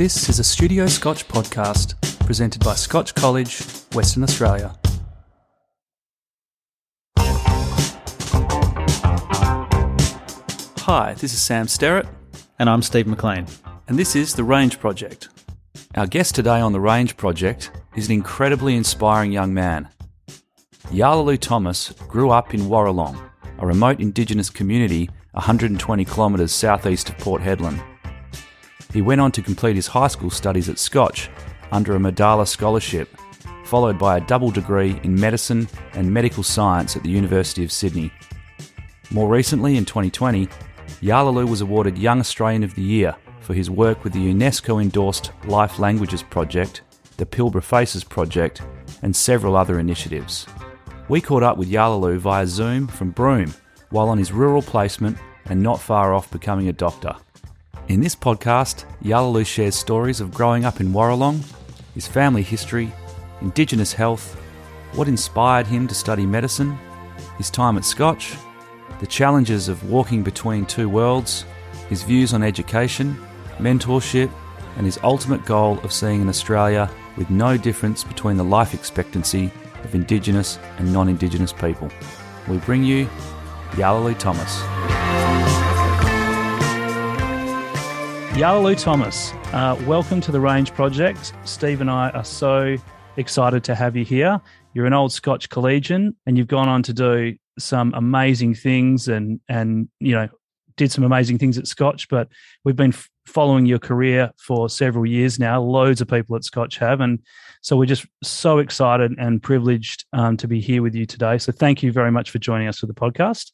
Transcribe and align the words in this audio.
This 0.00 0.30
is 0.30 0.38
a 0.38 0.44
Studio 0.44 0.86
Scotch 0.86 1.28
podcast 1.28 1.94
presented 2.24 2.64
by 2.64 2.74
Scotch 2.74 3.14
College, 3.14 3.60
Western 3.92 4.22
Australia. 4.22 4.74
Hi, 10.78 11.12
this 11.18 11.34
is 11.34 11.42
Sam 11.42 11.68
Sterrett, 11.68 12.06
And 12.58 12.70
I'm 12.70 12.80
Steve 12.80 13.06
McLean. 13.06 13.46
and 13.88 13.98
this 13.98 14.16
is 14.16 14.34
The 14.34 14.42
Range 14.42 14.80
Project. 14.80 15.28
Our 15.94 16.06
guest 16.06 16.34
today 16.34 16.62
on 16.62 16.72
The 16.72 16.80
Range 16.80 17.14
Project 17.18 17.70
is 17.94 18.06
an 18.06 18.14
incredibly 18.14 18.76
inspiring 18.76 19.32
young 19.32 19.52
man. 19.52 19.90
Yarlalu 20.88 21.38
Thomas 21.38 21.92
grew 22.08 22.30
up 22.30 22.54
in 22.54 22.60
Warralong, 22.62 23.20
a 23.58 23.66
remote 23.66 24.00
Indigenous 24.00 24.48
community 24.48 25.10
120 25.32 26.06
kilometres 26.06 26.52
southeast 26.52 27.10
of 27.10 27.18
Port 27.18 27.42
Hedland. 27.42 27.84
He 28.92 29.02
went 29.02 29.20
on 29.20 29.32
to 29.32 29.42
complete 29.42 29.76
his 29.76 29.86
high 29.86 30.08
school 30.08 30.30
studies 30.30 30.68
at 30.68 30.78
Scotch 30.78 31.30
under 31.70 31.94
a 31.94 32.00
Madalah 32.00 32.46
Scholarship, 32.46 33.08
followed 33.64 33.98
by 33.98 34.16
a 34.16 34.20
double 34.20 34.50
degree 34.50 35.00
in 35.04 35.18
medicine 35.18 35.68
and 35.92 36.12
medical 36.12 36.42
science 36.42 36.96
at 36.96 37.02
the 37.02 37.10
University 37.10 37.62
of 37.62 37.70
Sydney. 37.70 38.12
More 39.10 39.28
recently, 39.28 39.76
in 39.76 39.84
2020, 39.84 40.48
Yarlalu 41.00 41.48
was 41.48 41.60
awarded 41.60 41.96
Young 41.96 42.20
Australian 42.20 42.64
of 42.64 42.74
the 42.74 42.82
Year 42.82 43.14
for 43.40 43.54
his 43.54 43.70
work 43.70 44.04
with 44.04 44.12
the 44.12 44.32
UNESCO 44.32 44.82
endorsed 44.82 45.32
Lyfe 45.44 45.78
Languages 45.78 46.22
Project, 46.22 46.82
the 47.16 47.26
Pilbara 47.26 47.62
Faces 47.62 48.04
Project, 48.04 48.62
and 49.02 49.14
several 49.14 49.56
other 49.56 49.78
initiatives. 49.78 50.46
We 51.08 51.20
caught 51.20 51.42
up 51.42 51.58
with 51.58 51.70
Yarlalu 51.70 52.18
via 52.18 52.46
Zoom 52.46 52.86
from 52.86 53.10
Broome 53.10 53.54
while 53.90 54.08
on 54.08 54.18
his 54.18 54.32
rural 54.32 54.62
placement 54.62 55.18
and 55.46 55.62
not 55.62 55.80
far 55.80 56.14
off 56.14 56.30
becoming 56.30 56.68
a 56.68 56.72
doctor. 56.72 57.14
In 57.90 58.00
this 58.00 58.14
podcast, 58.14 58.84
Yarlalu 59.02 59.44
shares 59.44 59.74
stories 59.74 60.20
of 60.20 60.32
growing 60.32 60.64
up 60.64 60.80
in 60.80 60.92
Warralong, 60.92 61.42
his 61.92 62.06
family 62.06 62.44
history, 62.44 62.92
Indigenous 63.40 63.92
health, 63.92 64.36
what 64.92 65.08
inspired 65.08 65.66
him 65.66 65.88
to 65.88 65.94
study 65.96 66.24
medicine, 66.24 66.78
his 67.36 67.50
time 67.50 67.76
at 67.76 67.84
Scotch, 67.84 68.36
the 69.00 69.08
challenges 69.08 69.66
of 69.66 69.90
walking 69.90 70.22
between 70.22 70.66
two 70.66 70.88
worlds, 70.88 71.44
his 71.88 72.04
views 72.04 72.32
on 72.32 72.44
education, 72.44 73.20
mentorship, 73.58 74.30
and 74.76 74.86
his 74.86 75.00
ultimate 75.02 75.44
goal 75.44 75.80
of 75.80 75.92
seeing 75.92 76.22
an 76.22 76.28
Australia 76.28 76.88
with 77.16 77.28
no 77.28 77.56
difference 77.56 78.04
between 78.04 78.36
the 78.36 78.44
life 78.44 78.72
expectancy 78.72 79.50
of 79.82 79.96
Indigenous 79.96 80.60
and 80.78 80.92
non 80.92 81.08
Indigenous 81.08 81.52
people. 81.52 81.90
We 82.46 82.58
bring 82.58 82.84
you 82.84 83.06
Yarlalu 83.72 84.16
Thomas. 84.16 85.09
Yarlalu 88.40 88.82
Thomas, 88.82 89.34
uh, 89.52 89.78
welcome 89.86 90.18
to 90.22 90.32
the 90.32 90.40
Range 90.40 90.72
Project. 90.72 91.34
Steve 91.44 91.82
and 91.82 91.90
I 91.90 92.08
are 92.08 92.24
so 92.24 92.78
excited 93.18 93.62
to 93.64 93.74
have 93.74 93.96
you 93.96 94.04
here. 94.06 94.40
You're 94.72 94.86
an 94.86 94.94
old 94.94 95.12
Scotch 95.12 95.50
collegian, 95.50 96.16
and 96.24 96.38
you've 96.38 96.46
gone 96.46 96.66
on 96.66 96.82
to 96.84 96.94
do 96.94 97.36
some 97.58 97.92
amazing 97.92 98.54
things, 98.54 99.08
and 99.08 99.42
and 99.50 99.90
you 100.00 100.14
know 100.14 100.30
did 100.78 100.90
some 100.90 101.04
amazing 101.04 101.36
things 101.36 101.58
at 101.58 101.66
Scotch. 101.66 102.08
But 102.08 102.28
we've 102.64 102.74
been 102.74 102.94
f- 102.94 103.10
following 103.26 103.66
your 103.66 103.78
career 103.78 104.30
for 104.38 104.70
several 104.70 105.04
years 105.04 105.38
now. 105.38 105.60
Loads 105.60 106.00
of 106.00 106.08
people 106.08 106.34
at 106.34 106.42
Scotch 106.42 106.78
have, 106.78 107.02
and 107.02 107.18
so 107.60 107.76
we're 107.76 107.84
just 107.84 108.06
so 108.22 108.56
excited 108.56 109.14
and 109.18 109.42
privileged 109.42 110.06
um, 110.14 110.38
to 110.38 110.48
be 110.48 110.62
here 110.62 110.80
with 110.80 110.94
you 110.94 111.04
today. 111.04 111.36
So 111.36 111.52
thank 111.52 111.82
you 111.82 111.92
very 111.92 112.10
much 112.10 112.30
for 112.30 112.38
joining 112.38 112.68
us 112.68 112.78
for 112.78 112.86
the 112.86 112.94
podcast. 112.94 113.52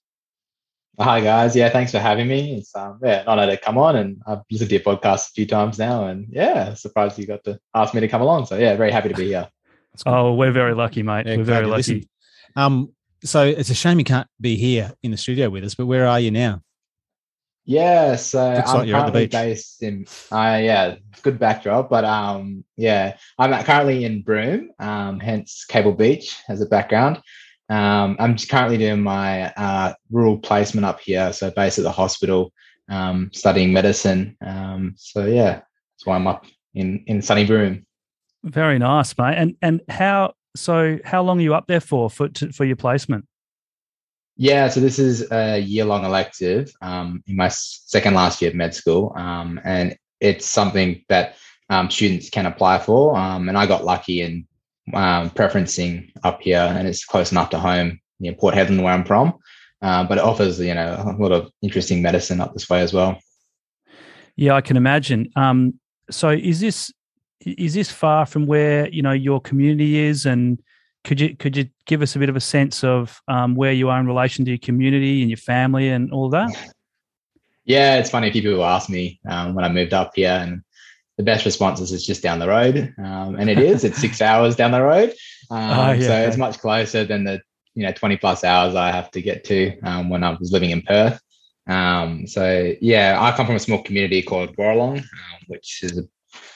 Hi 0.99 1.21
guys, 1.21 1.55
yeah, 1.55 1.69
thanks 1.69 1.93
for 1.93 1.99
having 1.99 2.27
me. 2.27 2.55
It's 2.57 2.75
um, 2.75 2.99
yeah, 3.03 3.21
an 3.21 3.29
honor 3.29 3.47
to 3.47 3.59
come 3.59 3.77
on, 3.77 3.97
and 3.97 4.23
I've 4.27 4.39
listened 4.51 4.71
to 4.71 4.77
your 4.77 4.83
podcast 4.85 5.29
a 5.29 5.33
few 5.33 5.45
times 5.47 5.79
now, 5.79 6.07
and 6.07 6.27
yeah, 6.31 6.73
surprised 6.73 7.19
you 7.19 7.27
got 7.27 7.45
to 7.45 7.61
ask 7.75 7.93
me 7.93 8.01
to 8.01 8.09
come 8.09 8.23
along. 8.23 8.47
So 8.47 8.57
yeah, 8.57 8.77
very 8.77 8.91
happy 8.91 9.11
to 9.11 9.15
be 9.15 9.27
here. 9.27 9.47
Oh, 10.07 10.33
we're 10.33 10.53
very 10.53 10.75
lucky, 10.75 11.03
mate. 11.03 11.27
Yeah, 11.27 11.37
we're 11.37 11.45
very 11.45 11.67
lucky. 11.67 11.77
listen. 11.77 12.09
Um, 12.57 12.93
so 13.23 13.45
it's 13.45 13.69
a 13.69 13.75
shame 13.75 13.99
you 13.99 14.07
can't 14.07 14.27
be 14.41 14.57
here 14.57 14.93
in 15.03 15.11
the 15.11 15.19
studio 15.19 15.51
with 15.51 15.65
us, 15.65 15.75
but 15.75 15.85
where 15.85 16.07
are 16.07 16.19
you 16.19 16.31
now? 16.31 16.63
Yeah, 17.67 18.17
so 18.17 18.55
Looks 18.55 18.71
I'm 18.71 18.77
like 18.79 18.89
you're 18.89 18.97
at 18.97 19.01
the 19.01 19.13
currently 19.13 19.25
beach. 19.27 19.33
based 19.33 19.83
in. 19.83 20.07
Uh, 20.33 20.61
yeah, 20.63 20.95
good 21.21 21.39
backdrop, 21.39 21.91
but 21.91 22.07
um, 22.07 22.65
yeah, 22.77 23.19
I'm 23.39 23.65
currently 23.65 24.07
in 24.07 24.23
Broome, 24.23 24.71
um, 24.79 25.21
hence 25.21 25.67
Cable 25.67 25.93
Beach 25.93 26.39
as 26.49 26.63
a 26.63 26.67
background. 26.67 27.21
Um, 27.69 28.17
I'm 28.19 28.37
just 28.37 28.51
currently 28.51 28.79
doing 28.79 29.03
my 29.03 29.53
uh, 29.53 29.95
rural 30.11 30.39
placement 30.39 30.85
up 30.85 31.01
here, 31.01 31.33
so 31.33 31.51
based 31.51 31.79
at 31.79 31.85
the 31.85 31.91
hospital, 31.91 32.53
um, 32.89 33.31
studying 33.33 33.73
medicine. 33.73 34.37
Um, 34.41 34.95
so 34.97 35.27
yeah, 35.27 35.55
that's 35.55 36.07
why 36.07 36.17
I'm 36.17 36.27
up 36.27 36.47
in 36.75 37.03
in 37.07 37.23
sunny 37.23 37.45
Broome. 37.45 37.85
Very 38.45 38.79
nice, 38.79 39.17
mate. 39.19 39.35
And 39.37 39.57
and 39.63 39.81
how 39.89 40.35
so? 40.55 40.99
How 41.05 41.23
long 41.23 41.39
are 41.39 41.43
you 41.43 41.55
up 41.55 41.67
there 41.67 41.81
for 41.81 42.09
for 42.09 42.29
to, 42.29 42.53
for 42.53 42.65
your 42.65 42.77
placement? 42.77 43.27
Yeah, 44.37 44.69
so 44.69 44.81
this 44.81 44.99
is 44.99 45.31
a 45.33 45.59
year-long 45.59 46.05
elective 46.05 46.71
um, 46.83 47.25
in 47.27 47.37
my 47.37 47.49
second 47.49 48.13
last 48.13 48.43
year 48.43 48.51
of 48.51 48.55
med 48.55 48.75
school, 48.75 49.13
um, 49.17 49.59
and 49.65 49.97
it's 50.21 50.45
something 50.45 51.03
that 51.09 51.37
um, 51.71 51.91
students 51.91 52.29
can 52.29 52.45
apply 52.45 52.79
for. 52.79 53.17
Um, 53.17 53.49
and 53.49 53.57
I 53.57 53.67
got 53.67 53.85
lucky 53.85 54.21
in 54.21 54.47
um, 54.95 55.31
preferencing 55.31 56.11
up 56.25 56.41
here, 56.41 56.61
and 56.61 56.87
it's 56.87 57.05
close 57.05 57.33
enough 57.33 57.51
to 57.51 57.59
home, 57.59 58.01
near 58.21 58.35
Port 58.35 58.55
Hedland, 58.55 58.83
where 58.83 58.93
I'm 58.93 59.05
from. 59.05 59.35
Uh, 59.83 60.05
but 60.05 60.19
it 60.19 60.25
offers, 60.25 60.59
you 60.59 60.75
know, 60.75 60.95
a 61.07 61.23
lot 61.23 61.33
of 61.33 61.51
interesting 61.63 62.03
medicine 62.03 62.41
up 62.41 62.53
this 62.55 62.69
way 62.69 62.81
as 62.81 62.93
well. 62.93 63.19
Yeah, 64.37 64.55
I 64.55 64.61
can 64.61 64.77
imagine. 64.77 65.31
Um, 65.37 65.79
so 66.11 66.31
is 66.31 66.61
this 66.61 66.93
is 67.41 67.75
this 67.75 67.91
far 67.91 68.27
from 68.27 68.47
where 68.47 68.89
you 68.89 69.03
know 69.03 69.13
your 69.13 69.41
community 69.41 69.99
is, 69.99 70.27
and 70.27 70.61
could 71.05 71.21
you 71.21 71.37
could 71.37 71.57
you 71.57 71.69
give 71.87 72.03
us 72.03 72.17
a 72.17 72.19
bit 72.19 72.29
of 72.29 72.37
a 72.37 72.41
sense 72.41 72.85
of 72.85 73.21
um, 73.29 73.55
where 73.55 73.73
you 73.73 73.89
are 73.89 74.01
in 74.01 74.07
relation 74.07 74.45
to 74.45 74.51
your 74.51 74.59
community 74.59 75.21
and 75.21 75.31
your 75.31 75.39
family 75.39 75.89
and 75.89 76.13
all 76.13 76.29
that? 76.31 76.51
Yeah, 77.69 77.97
it's 77.97 78.11
funny. 78.11 78.31
People 78.31 78.65
ask 78.65 78.89
me 78.89 79.19
um, 79.29 79.55
when 79.55 79.65
I 79.65 79.69
moved 79.69 79.93
up 79.93 80.13
here, 80.15 80.31
and 80.31 80.63
the 81.17 81.23
best 81.23 81.45
response 81.45 81.81
is 81.81 81.93
it's 81.93 82.05
just 82.05 82.23
down 82.23 82.39
the 82.39 82.49
road, 82.49 82.95
um, 82.99 83.37
and 83.37 83.49
it 83.49 83.59
is. 83.59 83.85
It's 83.85 83.99
six 83.99 84.21
hours 84.31 84.57
down 84.57 84.73
the 84.73 84.83
road, 84.83 85.11
um, 85.51 85.71
Oh, 85.71 85.93
yeah, 85.93 86.07
so 86.07 86.29
it's 86.29 86.37
much 86.37 86.59
closer 86.59 87.05
than 87.05 87.25
the 87.25 87.41
you 87.75 87.83
know 87.85 87.93
twenty 87.93 88.17
plus 88.17 88.45
hours 88.45 88.75
I 88.75 88.91
have 88.91 89.11
to 89.13 89.23
get 89.23 89.45
to 89.45 89.79
um, 89.81 90.09
when 90.11 90.25
I 90.25 90.31
was 90.39 90.53
living 90.53 90.71
in 90.71 90.83
Perth. 90.83 91.21
Um, 91.67 92.27
so 92.27 92.75
yeah, 92.81 93.19
I 93.21 93.37
come 93.37 93.47
from 93.47 93.57
a 93.57 93.61
small 93.61 93.83
community 93.83 94.23
called 94.23 94.57
Warralong, 94.57 94.99
um, 94.99 95.41
which 95.49 95.81
is 95.83 96.03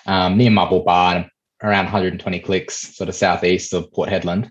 um, 0.06 0.36
near 0.36 0.50
Marble 0.50 0.82
Bar, 0.82 1.16
and 1.16 1.30
around 1.62 1.84
120 1.84 2.40
clicks, 2.40 2.96
sort 2.96 3.08
of 3.08 3.14
southeast 3.14 3.72
of 3.72 3.92
Port 3.92 4.08
Hedland. 4.08 4.50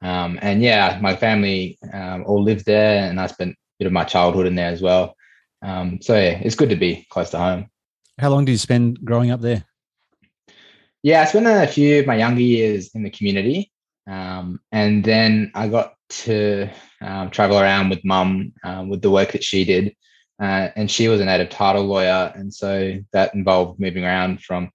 Um, 0.00 0.38
and 0.42 0.62
yeah, 0.62 0.98
my 1.02 1.16
family 1.16 1.78
um, 1.92 2.24
all 2.26 2.42
lived 2.42 2.64
there, 2.64 3.08
and 3.08 3.20
I 3.20 3.26
spent 3.26 3.52
a 3.52 3.56
bit 3.78 3.86
of 3.86 3.92
my 3.92 4.04
childhood 4.04 4.46
in 4.46 4.54
there 4.54 4.70
as 4.70 4.80
well. 4.80 5.14
Um, 5.62 5.98
so 6.00 6.14
yeah, 6.14 6.38
it's 6.42 6.54
good 6.54 6.70
to 6.70 6.76
be 6.76 7.06
close 7.10 7.30
to 7.30 7.38
home. 7.38 7.68
How 8.18 8.30
long 8.30 8.44
did 8.44 8.52
you 8.52 8.58
spend 8.58 9.04
growing 9.04 9.30
up 9.30 9.40
there? 9.40 9.64
Yeah, 11.02 11.22
I 11.22 11.24
spent 11.26 11.46
a 11.46 11.66
few 11.72 12.00
of 12.00 12.06
my 12.06 12.16
younger 12.16 12.40
years 12.40 12.90
in 12.94 13.04
the 13.04 13.10
community, 13.10 13.70
um, 14.08 14.60
and 14.72 15.04
then 15.04 15.52
I 15.54 15.68
got 15.68 15.94
to 16.10 16.68
um, 17.00 17.30
travel 17.30 17.60
around 17.60 17.90
with 17.90 18.04
mum 18.04 18.52
um, 18.64 18.88
with 18.88 19.02
the 19.02 19.10
work 19.10 19.32
that 19.32 19.44
she 19.44 19.64
did, 19.64 19.94
uh, 20.42 20.70
and 20.74 20.90
she 20.90 21.06
was 21.06 21.20
a 21.20 21.24
native 21.24 21.50
title 21.50 21.84
lawyer, 21.84 22.32
and 22.34 22.52
so 22.52 22.98
that 23.12 23.34
involved 23.34 23.78
moving 23.78 24.04
around 24.04 24.42
from 24.42 24.70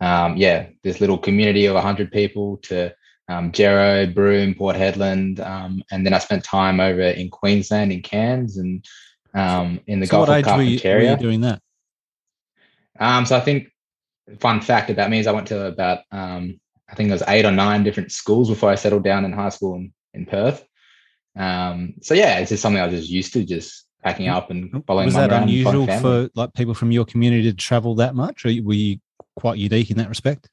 um, 0.00 0.36
yeah 0.36 0.66
this 0.82 1.00
little 1.00 1.18
community 1.18 1.66
of 1.66 1.76
hundred 1.76 2.10
people 2.10 2.56
to 2.58 2.92
um, 3.28 3.52
Jarrow, 3.52 4.06
Broome, 4.06 4.54
Port 4.54 4.74
Hedland, 4.74 5.38
um, 5.46 5.84
and 5.92 6.04
then 6.04 6.14
I 6.14 6.18
spent 6.18 6.42
time 6.42 6.80
over 6.80 7.02
in 7.02 7.30
Queensland 7.30 7.92
in 7.92 8.02
Cairns 8.02 8.56
and 8.56 8.84
um, 9.34 9.80
in 9.86 10.00
the 10.00 10.06
So 10.06 10.24
Gulf 10.24 10.28
of 10.30 10.34
age 10.34 10.46
were 10.46 10.62
you, 10.62 10.76
were 10.76 10.80
Carpentaria. 10.80 11.10
you 11.12 11.16
doing 11.16 11.42
that? 11.42 11.62
Um, 12.98 13.26
so 13.26 13.36
I 13.36 13.40
think 13.40 13.68
fun 14.40 14.60
fact 14.60 14.90
about 14.90 15.10
me 15.10 15.18
is 15.18 15.26
I 15.26 15.32
went 15.32 15.48
to 15.48 15.66
about 15.66 16.00
um, 16.10 16.60
I 16.88 16.94
think 16.94 17.08
it 17.08 17.12
was 17.12 17.22
eight 17.28 17.44
or 17.44 17.52
nine 17.52 17.84
different 17.84 18.12
schools 18.12 18.48
before 18.48 18.70
I 18.70 18.74
settled 18.74 19.04
down 19.04 19.24
in 19.24 19.32
high 19.32 19.50
school 19.50 19.76
in, 19.76 19.92
in 20.14 20.26
Perth. 20.26 20.64
Um, 21.36 21.94
so 22.02 22.14
yeah, 22.14 22.38
it's 22.38 22.50
just 22.50 22.62
something 22.62 22.80
I 22.80 22.86
was 22.86 23.00
just 23.00 23.10
used 23.10 23.32
to, 23.34 23.44
just 23.44 23.86
packing 24.02 24.28
up 24.28 24.50
and 24.50 24.84
following. 24.86 25.06
Was 25.06 25.14
that 25.14 25.30
around 25.30 25.48
and 25.48 25.64
following 25.64 25.88
unusual 25.88 26.00
for 26.00 26.30
like 26.34 26.54
people 26.54 26.74
from 26.74 26.90
your 26.90 27.04
community 27.04 27.44
to 27.50 27.56
travel 27.56 27.94
that 27.96 28.14
much, 28.14 28.44
or 28.44 28.48
were 28.62 28.74
you 28.74 28.98
quite 29.36 29.58
unique 29.58 29.90
in 29.90 29.98
that 29.98 30.08
respect? 30.08 30.48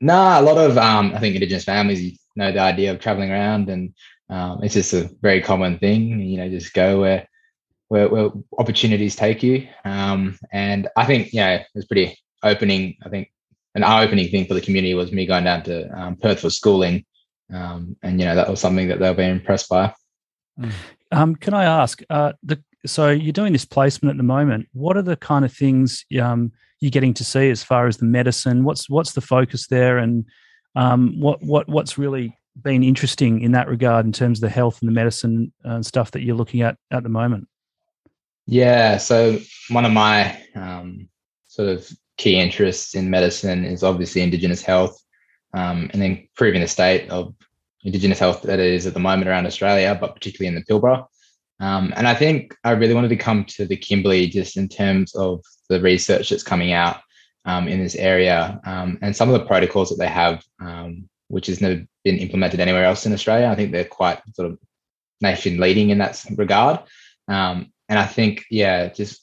No, 0.00 0.14
a 0.14 0.42
lot 0.42 0.58
of 0.58 0.78
um, 0.78 1.12
I 1.14 1.18
think 1.18 1.34
Indigenous 1.34 1.64
families 1.64 2.02
you 2.02 2.16
know 2.36 2.52
the 2.52 2.60
idea 2.60 2.92
of 2.92 3.00
traveling 3.00 3.30
around, 3.30 3.68
and 3.68 3.94
um, 4.28 4.62
it's 4.62 4.74
just 4.74 4.92
a 4.92 5.10
very 5.20 5.40
common 5.40 5.78
thing. 5.78 6.20
You 6.20 6.38
know, 6.38 6.48
just 6.48 6.72
go 6.72 7.00
where 7.00 7.27
where, 7.88 8.08
where 8.08 8.30
opportunities 8.58 9.16
take 9.16 9.42
you. 9.42 9.66
Um, 9.84 10.38
and 10.52 10.88
I 10.96 11.04
think 11.04 11.32
yeah, 11.32 11.56
it 11.56 11.66
was 11.74 11.86
pretty 11.86 12.16
opening. 12.42 12.96
I 13.02 13.08
think 13.08 13.30
an 13.74 13.84
eye-opening 13.84 14.28
thing 14.30 14.46
for 14.46 14.54
the 14.54 14.60
community 14.60 14.94
was 14.94 15.12
me 15.12 15.26
going 15.26 15.44
down 15.44 15.62
to 15.64 15.88
um, 15.98 16.16
Perth 16.16 16.40
for 16.40 16.50
schooling, 16.50 17.04
um, 17.52 17.96
and 18.02 18.20
you 18.20 18.26
know 18.26 18.34
that 18.34 18.48
was 18.48 18.60
something 18.60 18.88
that 18.88 18.98
they 18.98 19.08
were 19.08 19.14
very 19.14 19.32
impressed 19.32 19.68
by. 19.68 19.92
Um, 21.10 21.36
can 21.36 21.54
I 21.54 21.64
ask 21.64 22.02
uh, 22.10 22.32
the 22.42 22.62
so 22.86 23.10
you're 23.10 23.32
doing 23.32 23.52
this 23.52 23.64
placement 23.64 24.10
at 24.10 24.16
the 24.16 24.22
moment. 24.22 24.68
What 24.72 24.96
are 24.96 25.02
the 25.02 25.16
kind 25.16 25.44
of 25.44 25.52
things 25.52 26.04
um, 26.20 26.52
you're 26.80 26.90
getting 26.90 27.14
to 27.14 27.24
see 27.24 27.50
as 27.50 27.62
far 27.62 27.86
as 27.86 27.96
the 27.96 28.04
medicine? 28.04 28.64
What's 28.64 28.88
what's 28.88 29.12
the 29.12 29.20
focus 29.20 29.66
there, 29.68 29.98
and 29.98 30.24
um, 30.76 31.18
what 31.20 31.42
what 31.42 31.68
what's 31.68 31.98
really 31.98 32.36
been 32.60 32.82
interesting 32.82 33.40
in 33.40 33.52
that 33.52 33.68
regard 33.68 34.04
in 34.04 34.12
terms 34.12 34.38
of 34.38 34.42
the 34.42 34.48
health 34.48 34.80
and 34.80 34.88
the 34.88 34.92
medicine 34.94 35.52
and 35.62 35.86
stuff 35.86 36.10
that 36.10 36.22
you're 36.22 36.36
looking 36.36 36.62
at 36.62 36.76
at 36.90 37.02
the 37.02 37.08
moment? 37.08 37.48
Yeah, 38.50 38.96
so 38.96 39.38
one 39.68 39.84
of 39.84 39.92
my 39.92 40.42
um, 40.54 41.10
sort 41.48 41.68
of 41.68 41.86
key 42.16 42.40
interests 42.40 42.94
in 42.94 43.10
medicine 43.10 43.66
is 43.66 43.82
obviously 43.82 44.22
Indigenous 44.22 44.62
health, 44.62 44.98
um, 45.52 45.90
and 45.92 46.00
then 46.00 46.12
improving 46.12 46.62
the 46.62 46.66
state 46.66 47.10
of 47.10 47.34
Indigenous 47.84 48.18
health 48.18 48.40
that 48.42 48.58
is 48.58 48.86
at 48.86 48.94
the 48.94 49.00
moment 49.00 49.28
around 49.28 49.44
Australia, 49.44 49.98
but 50.00 50.14
particularly 50.14 50.48
in 50.48 50.54
the 50.54 50.64
Pilbara. 50.64 51.06
Um, 51.60 51.92
and 51.94 52.08
I 52.08 52.14
think 52.14 52.56
I 52.64 52.70
really 52.70 52.94
wanted 52.94 53.08
to 53.08 53.16
come 53.16 53.44
to 53.44 53.66
the 53.66 53.76
Kimberley 53.76 54.28
just 54.28 54.56
in 54.56 54.66
terms 54.66 55.14
of 55.14 55.44
the 55.68 55.78
research 55.82 56.30
that's 56.30 56.42
coming 56.42 56.72
out 56.72 57.02
um, 57.44 57.68
in 57.68 57.80
this 57.82 57.96
area 57.96 58.58
um, 58.64 58.98
and 59.02 59.14
some 59.14 59.28
of 59.28 59.38
the 59.38 59.46
protocols 59.46 59.90
that 59.90 59.98
they 59.98 60.08
have, 60.08 60.42
um, 60.58 61.06
which 61.26 61.48
has 61.48 61.60
never 61.60 61.84
been 62.02 62.16
implemented 62.16 62.60
anywhere 62.60 62.86
else 62.86 63.04
in 63.04 63.12
Australia. 63.12 63.48
I 63.48 63.56
think 63.56 63.72
they're 63.72 63.84
quite 63.84 64.22
sort 64.32 64.50
of 64.50 64.58
nation 65.20 65.60
leading 65.60 65.90
in 65.90 65.98
that 65.98 66.24
regard. 66.34 66.80
Um, 67.28 67.72
and 67.88 67.98
I 67.98 68.06
think, 68.06 68.44
yeah, 68.50 68.88
just 68.88 69.22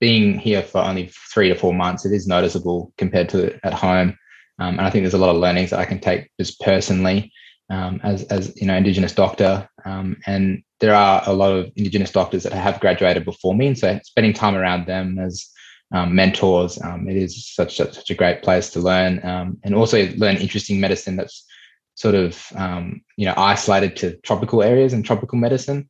being 0.00 0.38
here 0.38 0.62
for 0.62 0.78
only 0.78 1.10
three 1.32 1.48
to 1.48 1.54
four 1.54 1.72
months, 1.72 2.04
it 2.04 2.12
is 2.12 2.26
noticeable 2.26 2.92
compared 2.98 3.28
to 3.30 3.58
at 3.64 3.72
home. 3.72 4.18
Um, 4.58 4.78
and 4.78 4.82
I 4.82 4.90
think 4.90 5.02
there's 5.02 5.14
a 5.14 5.18
lot 5.18 5.34
of 5.34 5.40
learnings 5.40 5.70
that 5.70 5.80
I 5.80 5.84
can 5.84 5.98
take 5.98 6.30
just 6.38 6.60
personally 6.60 7.32
um, 7.70 8.00
as 8.02 8.24
as 8.24 8.52
you 8.60 8.66
know 8.66 8.76
Indigenous 8.76 9.14
doctor, 9.14 9.68
um, 9.84 10.16
and 10.26 10.62
there 10.80 10.94
are 10.94 11.22
a 11.26 11.32
lot 11.32 11.52
of 11.52 11.72
Indigenous 11.76 12.10
doctors 12.10 12.42
that 12.42 12.52
have 12.52 12.80
graduated 12.80 13.24
before 13.24 13.54
me, 13.54 13.68
and 13.68 13.78
so 13.78 13.98
spending 14.04 14.32
time 14.32 14.54
around 14.54 14.86
them 14.86 15.18
as 15.18 15.48
um, 15.92 16.14
mentors, 16.14 16.80
um, 16.82 17.08
it 17.08 17.16
is 17.16 17.46
such 17.46 17.80
a, 17.80 17.92
such 17.92 18.10
a 18.10 18.14
great 18.14 18.42
place 18.42 18.70
to 18.70 18.80
learn, 18.80 19.24
um, 19.24 19.58
and 19.64 19.74
also 19.74 20.08
learn 20.16 20.36
interesting 20.36 20.80
medicine 20.80 21.16
that's 21.16 21.46
sort 21.94 22.14
of 22.14 22.42
um, 22.56 23.00
you 23.16 23.26
know 23.26 23.34
isolated 23.36 23.96
to 23.96 24.16
tropical 24.18 24.62
areas 24.62 24.92
and 24.92 25.04
tropical 25.04 25.38
medicine. 25.38 25.88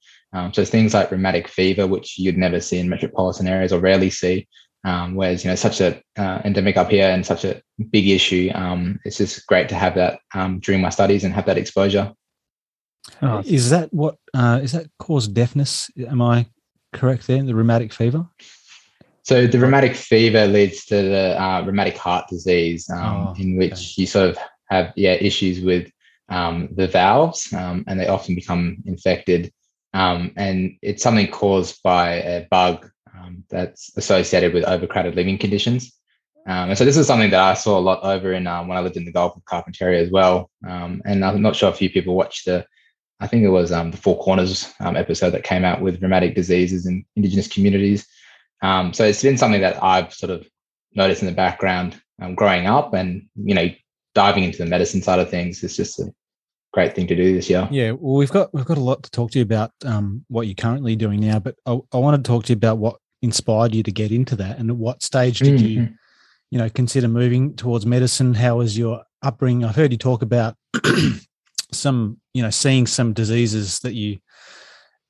so 0.53 0.65
things 0.65 0.95
like 0.95 1.11
rheumatic 1.11 1.49
fever, 1.49 1.87
which 1.87 2.19
you'd 2.19 2.39
never 2.39 2.61
see 2.61 2.79
in 2.79 2.89
metropolitan 2.89 3.47
areas 3.47 3.73
or 3.73 3.81
rarely 3.81 4.11
see, 4.11 4.47
um, 4.85 5.15
whereas 5.15 5.45
you 5.45 5.51
know 5.51 5.57
such 5.57 5.81
a 5.81 6.01
uh, 6.17 6.41
endemic 6.45 6.77
up 6.77 6.91
here 6.91 7.09
and 7.09 7.25
such 7.25 7.45
a 7.45 7.61
big 7.91 8.09
issue. 8.09 8.51
Um, 8.55 9.01
it's 9.05 9.17
just 9.17 9.47
great 9.47 9.69
to 9.71 9.75
have 9.75 9.95
that 9.95 10.21
um, 10.35 10.61
during 10.61 10.81
my 10.81 10.91
studies 10.91 11.25
and 11.25 11.33
have 11.35 11.47
that 11.47 11.59
exposure. 11.59 12.13
Oh, 13.23 13.43
is 13.45 13.71
that 13.71 13.93
what 13.93 14.17
uh, 14.35 14.61
is 14.63 14.73
that 14.73 14.87
cause 14.99 15.27
deafness? 15.27 15.91
Am 15.99 16.21
I 16.21 16.47
correct 16.93 17.27
there? 17.27 17.43
The 17.43 17.55
rheumatic 17.55 17.93
fever. 17.93 18.27
So 19.23 19.47
the 19.47 19.59
rheumatic 19.59 19.97
fever 19.97 20.47
leads 20.47 20.85
to 20.87 20.97
the 20.97 21.43
uh, 21.43 21.63
rheumatic 21.63 21.97
heart 21.97 22.27
disease, 22.29 22.89
um, 22.91 23.29
oh, 23.29 23.35
in 23.39 23.57
which 23.57 23.73
okay. 23.73 23.93
you 23.97 24.07
sort 24.07 24.31
of 24.31 24.39
have 24.69 24.93
yeah 24.97 25.13
issues 25.15 25.61
with 25.63 25.91
um, 26.29 26.69
the 26.75 26.89
valves, 26.89 27.53
um, 27.53 27.85
and 27.87 27.99
they 27.99 28.09
often 28.09 28.35
become 28.35 28.79
infected. 28.87 29.53
and 29.93 30.77
it's 30.83 31.03
something 31.03 31.31
caused 31.31 31.83
by 31.83 32.15
a 32.15 32.47
bug 32.51 32.91
um, 33.17 33.45
that's 33.51 33.97
associated 33.97 34.53
with 34.53 34.65
overcrowded 34.65 35.15
living 35.15 35.39
conditions. 35.39 35.93
Um, 36.47 36.71
and 36.71 36.79
so 36.79 36.85
this 36.85 36.97
is 36.97 37.07
something 37.07 37.31
that 37.31 37.41
I 37.41 37.55
saw 37.55 37.79
a 37.79 37.81
lot 37.81 38.03
over 38.03 38.33
in 38.33 38.47
um, 38.47 38.69
when 38.69 38.77
I 38.77 38.83
lived 38.83 38.97
in 38.97 39.07
the 39.07 39.13
Gulf 39.13 39.37
of 39.37 39.45
Carpentaria 39.45 40.03
as 40.03 40.11
well. 40.11 40.51
Um, 40.67 41.01
and 41.07 41.25
I'm 41.25 41.41
not 41.41 41.57
sure 41.57 41.71
if 41.71 41.81
you 41.81 41.89
people 41.89 42.15
watched 42.15 42.45
the, 42.45 42.67
I 43.21 43.27
think 43.27 43.45
it 43.45 43.49
was 43.49 43.73
um, 43.73 43.91
the 43.91 43.97
Four 43.97 44.19
Corners 44.19 44.71
um, 44.81 44.97
episode 44.97 45.31
that 45.31 45.45
came 45.45 45.65
out 45.65 45.81
with 45.81 46.03
rheumatic 46.03 46.35
diseases 46.35 46.87
in 46.87 47.05
Indigenous 47.17 47.49
communities. 47.49 48.07
so 48.93 49.05
it's 49.05 49.23
been 49.23 49.39
something 49.39 49.63
that 49.63 49.83
I've 49.83 50.13
sort 50.13 50.31
of 50.31 50.47
noticed 50.95 51.23
in 51.23 51.29
the 51.29 51.35
background 51.35 52.01
growing 52.35 52.67
up, 52.67 52.95
and 52.95 53.27
you 53.37 53.55
know, 53.55 53.69
diving 54.15 54.45
into 54.45 54.59
the 54.59 54.67
medicine 54.67 55.03
side 55.03 55.19
of 55.19 55.31
things 55.31 55.63
is 55.63 55.77
just 55.77 55.99
a 56.01 56.13
great 56.73 56.95
thing 56.95 57.07
to 57.07 57.17
do 57.17 57.35
this 57.35 57.49
year. 57.51 57.69
Yeah, 57.71 57.93
well, 57.93 58.17
we've 58.17 58.31
got 58.31 58.53
we've 58.55 58.65
got 58.65 58.79
a 58.79 58.83
lot 58.83 59.03
to 59.03 59.11
talk 59.11 59.31
to 59.33 59.39
you 59.39 59.45
about 59.45 59.73
um, 59.85 60.25
what 60.29 60.47
you're 60.47 60.55
currently 60.55 60.97
doing 60.97 61.21
now, 61.21 61.39
but 61.39 61.57
I, 61.67 61.79
I 61.93 61.99
want 61.99 62.23
to 62.23 62.29
talk 62.29 62.45
to 62.45 62.53
you 62.53 62.57
about 62.57 62.79
what 62.79 62.97
inspired 63.25 63.75
you 63.75 63.83
to 63.83 63.91
get 63.91 64.13
into 64.13 64.37
that 64.37 64.59
and 64.59 64.71
at 64.71 64.77
what 64.77 65.03
stage 65.03 65.39
did 65.39 65.55
mm-hmm. 65.55 65.67
you 65.67 65.89
you 66.51 66.59
know 66.59 66.69
consider 66.69 67.09
moving 67.09 67.57
towards 67.57 67.87
medicine 67.87 68.35
how 68.35 68.59
was 68.59 68.77
your 68.77 69.03
upbringing 69.23 69.65
i've 69.65 69.75
heard 69.75 69.91
you 69.91 69.97
talk 69.97 70.21
about 70.21 70.57
some 71.73 72.21
you 72.35 72.43
know 72.43 72.51
seeing 72.51 72.87
some 72.87 73.15
diseases 73.15 73.81
that 73.81 73.95
you 73.95 74.19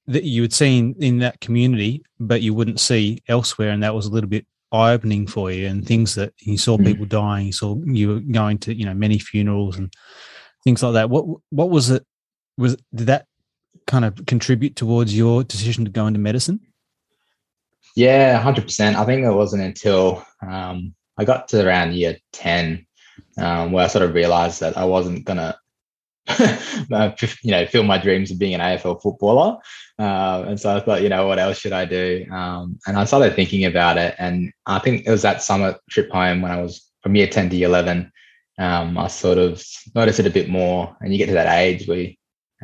that 0.07 0.23
you 0.23 0.43
would 0.43 0.53
see 0.53 0.79
in, 0.79 0.95
in 1.01 1.19
that 1.19 1.41
community 1.41 2.05
but 2.21 2.41
you 2.41 2.55
wouldn't 2.55 2.79
see 2.79 3.19
elsewhere 3.27 3.71
and 3.71 3.83
that 3.83 3.95
was 3.95 4.07
a 4.07 4.11
little 4.11 4.31
bit 4.31 4.47
eye-opening 4.75 5.27
for 5.27 5.51
you 5.51 5.67
and 5.67 5.87
things 5.87 6.15
that 6.15 6.33
you 6.41 6.59
saw 6.59 6.77
mm-hmm. 6.77 6.87
people 6.87 7.07
dying 7.07 7.47
you 7.47 7.53
saw 7.53 7.77
you 7.85 8.09
were 8.09 8.21
going 8.21 8.59
to 8.59 8.75
you 8.75 8.85
know 8.85 8.95
many 8.95 9.19
funerals 9.19 9.77
and 9.77 9.93
things 10.65 10.83
like 10.83 10.95
that 10.95 11.11
what 11.11 11.25
what 11.51 11.71
was 11.71 11.91
it 11.91 12.05
was 12.59 12.77
did 12.95 13.07
that 13.07 13.27
kind 13.87 14.05
of 14.05 14.27
contribute 14.27 14.77
towards 14.77 15.17
your 15.17 15.45
decision 15.45 15.85
to 15.85 15.91
go 15.91 16.07
into 16.07 16.19
medicine 16.19 16.61
yeah, 17.95 18.39
hundred 18.39 18.65
percent. 18.65 18.97
I 18.97 19.05
think 19.05 19.25
it 19.25 19.31
wasn't 19.31 19.63
until 19.63 20.25
um, 20.43 20.95
I 21.17 21.25
got 21.25 21.49
to 21.49 21.67
around 21.67 21.95
year 21.95 22.17
ten 22.33 22.87
um, 23.39 23.73
where 23.73 23.85
I 23.85 23.89
sort 23.89 24.05
of 24.05 24.15
realized 24.15 24.61
that 24.61 24.77
I 24.77 24.85
wasn't 24.85 25.25
gonna, 25.25 25.57
you 27.43 27.51
know, 27.51 27.67
fill 27.67 27.83
my 27.83 27.99
dreams 27.99 28.31
of 28.31 28.39
being 28.39 28.55
an 28.55 28.61
AFL 28.61 29.03
footballer. 29.03 29.59
Uh, 29.99 30.45
and 30.49 30.59
so 30.59 30.75
I 30.75 30.81
thought, 30.81 31.03
you 31.03 31.09
know, 31.09 31.27
what 31.27 31.39
else 31.39 31.59
should 31.59 31.73
I 31.73 31.85
do? 31.85 32.27
Um, 32.31 32.79
and 32.87 32.97
I 32.97 33.05
started 33.05 33.35
thinking 33.35 33.65
about 33.67 33.99
it, 33.99 34.15
and 34.19 34.53
I 34.67 34.79
think 34.79 35.07
it 35.07 35.11
was 35.11 35.23
that 35.23 35.43
summer 35.43 35.77
trip 35.91 36.11
home 36.11 36.43
when 36.43 36.51
I 36.51 36.61
was 36.61 36.91
from 37.03 37.15
year 37.15 37.27
ten 37.27 37.51
to 37.51 37.57
year 37.57 37.69
eleven. 37.69 38.11
Um, 38.59 38.97
I 38.97 39.09
sort 39.09 39.39
of 39.39 39.63
noticed 39.95 40.21
it 40.21 40.27
a 40.27 40.31
bit 40.31 40.49
more, 40.49 40.97
and 41.01 41.13
you 41.13 41.19
get 41.19 41.27
to 41.27 41.33
that 41.35 41.59
age 41.59 41.87
where 41.87 42.09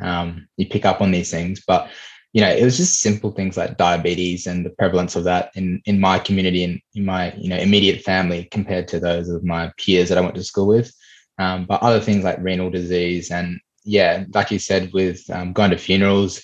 um, 0.01 0.47
you 0.57 0.65
pick 0.65 0.85
up 0.85 1.01
on 1.01 1.11
these 1.11 1.29
things, 1.29 1.63
but 1.65 1.89
you 2.33 2.39
know, 2.41 2.49
it 2.49 2.63
was 2.63 2.77
just 2.77 3.01
simple 3.01 3.31
things 3.31 3.57
like 3.57 3.77
diabetes 3.77 4.47
and 4.47 4.65
the 4.65 4.69
prevalence 4.69 5.15
of 5.15 5.25
that 5.25 5.51
in 5.55 5.81
in 5.85 5.99
my 5.99 6.17
community 6.17 6.63
and 6.63 6.79
in 6.95 7.05
my 7.05 7.33
you 7.35 7.49
know 7.49 7.57
immediate 7.57 8.01
family 8.01 8.45
compared 8.51 8.87
to 8.87 8.99
those 8.99 9.29
of 9.29 9.43
my 9.43 9.71
peers 9.77 10.09
that 10.09 10.17
I 10.17 10.21
went 10.21 10.35
to 10.35 10.43
school 10.43 10.67
with. 10.67 10.93
Um, 11.41 11.65
but 11.65 11.81
other 11.81 11.99
things 11.99 12.23
like 12.23 12.37
renal 12.39 12.69
disease 12.69 13.31
and 13.31 13.59
yeah, 13.83 14.25
like 14.33 14.51
you 14.51 14.59
said, 14.59 14.93
with 14.93 15.27
um, 15.31 15.53
going 15.53 15.71
to 15.71 15.77
funerals, 15.77 16.43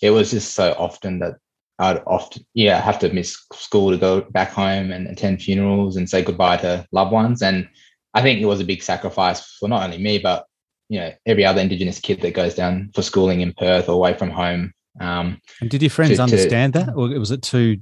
it 0.00 0.10
was 0.10 0.30
just 0.30 0.54
so 0.54 0.74
often 0.78 1.18
that 1.18 1.34
I'd 1.78 2.02
often 2.06 2.44
yeah 2.54 2.80
have 2.80 2.98
to 3.00 3.12
miss 3.12 3.38
school 3.52 3.90
to 3.90 3.98
go 3.98 4.22
back 4.22 4.50
home 4.50 4.90
and 4.90 5.06
attend 5.06 5.42
funerals 5.42 5.96
and 5.96 6.08
say 6.08 6.22
goodbye 6.22 6.56
to 6.58 6.86
loved 6.92 7.12
ones. 7.12 7.42
And 7.42 7.68
I 8.14 8.22
think 8.22 8.40
it 8.40 8.46
was 8.46 8.60
a 8.60 8.64
big 8.64 8.82
sacrifice 8.82 9.56
for 9.58 9.68
not 9.68 9.82
only 9.84 9.98
me 9.98 10.18
but 10.18 10.46
you 10.88 10.98
know 10.98 11.12
every 11.26 11.44
other 11.44 11.60
Indigenous 11.60 12.00
kid 12.00 12.22
that 12.22 12.32
goes 12.32 12.54
down 12.54 12.90
for 12.94 13.02
schooling 13.02 13.42
in 13.42 13.52
Perth 13.52 13.88
or 13.88 13.92
away 13.92 14.14
from 14.14 14.30
home 14.30 14.72
um, 15.00 15.40
and 15.60 15.70
did 15.70 15.82
your 15.82 15.90
friends 15.90 16.16
to, 16.16 16.22
understand 16.22 16.72
to, 16.72 16.80
that, 16.80 16.94
or 16.94 17.08
was 17.18 17.30
it 17.30 17.42
too 17.42 17.78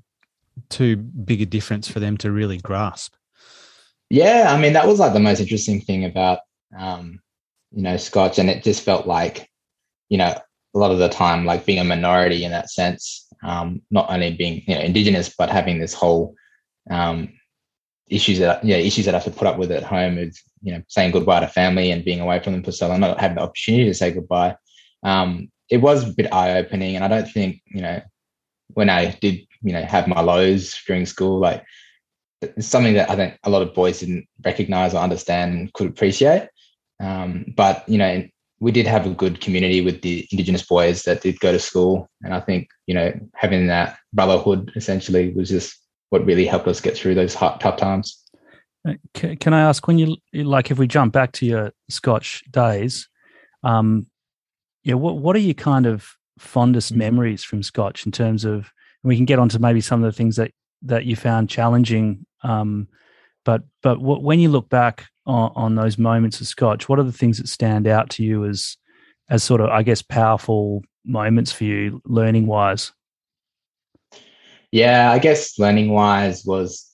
too 0.68 0.96
big 0.96 1.40
a 1.40 1.46
difference 1.46 1.88
for 1.88 2.00
them 2.00 2.16
to 2.18 2.30
really 2.30 2.58
grasp? 2.58 3.14
Yeah, 4.10 4.46
I 4.48 4.60
mean 4.60 4.74
that 4.74 4.86
was 4.86 4.98
like 4.98 5.12
the 5.12 5.20
most 5.20 5.40
interesting 5.40 5.80
thing 5.80 6.04
about 6.04 6.40
um, 6.78 7.20
you 7.72 7.82
know 7.82 7.96
Scotch, 7.96 8.38
and 8.38 8.50
it 8.50 8.62
just 8.62 8.82
felt 8.82 9.06
like 9.06 9.48
you 10.08 10.18
know 10.18 10.34
a 10.74 10.78
lot 10.78 10.90
of 10.90 10.98
the 10.98 11.08
time 11.08 11.44
like 11.44 11.66
being 11.66 11.78
a 11.78 11.84
minority 11.84 12.44
in 12.44 12.52
that 12.52 12.70
sense, 12.70 13.26
um, 13.42 13.82
not 13.90 14.10
only 14.10 14.32
being 14.34 14.62
you 14.66 14.74
know 14.74 14.80
Indigenous 14.80 15.34
but 15.36 15.50
having 15.50 15.78
this 15.78 15.94
whole 15.94 16.34
um, 16.90 17.32
issues 18.08 18.38
that 18.38 18.64
yeah 18.64 18.76
issues 18.76 19.04
that 19.04 19.14
I 19.14 19.18
have 19.18 19.24
to 19.24 19.38
put 19.38 19.48
up 19.48 19.58
with 19.58 19.72
at 19.72 19.82
home 19.82 20.18
of 20.18 20.36
you 20.62 20.72
know 20.72 20.82
saying 20.88 21.12
goodbye 21.12 21.40
to 21.40 21.48
family 21.48 21.90
and 21.90 22.04
being 22.04 22.20
away 22.20 22.40
from 22.40 22.52
them 22.52 22.62
for 22.62 22.72
so 22.72 22.88
long, 22.88 23.00
not 23.00 23.20
having 23.20 23.36
the 23.36 23.42
opportunity 23.42 23.84
to 23.86 23.94
say 23.94 24.12
goodbye. 24.12 24.56
Um, 25.02 25.50
it 25.70 25.78
was 25.78 26.08
a 26.08 26.12
bit 26.12 26.32
eye 26.32 26.58
opening, 26.58 26.96
and 26.96 27.04
I 27.04 27.08
don't 27.08 27.30
think 27.30 27.60
you 27.66 27.82
know 27.82 28.00
when 28.74 28.90
I 28.90 29.10
did 29.20 29.46
you 29.62 29.72
know 29.72 29.82
have 29.82 30.08
my 30.08 30.20
lows 30.20 30.78
during 30.86 31.06
school, 31.06 31.38
like 31.38 31.64
it's 32.42 32.66
something 32.66 32.94
that 32.94 33.10
I 33.10 33.16
think 33.16 33.38
a 33.44 33.50
lot 33.50 33.62
of 33.62 33.74
boys 33.74 34.00
didn't 34.00 34.26
recognize 34.44 34.94
or 34.94 34.98
understand 34.98 35.54
and 35.54 35.72
could 35.72 35.88
appreciate. 35.88 36.48
Um, 37.00 37.46
but 37.56 37.88
you 37.88 37.98
know, 37.98 38.26
we 38.58 38.72
did 38.72 38.86
have 38.86 39.06
a 39.06 39.10
good 39.10 39.40
community 39.40 39.80
with 39.80 40.02
the 40.02 40.26
Indigenous 40.30 40.64
boys 40.64 41.02
that 41.02 41.20
did 41.20 41.38
go 41.40 41.52
to 41.52 41.58
school, 41.58 42.08
and 42.22 42.34
I 42.34 42.40
think 42.40 42.68
you 42.86 42.94
know 42.94 43.12
having 43.34 43.66
that 43.68 43.98
brotherhood 44.12 44.72
essentially 44.76 45.32
was 45.34 45.50
just 45.50 45.78
what 46.10 46.24
really 46.24 46.46
helped 46.46 46.68
us 46.68 46.80
get 46.80 46.96
through 46.96 47.14
those 47.14 47.34
hard, 47.34 47.60
tough 47.60 47.76
times. 47.76 48.22
Uh, 48.88 48.94
can 49.14 49.52
I 49.52 49.60
ask 49.62 49.86
when 49.86 49.98
you 49.98 50.16
like 50.32 50.70
if 50.70 50.78
we 50.78 50.86
jump 50.86 51.12
back 51.12 51.32
to 51.32 51.46
your 51.46 51.72
Scotch 51.90 52.42
days, 52.50 53.08
um, 53.62 54.06
yeah, 54.84 54.94
what 54.94 55.18
what 55.18 55.36
are 55.36 55.40
your 55.40 55.54
kind 55.54 55.86
of 55.86 56.08
fondest 56.38 56.90
mm-hmm. 56.90 57.00
memories 57.00 57.44
from 57.44 57.62
Scotch 57.62 58.06
in 58.06 58.12
terms 58.12 58.44
of? 58.44 58.72
we 59.06 59.16
can 59.16 59.24
get 59.24 59.38
onto 59.38 59.58
maybe 59.58 59.80
some 59.80 60.02
of 60.02 60.12
the 60.12 60.16
things 60.16 60.36
that 60.36 60.50
that 60.82 61.04
you 61.04 61.16
found 61.16 61.48
challenging. 61.48 62.26
Um, 62.42 62.88
but 63.44 63.62
but 63.82 64.00
what, 64.00 64.22
when 64.22 64.40
you 64.40 64.50
look 64.50 64.68
back 64.68 65.06
on, 65.26 65.52
on 65.54 65.74
those 65.74 65.98
moments 65.98 66.40
of 66.40 66.46
Scotch, 66.46 66.88
what 66.88 66.98
are 66.98 67.04
the 67.04 67.12
things 67.12 67.38
that 67.38 67.48
stand 67.48 67.86
out 67.86 68.10
to 68.10 68.22
you 68.22 68.44
as 68.44 68.76
as 69.28 69.42
sort 69.42 69.60
of 69.60 69.70
I 69.70 69.82
guess 69.82 70.02
powerful 70.02 70.82
moments 71.04 71.52
for 71.52 71.64
you 71.64 72.00
learning 72.04 72.46
wise? 72.46 72.92
Yeah, 74.72 75.10
I 75.10 75.18
guess 75.18 75.58
learning 75.58 75.90
wise 75.90 76.44
was, 76.44 76.86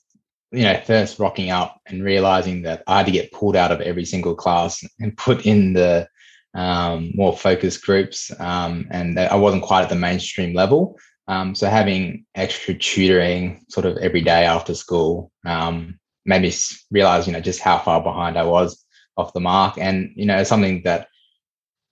you 0.51 0.62
know, 0.62 0.81
first 0.85 1.19
rocking 1.19 1.51
up 1.51 1.81
and 1.87 2.05
realizing 2.05 2.62
that 2.62 2.83
I 2.87 2.99
had 2.99 3.07
to 3.07 3.12
get 3.12 3.33
pulled 3.33 3.57
out 3.57 3.73
of 3.73 3.81
every 3.81 4.05
single 4.05 4.35
class 4.35 4.85
and 5.01 5.17
put 5.17 5.47
in 5.47 5.73
the 5.73 6.07
um, 6.55 7.12
more 7.15 7.37
focused 7.37 7.83
groups, 7.83 8.31
um, 8.39 8.87
and 8.91 9.19
I 9.19 9.37
wasn't 9.37 9.62
quite 9.62 9.83
at 9.83 9.89
the 9.89 9.95
mainstream 9.95 10.55
level. 10.55 10.99
Um, 11.29 11.55
so 11.55 11.69
having 11.69 12.27
extra 12.35 12.75
tutoring 12.75 13.65
sort 13.69 13.87
of 13.87 13.97
every 13.99 14.21
day 14.21 14.45
after 14.45 14.75
school 14.75 15.31
um, 15.47 15.99
made 16.25 16.43
me 16.43 16.52
realize, 16.91 17.26
you 17.26 17.33
know, 17.33 17.41
just 17.41 17.61
how 17.61 17.79
far 17.79 18.02
behind 18.02 18.38
I 18.38 18.45
was 18.45 18.85
off 19.17 19.33
the 19.33 19.41
mark. 19.41 19.79
And, 19.79 20.12
you 20.14 20.26
know, 20.26 20.43
something 20.45 20.83
that 20.85 21.09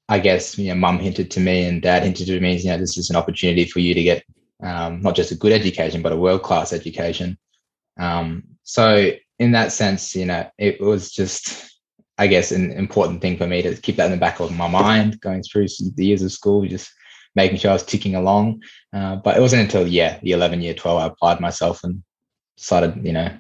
I 0.09 0.19
guess, 0.19 0.59
you 0.59 0.69
know, 0.69 0.75
mum 0.75 0.99
hinted 0.99 1.31
to 1.33 1.41
me 1.41 1.65
and 1.65 1.81
dad 1.81 2.03
hinted 2.03 2.27
to 2.27 2.41
me, 2.41 2.57
is, 2.57 2.65
you 2.65 2.71
know, 2.71 2.79
this 2.79 2.99
is 2.99 3.11
an 3.11 3.17
opportunity 3.17 3.65
for 3.65 3.81
you 3.81 3.95
to 3.95 4.03
get 4.03 4.25
um, 4.63 5.01
not 5.01 5.15
just 5.15 5.33
a 5.33 5.37
good 5.37 5.53
education, 5.53 6.03
but 6.03 6.13
a 6.13 6.17
world 6.17 6.43
class 6.43 6.73
education. 6.73 7.39
Um, 7.99 8.45
so 8.63 9.13
in 9.39 9.53
that 9.53 9.73
sense, 9.73 10.15
you 10.15 10.27
know, 10.27 10.51
it 10.59 10.81
was 10.81 11.11
just, 11.11 11.79
I 12.19 12.27
guess, 12.27 12.53
an 12.53 12.73
important 12.73 13.23
thing 13.23 13.37
for 13.37 13.47
me 13.47 13.63
to 13.63 13.75
keep 13.75 13.97
that 13.97 14.07
in 14.07 14.13
the 14.13 14.19
back 14.19 14.41
of 14.41 14.55
my 14.55 14.69
mind 14.69 15.21
going 15.21 15.43
through 15.43 15.69
the 15.95 16.05
years 16.05 16.23
of 16.23 16.33
school, 16.33 16.67
just 16.67 16.91
making 17.35 17.59
sure 17.59 17.71
I 17.71 17.75
was 17.75 17.85
ticking 17.85 18.17
along. 18.17 18.63
Uh, 18.93 19.17
but 19.17 19.37
it 19.37 19.41
wasn't 19.41 19.63
until, 19.63 19.87
yeah, 19.87 20.19
the 20.23 20.33
11 20.33 20.61
year 20.61 20.75
12, 20.75 21.01
I 21.01 21.07
applied 21.07 21.41
myself 21.41 21.85
and 21.85 22.03
decided, 22.57 23.05
you 23.05 23.13
know, 23.13 23.31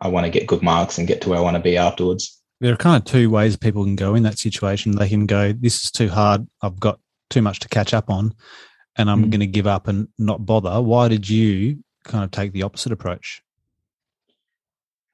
I 0.00 0.08
want 0.08 0.26
to 0.26 0.30
get 0.30 0.46
good 0.46 0.62
marks 0.62 0.98
and 0.98 1.06
get 1.06 1.20
to 1.22 1.28
where 1.30 1.38
I 1.38 1.42
want 1.42 1.56
to 1.56 1.62
be 1.62 1.76
afterwards. 1.76 2.38
There 2.60 2.72
are 2.72 2.76
kind 2.76 2.96
of 2.96 3.04
two 3.04 3.30
ways 3.30 3.56
people 3.56 3.84
can 3.84 3.96
go 3.96 4.14
in 4.14 4.22
that 4.24 4.38
situation. 4.38 4.92
They 4.92 5.08
can 5.08 5.26
go, 5.26 5.52
this 5.52 5.84
is 5.84 5.90
too 5.90 6.08
hard. 6.08 6.46
I've 6.62 6.78
got 6.78 7.00
too 7.30 7.42
much 7.42 7.60
to 7.60 7.68
catch 7.68 7.94
up 7.94 8.10
on 8.10 8.34
and 8.96 9.10
I'm 9.10 9.26
mm. 9.26 9.30
going 9.30 9.40
to 9.40 9.46
give 9.46 9.66
up 9.66 9.88
and 9.88 10.08
not 10.18 10.44
bother. 10.44 10.80
Why 10.80 11.08
did 11.08 11.28
you 11.28 11.82
kind 12.04 12.24
of 12.24 12.30
take 12.30 12.52
the 12.52 12.62
opposite 12.62 12.92
approach? 12.92 13.42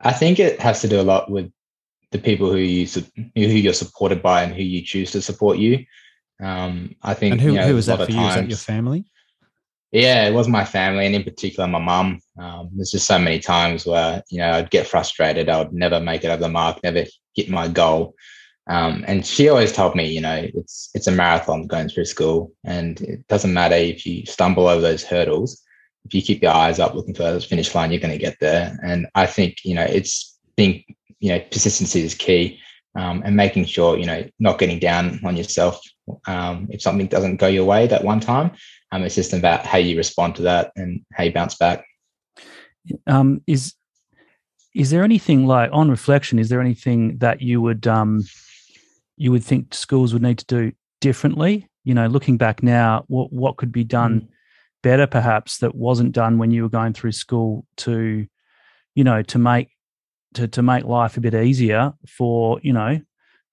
I 0.01 0.13
think 0.13 0.39
it 0.39 0.61
has 0.61 0.81
to 0.81 0.89
do 0.89 1.01
a 1.01 1.03
lot 1.03 1.31
with 1.31 1.51
the 2.11 2.19
people 2.19 2.51
who 2.51 2.59
you 2.59 2.87
who 2.87 3.41
you're 3.41 3.73
supported 3.73 4.23
by 4.23 4.43
and 4.43 4.55
who 4.55 4.63
you 4.63 4.83
choose 4.83 5.11
to 5.13 5.23
support 5.23 5.59
you. 5.59 5.85
Um, 6.43 6.95
I 7.03 7.15
think. 7.15 7.33
And 7.33 7.41
who, 7.41 7.53
you 7.53 7.59
know, 7.59 7.67
who 7.67 7.75
was 7.75 7.87
that 7.87 8.05
for 8.05 8.11
you? 8.11 8.17
Times, 8.17 8.35
that 8.35 8.49
your 8.49 8.59
family? 8.59 9.05
Yeah, 9.93 10.27
it 10.27 10.35
was 10.35 10.49
my 10.49 10.65
family, 10.65 11.07
and 11.07 11.15
in 11.15 11.23
particular, 11.23 11.69
my 11.69 11.79
mum. 11.79 12.21
Um, 12.39 12.71
there's 12.75 12.91
just 12.91 13.07
so 13.07 13.19
many 13.19 13.39
times 13.39 13.87
where 13.87 14.23
you 14.31 14.39
know 14.39 14.51
I'd 14.53 14.71
get 14.71 14.87
frustrated. 14.87 15.49
I 15.49 15.59
would 15.59 15.73
never 15.73 16.01
make 16.01 16.25
it 16.25 16.29
over 16.29 16.43
the 16.43 16.49
mark, 16.49 16.83
never 16.83 17.05
hit 17.35 17.49
my 17.49 17.69
goal. 17.69 18.15
Um, 18.69 19.05
and 19.07 19.25
she 19.25 19.49
always 19.49 19.73
told 19.73 19.95
me, 19.95 20.11
you 20.13 20.21
know, 20.21 20.49
it's 20.55 20.91
it's 20.95 21.07
a 21.07 21.13
marathon 21.13 21.67
going 21.69 21.89
through 21.89 22.07
school, 22.07 22.53
and 22.65 23.01
it 23.01 23.27
doesn't 23.29 23.53
matter 23.55 23.77
if 23.77 24.05
you 24.05 24.27
stumble 24.27 24.67
over 24.67 24.81
those 24.81 25.05
hurdles. 25.05 25.63
If 26.05 26.15
you 26.15 26.23
keep 26.23 26.43
your 26.43 26.53
eyes 26.53 26.79
up 26.79 26.95
looking 26.95 27.15
for 27.15 27.33
the 27.33 27.41
finish 27.41 27.75
line, 27.75 27.93
you're 27.93 28.01
going 28.01 28.13
to 28.13 28.19
get 28.19 28.39
there. 28.41 28.77
And 28.83 29.07
I 29.15 29.27
think 29.27 29.59
you 29.65 29.75
know 29.75 29.85
it's 29.85 30.37
being 30.57 30.83
you 31.21 31.31
know 31.31 31.41
persistency 31.51 32.03
is 32.03 32.15
key, 32.15 32.59
um, 32.97 33.23
and 33.25 33.37
making 33.37 33.67
sure 33.67 33.97
you 33.97 34.07
know 34.07 34.25
not 34.41 34.59
getting 34.59 34.81
down 34.81 35.21
on 35.25 35.37
yourself 35.37 35.81
um, 36.27 36.67
if 36.71 36.83
something 36.83 37.07
doesn't 37.07 37.37
go 37.37 37.47
your 37.47 37.65
way 37.65 37.87
that 37.87 38.05
one 38.05 38.21
time. 38.21 38.51
Um, 38.93 39.03
it's 39.03 39.15
just 39.15 39.33
about 39.33 39.67
how 39.67 39.79
you 39.79 39.97
respond 39.97 40.37
to 40.37 40.43
that 40.43 40.73
and 40.77 41.05
how 41.13 41.25
you 41.25 41.33
bounce 41.33 41.57
back. 41.57 41.85
Um, 43.07 43.43
is 43.47 43.75
is 44.75 44.91
there 44.91 45.03
anything 45.03 45.47
like 45.47 45.71
on 45.73 45.91
reflection? 45.91 46.39
Is 46.39 46.51
there 46.51 46.61
anything 46.61 47.19
that 47.19 47.41
you 47.41 47.61
would 47.61 47.87
um, 47.87 48.23
you 49.17 49.33
would 49.33 49.45
think 49.45 49.75
schools 49.75 50.13
would 50.13 50.23
need 50.23 50.39
to 50.39 50.45
do 50.47 50.73
differently? 51.01 51.69
You 51.85 51.95
know, 51.95 52.07
looking 52.07 52.37
back 52.37 52.63
now, 52.63 53.05
what 53.09 53.33
what 53.33 53.57
could 53.57 53.73
be 53.73 53.85
done 53.85 54.21
mm. 54.21 54.29
better, 54.83 55.07
perhaps 55.07 55.59
that 55.59 55.75
wasn't 55.75 56.13
done 56.13 56.39
when 56.39 56.51
you 56.51 56.63
were 56.63 56.69
going 56.69 56.93
through 56.93 57.13
school 57.13 57.67
to, 57.79 58.27
you 58.95 59.05
know, 59.05 59.23
to 59.23 59.39
make 59.39 59.71
to 60.35 60.47
to 60.49 60.63
make 60.63 60.85
life 60.85 61.17
a 61.17 61.21
bit 61.21 61.35
easier 61.35 61.95
for 62.07 62.61
you 62.63 62.73
know 62.73 63.01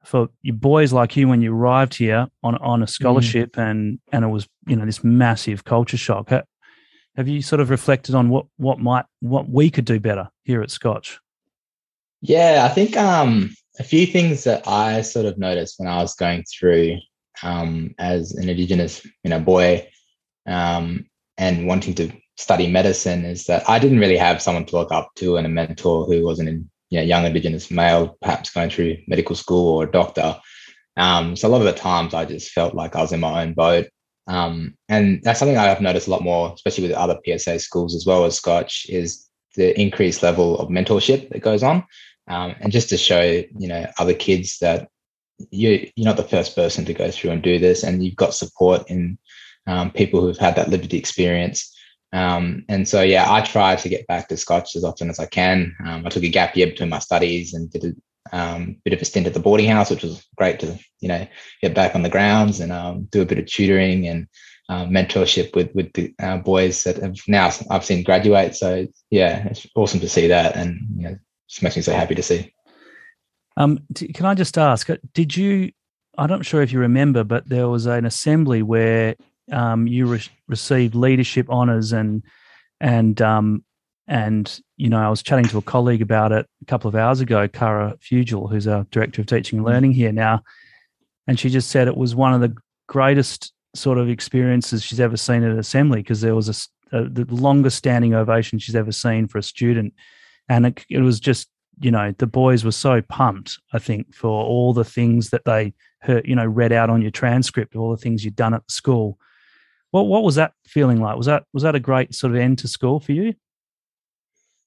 for 0.04 0.30
your 0.42 0.56
boys 0.56 0.92
like 0.92 1.16
you 1.16 1.28
when 1.28 1.42
you 1.42 1.54
arrived 1.54 1.96
here 1.96 2.28
on 2.44 2.56
on 2.58 2.82
a 2.82 2.86
mm. 2.86 2.90
scholarship 2.90 3.54
mm. 3.54 3.70
and 3.70 4.00
and 4.12 4.26
it 4.26 4.30
was 4.30 4.48
you 4.68 4.76
know 4.76 4.86
this 4.86 5.04
massive 5.04 5.64
culture 5.64 5.98
shock. 5.98 6.30
Have 7.16 7.28
you 7.28 7.42
sort 7.42 7.62
of 7.62 7.70
reflected 7.70 8.16
on 8.16 8.30
what 8.30 8.46
what 8.58 8.80
might 8.80 9.06
what 9.20 9.50
we 9.50 9.70
could 9.70 9.86
do 9.86 10.00
better 10.00 10.30
here 10.44 10.62
at 10.62 10.72
Scotch? 10.72 11.20
Yeah, 12.22 12.68
I 12.70 12.74
think 12.74 12.98
um 12.98 13.56
a 13.80 13.84
few 13.84 14.06
things 14.06 14.44
that 14.44 14.68
I 14.68 15.02
sort 15.02 15.26
of 15.26 15.38
noticed 15.38 15.80
when 15.80 15.88
I 15.88 15.98
was 15.98 16.16
going 16.16 16.44
through 16.44 17.00
um, 17.42 17.94
as 17.98 18.34
an 18.34 18.50
Indigenous, 18.50 19.06
you 19.24 19.30
know, 19.30 19.40
boy, 19.40 19.88
um, 20.46 21.06
and 21.38 21.68
wanting 21.68 21.96
to 21.96 22.12
study 22.38 22.68
medicine 22.68 23.26
is 23.26 23.46
that 23.46 23.68
I 23.70 23.80
didn't 23.80 24.00
really 24.00 24.18
have 24.18 24.42
someone 24.42 24.66
to 24.66 24.76
look 24.76 24.92
up 24.92 25.10
to 25.16 25.38
and 25.38 25.46
a 25.46 25.50
mentor 25.50 26.06
who 26.06 26.24
was 26.24 26.40
an 26.40 26.70
you 26.94 27.00
know, 27.00 27.06
young 27.06 27.26
Indigenous 27.26 27.72
male, 27.72 28.18
perhaps 28.22 28.52
going 28.52 28.70
through 28.70 28.98
medical 29.08 29.36
school 29.36 29.78
or 29.78 29.84
a 29.84 29.92
doctor. 29.92 30.40
Um, 30.96 31.36
so 31.36 31.48
a 31.48 31.50
lot 31.50 31.62
of 31.62 31.66
the 31.66 31.74
times 31.74 32.14
I 32.14 32.26
just 32.26 32.52
felt 32.52 32.76
like 32.76 32.96
I 32.96 33.02
was 33.02 33.12
in 33.12 33.20
my 33.20 33.44
own 33.44 33.54
boat. 33.54 33.88
Um, 34.28 34.76
and 34.88 35.22
that's 35.24 35.40
something 35.40 35.58
I've 35.58 35.82
noticed 35.82 36.08
a 36.08 36.12
lot 36.12 36.22
more, 36.22 36.54
especially 36.54 36.88
with 36.88 36.96
other 36.96 37.20
PSA 37.26 37.60
schools 37.60 37.96
as 37.96 38.06
well 38.06 38.26
as 38.26 38.38
Scotch, 38.38 38.86
is 38.88 39.28
the 39.56 39.80
increased 39.80 40.24
level 40.24 40.58
of 40.60 40.70
mentorship 40.70 41.30
that 41.30 41.42
goes 41.42 41.64
on 41.64 41.84
um, 42.28 42.56
and 42.60 42.72
just 42.72 42.90
to 42.90 42.98
show 42.98 43.22
you 43.22 43.68
know 43.68 43.86
other 44.00 44.14
kids 44.14 44.60
that 44.60 44.90
you 45.52 45.90
you're 45.96 46.06
not 46.06 46.18
the 46.18 46.24
first 46.24 46.56
person 46.56 46.86
to 46.86 46.94
go 46.94 47.12
through 47.12 47.32
and 47.32 47.42
do 47.42 47.60
this, 47.60 47.84
and 47.84 48.04
you've 48.04 48.16
got 48.16 48.34
support 48.34 48.90
in 48.90 49.18
um, 49.68 49.92
people 49.92 50.22
who've 50.22 50.38
had 50.38 50.56
that 50.56 50.70
lived 50.70 50.94
experience. 50.94 51.73
Um, 52.14 52.64
and 52.70 52.88
so, 52.88 53.02
yeah, 53.02 53.26
I 53.32 53.42
try 53.42 53.76
to 53.76 53.90
get 53.90 54.08
back 54.08 54.28
to 54.28 54.38
Scotch 54.38 54.76
as 54.76 54.84
often 54.84 55.10
as 55.10 55.20
I 55.20 55.26
can. 55.26 55.76
Um, 55.84 56.06
I 56.06 56.10
took 56.10 56.24
a 56.24 56.30
gap 56.30 56.56
year 56.56 56.68
between 56.68 56.90
my 56.90 57.00
studies 57.00 57.54
and 57.54 57.72
did 57.72 57.84
a 57.86 57.94
um, 58.32 58.78
bit 58.86 58.94
of 58.94 59.02
a 59.02 59.06
stint 59.06 59.28
at 59.28 59.34
the 59.34 59.40
boarding 59.40 59.70
house, 59.70 59.90
which 59.90 60.04
was 60.04 60.26
great 60.38 60.60
to, 60.60 60.80
you 61.00 61.08
know, 61.08 61.28
get 61.62 61.74
back 61.74 61.96
on 61.96 62.04
the 62.04 62.10
grounds 62.10 62.60
and 62.60 62.72
um, 62.72 63.08
do 63.12 63.22
a 63.22 63.26
bit 63.26 63.40
of 63.40 63.48
tutoring 63.48 64.08
and 64.08 64.28
uh, 64.70 64.86
mentorship 64.86 65.56
with 65.56 65.74
with 65.76 65.92
the 65.94 66.14
uh, 66.20 66.38
boys 66.38 66.84
that 66.84 66.98
have 66.98 67.18
now 67.28 67.52
I've 67.70 67.86
seen 67.86 68.04
graduate. 68.04 68.56
So 68.56 68.88
yeah, 69.10 69.48
it's 69.48 69.68
awesome 69.76 70.00
to 70.00 70.10
see 70.10 70.28
that, 70.28 70.56
and 70.56 70.80
you 70.96 71.04
know, 71.04 71.18
just 71.50 71.64
makes 71.64 71.76
me 71.76 71.82
so 71.82 71.94
happy 71.94 72.16
to 72.16 72.24
see. 72.24 72.54
Um, 73.58 73.80
can 74.14 74.26
I 74.26 74.34
just 74.34 74.58
ask? 74.58 74.90
Uh, 74.90 74.98
did 75.14 75.36
you? 75.36 75.72
I'm 76.18 76.30
not 76.30 76.46
sure 76.46 76.62
if 76.62 76.72
you 76.72 76.80
remember, 76.80 77.24
but 77.24 77.50
there 77.50 77.68
was 77.68 77.88
an 77.88 78.06
assembly 78.06 78.62
where 78.62 79.16
um, 79.52 79.88
you 79.88 80.06
re- 80.06 80.22
received 80.48 80.96
leadership 80.96 81.48
honors 81.50 81.94
and 81.94 82.24
and 82.80 83.22
um, 83.22 83.64
and 84.08 84.60
you 84.78 84.90
know 84.90 85.00
I 85.00 85.10
was 85.10 85.24
chatting 85.24 85.46
to 85.46 85.58
a 85.58 85.62
colleague 85.62 86.02
about 86.02 86.32
it 86.32 86.46
a 86.62 86.66
couple 86.66 86.88
of 86.88 86.96
hours 86.96 87.22
ago, 87.22 87.48
Cara 87.48 87.96
Fugel, 88.02 88.50
who's 88.50 88.68
our 88.68 88.86
director 88.92 89.22
of 89.22 89.28
teaching 89.28 89.60
and 89.60 89.66
learning 89.66 89.94
here 89.94 90.12
now, 90.12 90.42
and 91.28 91.40
she 91.40 91.50
just 91.50 91.70
said 91.70 91.88
it 91.88 91.98
was 91.98 92.16
one 92.16 92.34
of 92.34 92.42
the 92.42 92.56
greatest 92.88 93.54
sort 93.76 93.98
of 93.98 94.10
experiences 94.10 94.84
she's 94.84 95.00
ever 95.00 95.18
seen 95.18 95.44
at 95.44 95.58
assembly 95.58 96.02
because 96.02 96.22
there 96.22 96.36
was 96.36 96.50
a, 96.92 96.98
a, 96.98 97.10
the 97.10 97.26
longest 97.34 97.78
standing 97.78 98.14
ovation 98.14 98.60
she's 98.60 98.76
ever 98.76 98.92
seen 98.92 99.28
for 99.28 99.40
a 99.40 99.44
student 99.44 99.94
and 100.48 100.66
it, 100.68 100.86
it 100.90 101.00
was 101.00 101.20
just 101.20 101.50
you 101.80 101.90
know 101.90 102.14
the 102.20 102.28
boys 102.28 102.64
were 102.64 102.72
so 102.72 103.02
pumped 103.02 103.58
i 103.74 103.80
think 103.80 104.14
for 104.14 104.30
all 104.30 104.74
the 104.74 104.84
things 104.84 105.32
that 105.32 105.46
they 105.46 105.74
heard 106.02 106.28
you 106.28 106.36
know 106.36 106.46
read 106.46 106.72
out 106.72 106.90
on 106.90 107.02
your 107.02 107.10
transcript 107.10 107.76
all 107.76 107.90
the 107.90 107.98
things 107.98 108.24
you'd 108.24 108.36
done 108.36 108.54
at 108.54 108.66
the 108.68 108.74
school 108.74 109.18
what 109.94 110.08
what 110.08 110.24
was 110.24 110.36
that 110.36 110.54
feeling 110.66 111.00
like 111.00 111.16
was 111.16 111.28
that 111.28 111.44
was 111.54 111.64
that 111.64 111.76
a 111.76 111.80
great 111.80 112.14
sort 112.14 112.34
of 112.34 112.40
end 112.40 112.58
to 112.58 112.68
school 112.68 113.00
for 113.00 113.12
you 113.12 113.34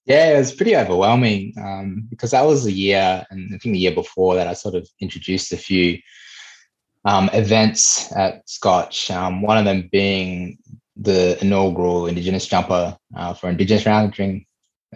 yeah 0.07 0.35
it 0.35 0.39
was 0.39 0.55
pretty 0.55 0.77
overwhelming 0.77 1.53
um, 1.59 2.07
because 2.09 2.31
that 2.31 2.47
was 2.47 2.65
the 2.65 2.73
year 2.73 3.27
and 3.31 3.47
i 3.55 3.59
think 3.59 3.73
the 3.73 3.79
year 3.79 3.95
before 3.95 4.35
that 4.35 4.47
i 4.47 4.53
sort 4.53 4.75
of 4.75 4.89
introduced 5.01 5.53
a 5.53 5.57
few 5.57 5.99
um, 7.05 7.29
events 7.33 8.13
at 8.17 8.49
scotch 8.49 9.11
um, 9.11 9.43
one 9.43 9.59
of 9.59 9.65
them 9.65 9.89
being 9.91 10.59
the 10.97 11.37
inaugural 11.43 12.07
indigenous 12.07 12.47
jumper 12.47 12.97
uh, 13.17 13.35
for 13.35 13.51
indigenous 13.51 13.85
round 13.85 14.13
during 14.13 14.47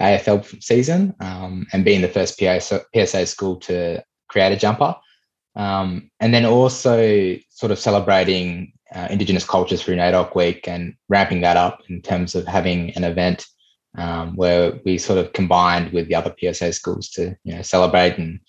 AFL 0.00 0.62
season 0.62 1.14
um, 1.20 1.66
and 1.72 1.84
being 1.84 2.00
the 2.00 2.08
first 2.08 2.38
PSA 2.38 3.26
school 3.26 3.56
to 3.56 4.02
create 4.28 4.52
a 4.52 4.56
jumper. 4.56 4.94
Um, 5.56 6.10
and 6.20 6.32
then 6.32 6.46
also 6.46 7.36
sort 7.50 7.72
of 7.72 7.78
celebrating 7.78 8.72
uh, 8.94 9.08
Indigenous 9.10 9.44
cultures 9.44 9.82
through 9.82 9.96
NAIDOC 9.96 10.34
Week 10.34 10.66
and 10.66 10.94
ramping 11.08 11.40
that 11.42 11.56
up 11.56 11.82
in 11.88 12.02
terms 12.02 12.34
of 12.34 12.46
having 12.46 12.90
an 12.96 13.04
event 13.04 13.46
um, 13.96 14.36
where 14.36 14.80
we 14.84 14.98
sort 14.98 15.18
of 15.18 15.32
combined 15.32 15.92
with 15.92 16.08
the 16.08 16.14
other 16.14 16.34
PSA 16.38 16.72
schools 16.72 17.08
to 17.10 17.36
you 17.44 17.54
know 17.54 17.62
celebrate 17.62 18.18
and 18.18 18.40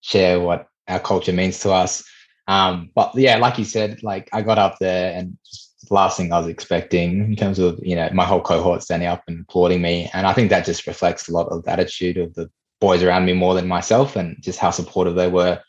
share 0.00 0.40
what 0.40 0.66
our 0.88 0.98
culture 0.98 1.32
means 1.32 1.60
to 1.60 1.70
us. 1.70 2.04
Um, 2.48 2.90
but 2.94 3.12
yeah, 3.14 3.36
like 3.36 3.58
you 3.58 3.64
said, 3.64 4.02
like 4.02 4.28
I 4.32 4.42
got 4.42 4.58
up 4.58 4.78
there 4.80 5.16
and 5.16 5.36
just 5.46 5.72
last 5.90 6.16
thing 6.16 6.32
I 6.32 6.38
was 6.38 6.48
expecting 6.48 7.20
in 7.20 7.36
terms 7.36 7.58
of 7.58 7.78
you 7.82 7.94
know 7.96 8.08
my 8.12 8.24
whole 8.24 8.40
cohort 8.40 8.82
standing 8.82 9.08
up 9.08 9.22
and 9.28 9.44
applauding 9.48 9.82
me, 9.82 10.10
and 10.12 10.26
I 10.26 10.32
think 10.32 10.50
that 10.50 10.66
just 10.66 10.86
reflects 10.86 11.28
a 11.28 11.32
lot 11.32 11.48
of 11.48 11.64
the 11.64 11.70
attitude 11.70 12.16
of 12.16 12.34
the 12.34 12.50
boys 12.80 13.02
around 13.02 13.24
me 13.24 13.32
more 13.32 13.54
than 13.54 13.68
myself, 13.68 14.16
and 14.16 14.36
just 14.40 14.58
how 14.58 14.70
supportive 14.70 15.14
they 15.14 15.28
were 15.28 15.60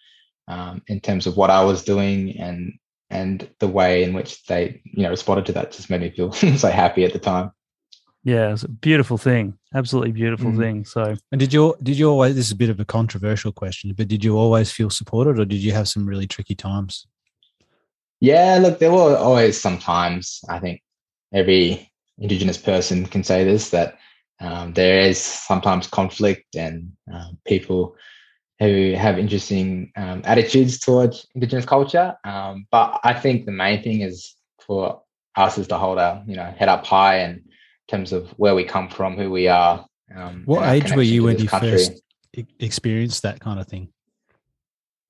um, 0.48 0.82
in 0.88 1.00
terms 1.00 1.28
of 1.28 1.38
what 1.38 1.50
I 1.50 1.64
was 1.64 1.84
doing 1.84 2.38
and 2.40 2.74
and 3.14 3.48
the 3.60 3.68
way 3.68 4.04
in 4.04 4.14
which 4.14 4.44
they 4.46 4.82
you 4.86 5.04
know 5.04 5.10
responded 5.10 5.46
to 5.46 5.52
that 5.54 5.72
just 5.72 5.90
made 5.90 6.02
me 6.02 6.10
feel 6.10 6.32
so 6.58 6.70
happy 6.70 7.04
at 7.06 7.14
the 7.14 7.20
time. 7.20 7.52
Yeah, 8.26 8.54
it's 8.54 8.64
a 8.64 8.70
beautiful 8.70 9.18
thing. 9.18 9.58
Absolutely 9.76 10.14
beautiful 10.14 10.52
Mm. 10.52 10.58
thing. 10.58 10.86
So 10.86 11.16
And 11.32 11.40
did 11.40 11.54
you 11.54 11.76
did 11.84 11.98
you 11.98 12.10
always? 12.10 12.36
This 12.36 12.46
is 12.48 12.52
a 12.54 12.64
bit 12.64 12.70
of 12.70 12.80
a 12.80 12.86
controversial 12.86 13.52
question, 13.52 13.94
but 13.98 14.08
did 14.08 14.24
you 14.24 14.38
always 14.38 14.72
feel 14.72 14.90
supported, 14.90 15.40
or 15.40 15.46
did 15.46 15.62
you 15.62 15.74
have 15.74 15.88
some 15.88 16.06
really 16.06 16.28
tricky 16.28 16.56
times? 16.56 17.06
Yeah, 18.22 18.58
look, 18.62 18.80
there 18.80 18.92
were 18.92 19.18
always 19.18 19.60
some 19.60 19.78
times, 19.78 20.40
I 20.48 20.60
think 20.60 20.82
every 21.34 21.92
Indigenous 22.18 22.58
person 22.58 23.06
can 23.06 23.24
say 23.24 23.44
this, 23.44 23.70
that 23.72 23.98
um, 24.40 24.74
there 24.74 25.00
is 25.02 25.20
sometimes 25.20 25.88
conflict 25.88 26.56
and 26.56 26.94
um, 27.14 27.38
people 27.46 27.96
who 28.60 28.94
have 28.94 29.20
interesting 29.20 29.92
um, 29.96 30.22
attitudes 30.26 30.80
towards 30.80 31.28
Indigenous 31.36 31.66
culture. 31.66 32.16
Um, 32.24 32.68
but 32.72 33.00
I 33.04 33.14
think 33.14 33.46
the 33.46 33.52
main 33.52 33.84
thing 33.84 34.02
is 34.02 34.36
for 34.66 35.02
us 35.36 35.58
is 35.58 35.68
to 35.68 35.78
hold 35.78 36.00
our, 36.00 36.24
you 36.28 36.36
know, 36.36 36.54
head 36.58 36.70
up 36.70 36.86
high 36.86 37.18
and 37.18 37.38
in 37.38 37.44
terms 37.90 38.14
of 38.14 38.30
where 38.38 38.56
we 38.56 38.64
come 38.64 38.90
from, 38.90 39.18
who 39.18 39.32
we 39.32 39.48
are. 39.48 39.86
Um, 40.16 40.44
What 40.46 40.68
age 40.70 40.92
were 40.96 41.02
you 41.02 41.24
when 41.24 41.40
you 41.40 41.48
country. 41.48 41.72
first 41.72 42.02
experienced 42.60 43.24
that 43.24 43.40
kind 43.40 43.60
of 43.60 43.68
thing? 43.68 43.90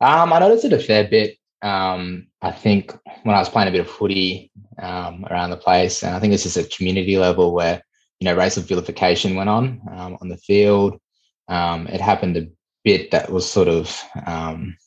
Um, 0.01 0.33
I 0.33 0.39
noticed 0.39 0.65
it 0.65 0.73
a 0.73 0.79
fair 0.79 1.07
bit. 1.07 1.37
Um, 1.61 2.27
I 2.41 2.51
think 2.51 2.93
when 3.23 3.35
I 3.35 3.39
was 3.39 3.49
playing 3.49 3.69
a 3.69 3.71
bit 3.71 3.81
of 3.81 3.89
footy 3.89 4.51
um, 4.81 5.25
around 5.29 5.51
the 5.51 5.57
place, 5.57 6.03
and 6.03 6.13
I 6.13 6.19
think 6.19 6.33
it's 6.33 6.43
just 6.43 6.57
a 6.57 6.63
community 6.65 7.17
level 7.17 7.53
where 7.53 7.81
you 8.19 8.25
know 8.25 8.35
racial 8.35 8.63
vilification 8.63 9.35
went 9.35 9.49
on 9.49 9.81
um, 9.89 10.17
on 10.19 10.27
the 10.27 10.37
field. 10.37 10.99
Um, 11.47 11.87
it 11.87 12.01
happened 12.01 12.35
a 12.37 12.47
bit 12.83 13.11
that 13.11 13.31
was 13.31 13.49
sort 13.49 13.67
of 13.67 14.01
um, 14.25 14.77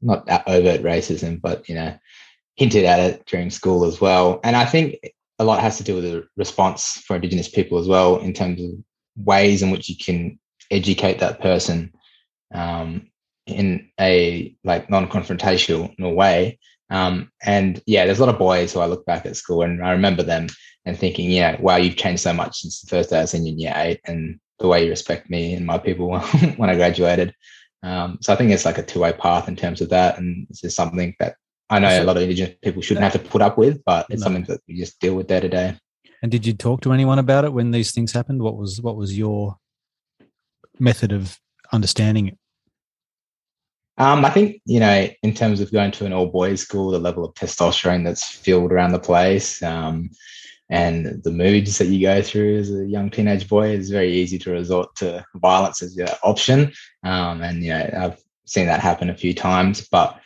not 0.00 0.28
overt 0.46 0.82
racism, 0.82 1.40
but 1.40 1.68
you 1.68 1.74
know 1.74 1.96
hinted 2.56 2.84
at 2.84 3.00
it 3.00 3.26
during 3.26 3.50
school 3.50 3.84
as 3.84 4.00
well. 4.00 4.40
And 4.44 4.56
I 4.56 4.66
think 4.66 4.98
a 5.38 5.44
lot 5.44 5.60
has 5.60 5.78
to 5.78 5.84
do 5.84 5.94
with 5.94 6.04
the 6.04 6.26
response 6.36 7.02
for 7.06 7.16
Indigenous 7.16 7.48
people 7.48 7.78
as 7.78 7.88
well 7.88 8.18
in 8.18 8.32
terms 8.32 8.60
of 8.62 8.70
ways 9.16 9.62
in 9.62 9.70
which 9.70 9.88
you 9.88 9.96
can 9.96 10.38
educate 10.70 11.18
that 11.20 11.40
person 11.40 11.92
um, 12.54 13.08
in 13.46 13.90
a 13.98 14.54
like 14.64 14.90
non-confrontational 14.90 16.14
way. 16.14 16.58
Um, 16.90 17.30
and 17.42 17.82
yeah, 17.86 18.04
there's 18.04 18.18
a 18.18 18.24
lot 18.24 18.32
of 18.32 18.38
boys 18.38 18.72
who 18.72 18.80
I 18.80 18.86
look 18.86 19.06
back 19.06 19.24
at 19.24 19.36
school 19.36 19.62
and 19.62 19.82
I 19.82 19.92
remember 19.92 20.22
them 20.22 20.48
and 20.84 20.98
thinking, 20.98 21.30
yeah, 21.30 21.58
wow, 21.60 21.76
you've 21.76 21.96
changed 21.96 22.22
so 22.22 22.32
much 22.32 22.60
since 22.60 22.80
the 22.80 22.88
first 22.88 23.10
day 23.10 23.18
I 23.18 23.22
was 23.22 23.34
in 23.34 23.46
year 23.46 23.72
eight 23.74 24.00
and 24.04 24.38
the 24.62 24.68
way 24.68 24.84
you 24.84 24.90
respect 24.90 25.28
me 25.28 25.52
and 25.54 25.66
my 25.66 25.76
people 25.76 26.18
when 26.56 26.70
I 26.70 26.74
graduated. 26.74 27.34
Um, 27.82 28.18
so 28.22 28.32
I 28.32 28.36
think 28.36 28.50
it's 28.52 28.64
like 28.64 28.78
a 28.78 28.82
two-way 28.82 29.12
path 29.12 29.48
in 29.48 29.56
terms 29.56 29.80
of 29.80 29.90
that. 29.90 30.16
And 30.18 30.46
it's 30.48 30.60
just 30.60 30.76
something 30.76 31.14
that 31.18 31.36
I 31.68 31.78
know 31.78 32.02
a 32.02 32.04
lot 32.04 32.16
of 32.16 32.22
Indigenous 32.22 32.56
people 32.62 32.80
shouldn't 32.80 33.04
have 33.04 33.12
to 33.12 33.18
put 33.18 33.42
up 33.42 33.58
with, 33.58 33.82
but 33.84 34.06
it's 34.08 34.20
No. 34.20 34.24
something 34.24 34.44
that 34.44 34.60
we 34.68 34.76
just 34.76 35.00
deal 35.00 35.14
with 35.14 35.26
day 35.26 35.40
to 35.40 35.48
day. 35.48 35.76
And 36.22 36.30
did 36.30 36.46
you 36.46 36.52
talk 36.52 36.80
to 36.82 36.92
anyone 36.92 37.18
about 37.18 37.44
it 37.44 37.52
when 37.52 37.72
these 37.72 37.90
things 37.90 38.12
happened? 38.12 38.42
What 38.42 38.56
was 38.56 38.80
what 38.80 38.96
was 38.96 39.18
your 39.18 39.56
method 40.78 41.12
of 41.12 41.38
understanding 41.72 42.28
it? 42.28 42.38
Um, 43.98 44.24
I 44.24 44.30
think 44.30 44.60
you 44.64 44.78
know, 44.78 45.08
in 45.22 45.34
terms 45.34 45.60
of 45.60 45.72
going 45.72 45.90
to 45.92 46.06
an 46.06 46.12
all 46.12 46.26
boys 46.26 46.60
school, 46.60 46.90
the 46.90 46.98
level 46.98 47.24
of 47.24 47.34
testosterone 47.34 48.04
that's 48.04 48.24
filled 48.24 48.70
around 48.70 48.92
the 48.92 49.00
place, 49.00 49.62
um, 49.62 50.10
and 50.72 51.22
the 51.22 51.30
moods 51.30 51.76
that 51.76 51.88
you 51.88 52.00
go 52.00 52.22
through 52.22 52.56
as 52.56 52.74
a 52.74 52.86
young 52.86 53.10
teenage 53.10 53.46
boy 53.46 53.68
is 53.68 53.90
very 53.90 54.10
easy 54.10 54.38
to 54.38 54.52
resort 54.52 54.96
to 54.96 55.22
violence 55.34 55.82
as 55.82 55.94
your 55.94 56.08
option. 56.22 56.72
Um, 57.04 57.42
and 57.42 57.62
you 57.62 57.74
know, 57.74 57.90
I've 57.94 58.22
seen 58.46 58.64
that 58.66 58.80
happen 58.80 59.10
a 59.10 59.14
few 59.14 59.34
times. 59.34 59.86
But 59.86 60.18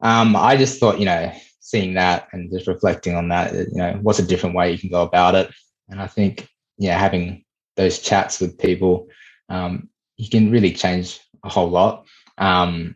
um, 0.00 0.34
I 0.34 0.56
just 0.56 0.80
thought, 0.80 0.98
you 0.98 1.04
know, 1.04 1.30
seeing 1.60 1.92
that 1.94 2.28
and 2.32 2.50
just 2.50 2.66
reflecting 2.66 3.16
on 3.16 3.28
that, 3.28 3.52
you 3.52 3.66
know, 3.74 3.98
what's 4.00 4.18
a 4.18 4.26
different 4.26 4.56
way 4.56 4.72
you 4.72 4.78
can 4.78 4.88
go 4.88 5.02
about 5.02 5.34
it? 5.34 5.50
And 5.90 6.00
I 6.00 6.06
think, 6.06 6.48
yeah, 6.78 6.98
having 6.98 7.44
those 7.76 7.98
chats 7.98 8.40
with 8.40 8.58
people, 8.58 9.08
um, 9.50 9.90
you 10.16 10.30
can 10.30 10.50
really 10.50 10.72
change 10.72 11.20
a 11.44 11.50
whole 11.50 11.68
lot. 11.68 12.06
Um, 12.38 12.94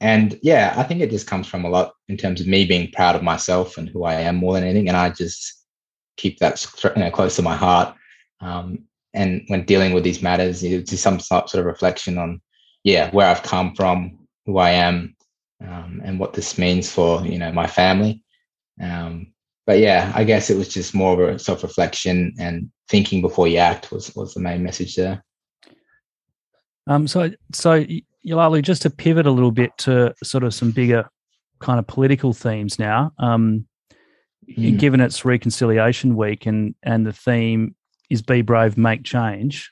and 0.00 0.40
yeah, 0.42 0.72
I 0.78 0.82
think 0.82 1.02
it 1.02 1.10
just 1.10 1.26
comes 1.26 1.46
from 1.46 1.66
a 1.66 1.68
lot 1.68 1.92
in 2.08 2.16
terms 2.16 2.40
of 2.40 2.46
me 2.46 2.64
being 2.64 2.90
proud 2.90 3.16
of 3.16 3.22
myself 3.22 3.76
and 3.76 3.86
who 3.86 4.04
I 4.04 4.14
am 4.14 4.36
more 4.36 4.54
than 4.54 4.64
anything. 4.64 4.88
And 4.88 4.96
I 4.96 5.10
just 5.10 5.57
keep 6.18 6.38
that 6.38 6.64
you 6.94 7.02
know, 7.02 7.10
close 7.10 7.36
to 7.36 7.42
my 7.42 7.56
heart. 7.56 7.94
Um, 8.40 8.84
and 9.14 9.42
when 9.48 9.64
dealing 9.64 9.94
with 9.94 10.04
these 10.04 10.22
matters, 10.22 10.62
it's 10.62 10.90
just 10.90 11.02
some 11.02 11.18
sort 11.18 11.54
of 11.54 11.64
reflection 11.64 12.18
on, 12.18 12.40
yeah, 12.84 13.10
where 13.12 13.26
I've 13.26 13.42
come 13.42 13.74
from, 13.74 14.18
who 14.44 14.58
I 14.58 14.70
am, 14.70 15.16
um, 15.66 16.02
and 16.04 16.20
what 16.20 16.34
this 16.34 16.58
means 16.58 16.92
for 16.92 17.24
you 17.26 17.38
know 17.38 17.50
my 17.52 17.66
family. 17.66 18.22
Um, 18.80 19.32
but 19.66 19.78
yeah, 19.78 20.12
I 20.14 20.24
guess 20.24 20.50
it 20.50 20.56
was 20.56 20.68
just 20.68 20.94
more 20.94 21.20
of 21.20 21.34
a 21.34 21.38
self 21.38 21.62
reflection 21.62 22.34
and 22.38 22.70
thinking 22.88 23.20
before 23.20 23.48
you 23.48 23.58
act 23.58 23.92
was 23.92 24.14
was 24.14 24.34
the 24.34 24.40
main 24.40 24.62
message 24.62 24.94
there. 24.96 25.24
Um, 26.86 27.06
so, 27.06 27.30
so 27.52 27.84
Yarlalu, 28.26 28.62
just 28.62 28.82
to 28.82 28.90
pivot 28.90 29.26
a 29.26 29.30
little 29.30 29.52
bit 29.52 29.76
to 29.78 30.14
sort 30.22 30.42
of 30.42 30.54
some 30.54 30.70
bigger 30.70 31.08
kind 31.58 31.78
of 31.78 31.86
political 31.86 32.32
themes 32.32 32.78
now. 32.78 33.12
Um, 33.18 33.67
Mm. 34.56 34.78
Given 34.78 35.00
it's 35.00 35.24
Reconciliation 35.24 36.16
Week 36.16 36.46
and 36.46 36.74
and 36.82 37.06
the 37.06 37.12
theme 37.12 37.74
is 38.08 38.22
"Be 38.22 38.42
Brave, 38.42 38.78
Make 38.78 39.04
Change," 39.04 39.70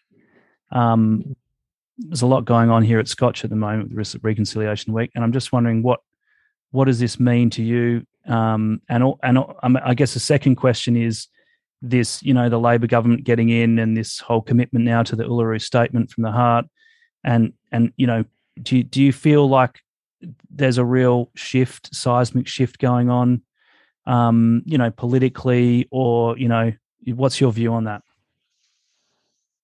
um, 0.71 1.35
there's 1.99 2.23
a 2.23 2.27
lot 2.27 2.45
going 2.45 2.71
on 2.71 2.83
here 2.83 2.99
at 2.99 3.09
Scotch 3.09 3.43
at 3.45 3.51
the 3.51 3.57
moment 3.57 3.95
with 3.95 4.17
Reconciliation 4.23 4.93
Week, 4.93 5.11
and 5.15 5.25
I'm 5.25 5.33
just 5.33 5.53
wondering 5.53 5.83
what 5.83 6.01
what 6.71 6.87
does 6.87 6.99
this 6.99 7.19
mean 7.19 7.51
to 7.51 7.63
you? 7.63 8.07
Um, 8.27 8.83
and 8.89 9.15
and 9.23 9.39
um, 9.63 9.79
I 9.83 9.95
guess 9.95 10.15
the 10.15 10.21
second 10.21 10.57
question 10.57 10.97
is 10.97 11.29
this: 11.81 12.23
you 12.23 12.35
know, 12.35 12.49
the 12.49 12.61
Labor 12.61 12.87
government 12.87 13.25
getting 13.25 13.49
in 13.49 13.79
and 13.79 13.97
this 13.97 14.19
whole 14.19 14.43
commitment 14.43 14.85
now 14.85 15.03
to 15.05 15.17
the 15.17 15.25
Uluru 15.25 15.61
Statement 15.61 16.11
from 16.11 16.23
the 16.23 16.33
Heart, 16.33 16.67
and 17.25 17.53
and 17.73 17.93
you 17.97 18.07
know, 18.07 18.25
do 18.63 18.79
you, 18.79 18.85
do 18.85 19.03
you 19.03 19.13
feel 19.13 19.49
like 19.49 19.81
there's 20.51 20.79
a 20.79 20.85
real 20.85 21.31
shift, 21.35 21.95
seismic 21.95 22.47
shift 22.47 22.79
going 22.79 23.11
on? 23.11 23.43
Um, 24.07 24.63
you 24.67 24.79
know, 24.79 24.91
politically, 24.91 25.89
or 25.91 26.39
you 26.39 26.49
know, 26.49 26.73
what's 27.07 27.41
your 27.41 27.53
view 27.53 27.73
on 27.73 27.85
that? 27.85 28.03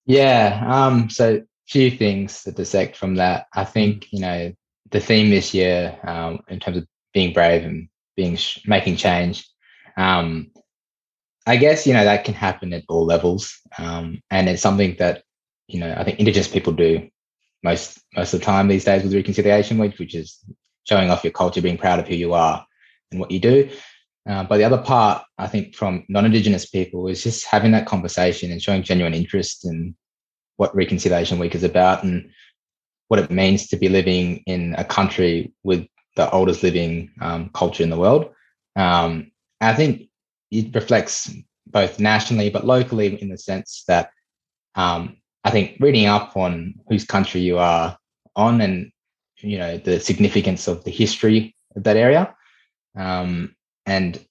Yeah. 0.05 0.63
Um, 0.67 1.09
so 1.09 1.43
few 1.67 1.91
things 1.91 2.43
to 2.43 2.51
dissect 2.51 2.97
from 2.97 3.15
that. 3.15 3.47
I 3.53 3.63
think, 3.63 4.11
you 4.11 4.19
know, 4.19 4.53
the 4.91 4.99
theme 4.99 5.29
this 5.29 5.53
year, 5.53 5.97
um, 6.03 6.39
in 6.47 6.59
terms 6.59 6.77
of 6.77 6.87
being 7.13 7.33
brave 7.33 7.63
and 7.63 7.87
being 8.15 8.37
making 8.65 8.97
change, 8.97 9.47
um, 9.97 10.51
I 11.45 11.57
guess, 11.57 11.87
you 11.87 11.93
know, 11.93 12.03
that 12.03 12.25
can 12.25 12.33
happen 12.33 12.73
at 12.73 12.83
all 12.89 13.05
levels. 13.05 13.59
Um, 13.77 14.21
and 14.29 14.47
it's 14.49 14.61
something 14.61 14.95
that, 14.99 15.23
you 15.67 15.79
know, 15.79 15.93
I 15.97 16.03
think 16.03 16.19
Indigenous 16.19 16.47
people 16.47 16.73
do 16.73 17.09
most 17.63 17.99
most 18.15 18.33
of 18.33 18.39
the 18.39 18.45
time 18.45 18.67
these 18.67 18.85
days 18.85 19.03
with 19.03 19.13
Reconciliation 19.13 19.77
Week, 19.77 19.97
which 19.97 20.15
is 20.15 20.39
showing 20.83 21.09
off 21.09 21.23
your 21.23 21.31
culture, 21.31 21.61
being 21.61 21.77
proud 21.77 21.99
of 21.99 22.07
who 22.07 22.15
you 22.15 22.33
are 22.33 22.65
and 23.11 23.19
what 23.19 23.31
you 23.31 23.39
do. 23.39 23.69
Uh, 24.27 24.43
but 24.43 24.57
the 24.57 24.63
other 24.63 24.77
part, 24.77 25.23
I 25.37 25.47
think, 25.47 25.75
from 25.75 26.05
non-Indigenous 26.07 26.65
people 26.65 27.07
is 27.07 27.23
just 27.23 27.45
having 27.45 27.71
that 27.73 27.85
conversation 27.85 28.51
and 28.51 28.61
showing 28.61 28.83
genuine 28.83 29.13
interest 29.13 29.65
in 29.65 29.95
what 30.57 30.75
Reconciliation 30.75 31.39
Week 31.39 31.55
is 31.55 31.63
about 31.63 32.03
and 32.03 32.29
what 33.09 33.19
it 33.19 33.31
means 33.31 33.67
to 33.67 33.77
be 33.77 33.89
living 33.89 34.43
in 34.45 34.75
a 34.77 34.83
country 34.83 35.53
with 35.63 35.85
the 36.15 36.29
oldest 36.31 36.63
living 36.63 37.11
um, 37.21 37.49
culture 37.53 37.83
in 37.83 37.89
the 37.89 37.99
world. 37.99 38.31
Um, 38.75 39.31
I 39.59 39.73
think 39.73 40.09
it 40.51 40.73
reflects 40.73 41.29
both 41.67 41.99
nationally 41.99 42.49
but 42.49 42.65
locally 42.65 43.21
in 43.21 43.29
the 43.29 43.37
sense 43.37 43.83
that 43.87 44.11
um, 44.75 45.17
I 45.43 45.51
think 45.51 45.77
reading 45.79 46.05
up 46.05 46.37
on 46.37 46.75
whose 46.87 47.05
country 47.05 47.41
you 47.41 47.57
are 47.57 47.97
on 48.35 48.61
and 48.61 48.91
you 49.37 49.57
know 49.57 49.77
the 49.77 49.99
significance 49.99 50.67
of 50.67 50.83
the 50.83 50.91
history 50.91 51.55
of 51.75 51.83
that 51.83 51.97
area. 51.97 52.33
Um, 52.95 53.55
and 53.85 54.23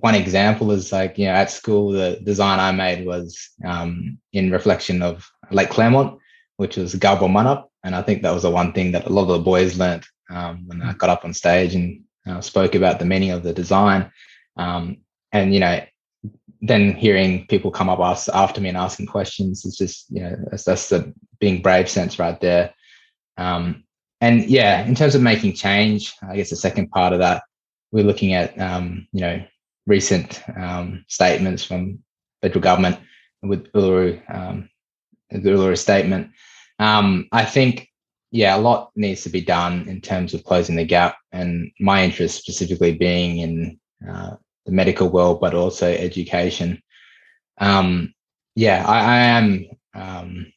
one 0.00 0.14
example 0.14 0.70
is 0.70 0.92
like 0.92 1.18
you 1.18 1.26
know 1.26 1.32
at 1.32 1.50
school 1.50 1.90
the 1.92 2.20
design 2.22 2.60
I 2.60 2.72
made 2.72 3.06
was 3.06 3.50
um, 3.64 4.18
in 4.32 4.50
reflection 4.50 5.02
of 5.02 5.28
Lake 5.50 5.70
Claremont, 5.70 6.18
which 6.56 6.76
was 6.76 6.94
Galbamaanup, 6.94 7.66
and 7.84 7.94
I 7.94 8.02
think 8.02 8.22
that 8.22 8.32
was 8.32 8.42
the 8.42 8.50
one 8.50 8.72
thing 8.72 8.92
that 8.92 9.06
a 9.06 9.10
lot 9.10 9.22
of 9.22 9.28
the 9.28 9.38
boys 9.40 9.78
learnt 9.78 10.06
um, 10.30 10.66
when 10.66 10.82
I 10.82 10.92
got 10.94 11.10
up 11.10 11.24
on 11.24 11.34
stage 11.34 11.74
and 11.74 12.02
uh, 12.26 12.40
spoke 12.40 12.74
about 12.74 12.98
the 12.98 13.04
meaning 13.04 13.30
of 13.30 13.42
the 13.42 13.52
design. 13.52 14.10
Um, 14.56 14.98
and 15.32 15.52
you 15.52 15.60
know, 15.60 15.84
then 16.60 16.94
hearing 16.94 17.46
people 17.48 17.70
come 17.70 17.88
up 17.88 17.98
us 17.98 18.28
after 18.28 18.60
me 18.60 18.68
and 18.68 18.78
asking 18.78 19.06
questions 19.06 19.64
is 19.64 19.76
just 19.76 20.06
you 20.10 20.22
know 20.22 20.36
that's, 20.50 20.64
that's 20.64 20.88
the 20.88 21.12
being 21.40 21.62
brave 21.62 21.88
sense 21.88 22.18
right 22.18 22.40
there. 22.40 22.72
Um, 23.36 23.84
and 24.20 24.44
yeah, 24.44 24.84
in 24.84 24.94
terms 24.94 25.16
of 25.16 25.22
making 25.22 25.54
change, 25.54 26.14
I 26.22 26.36
guess 26.36 26.50
the 26.50 26.56
second 26.56 26.90
part 26.90 27.12
of 27.12 27.18
that 27.18 27.42
we're 27.92 28.04
looking 28.04 28.32
at 28.34 28.58
um, 28.58 29.06
you 29.12 29.20
know 29.20 29.44
recent 29.86 30.42
um, 30.56 31.04
statements 31.08 31.64
from 31.64 32.00
federal 32.40 32.60
government 32.60 32.98
with 33.42 33.72
Uluru, 33.72 34.20
um, 34.34 34.68
the 35.30 35.38
Uluru 35.38 35.76
statement. 35.76 36.30
Um, 36.78 37.28
I 37.32 37.44
think, 37.44 37.88
yeah, 38.30 38.56
a 38.56 38.58
lot 38.58 38.90
needs 38.96 39.22
to 39.22 39.28
be 39.28 39.40
done 39.40 39.88
in 39.88 40.00
terms 40.00 40.34
of 40.34 40.44
closing 40.44 40.76
the 40.76 40.84
gap, 40.84 41.16
and 41.32 41.70
my 41.80 42.02
interest 42.04 42.38
specifically 42.38 42.94
being 42.94 43.38
in 43.38 43.80
uh, 44.08 44.36
the 44.66 44.72
medical 44.72 45.08
world, 45.08 45.40
but 45.40 45.54
also 45.54 45.86
education. 45.86 46.82
Um, 47.58 48.14
yeah, 48.54 48.84
I, 48.86 48.98
I 48.98 49.18
am. 49.18 49.66
Um, 49.94 50.52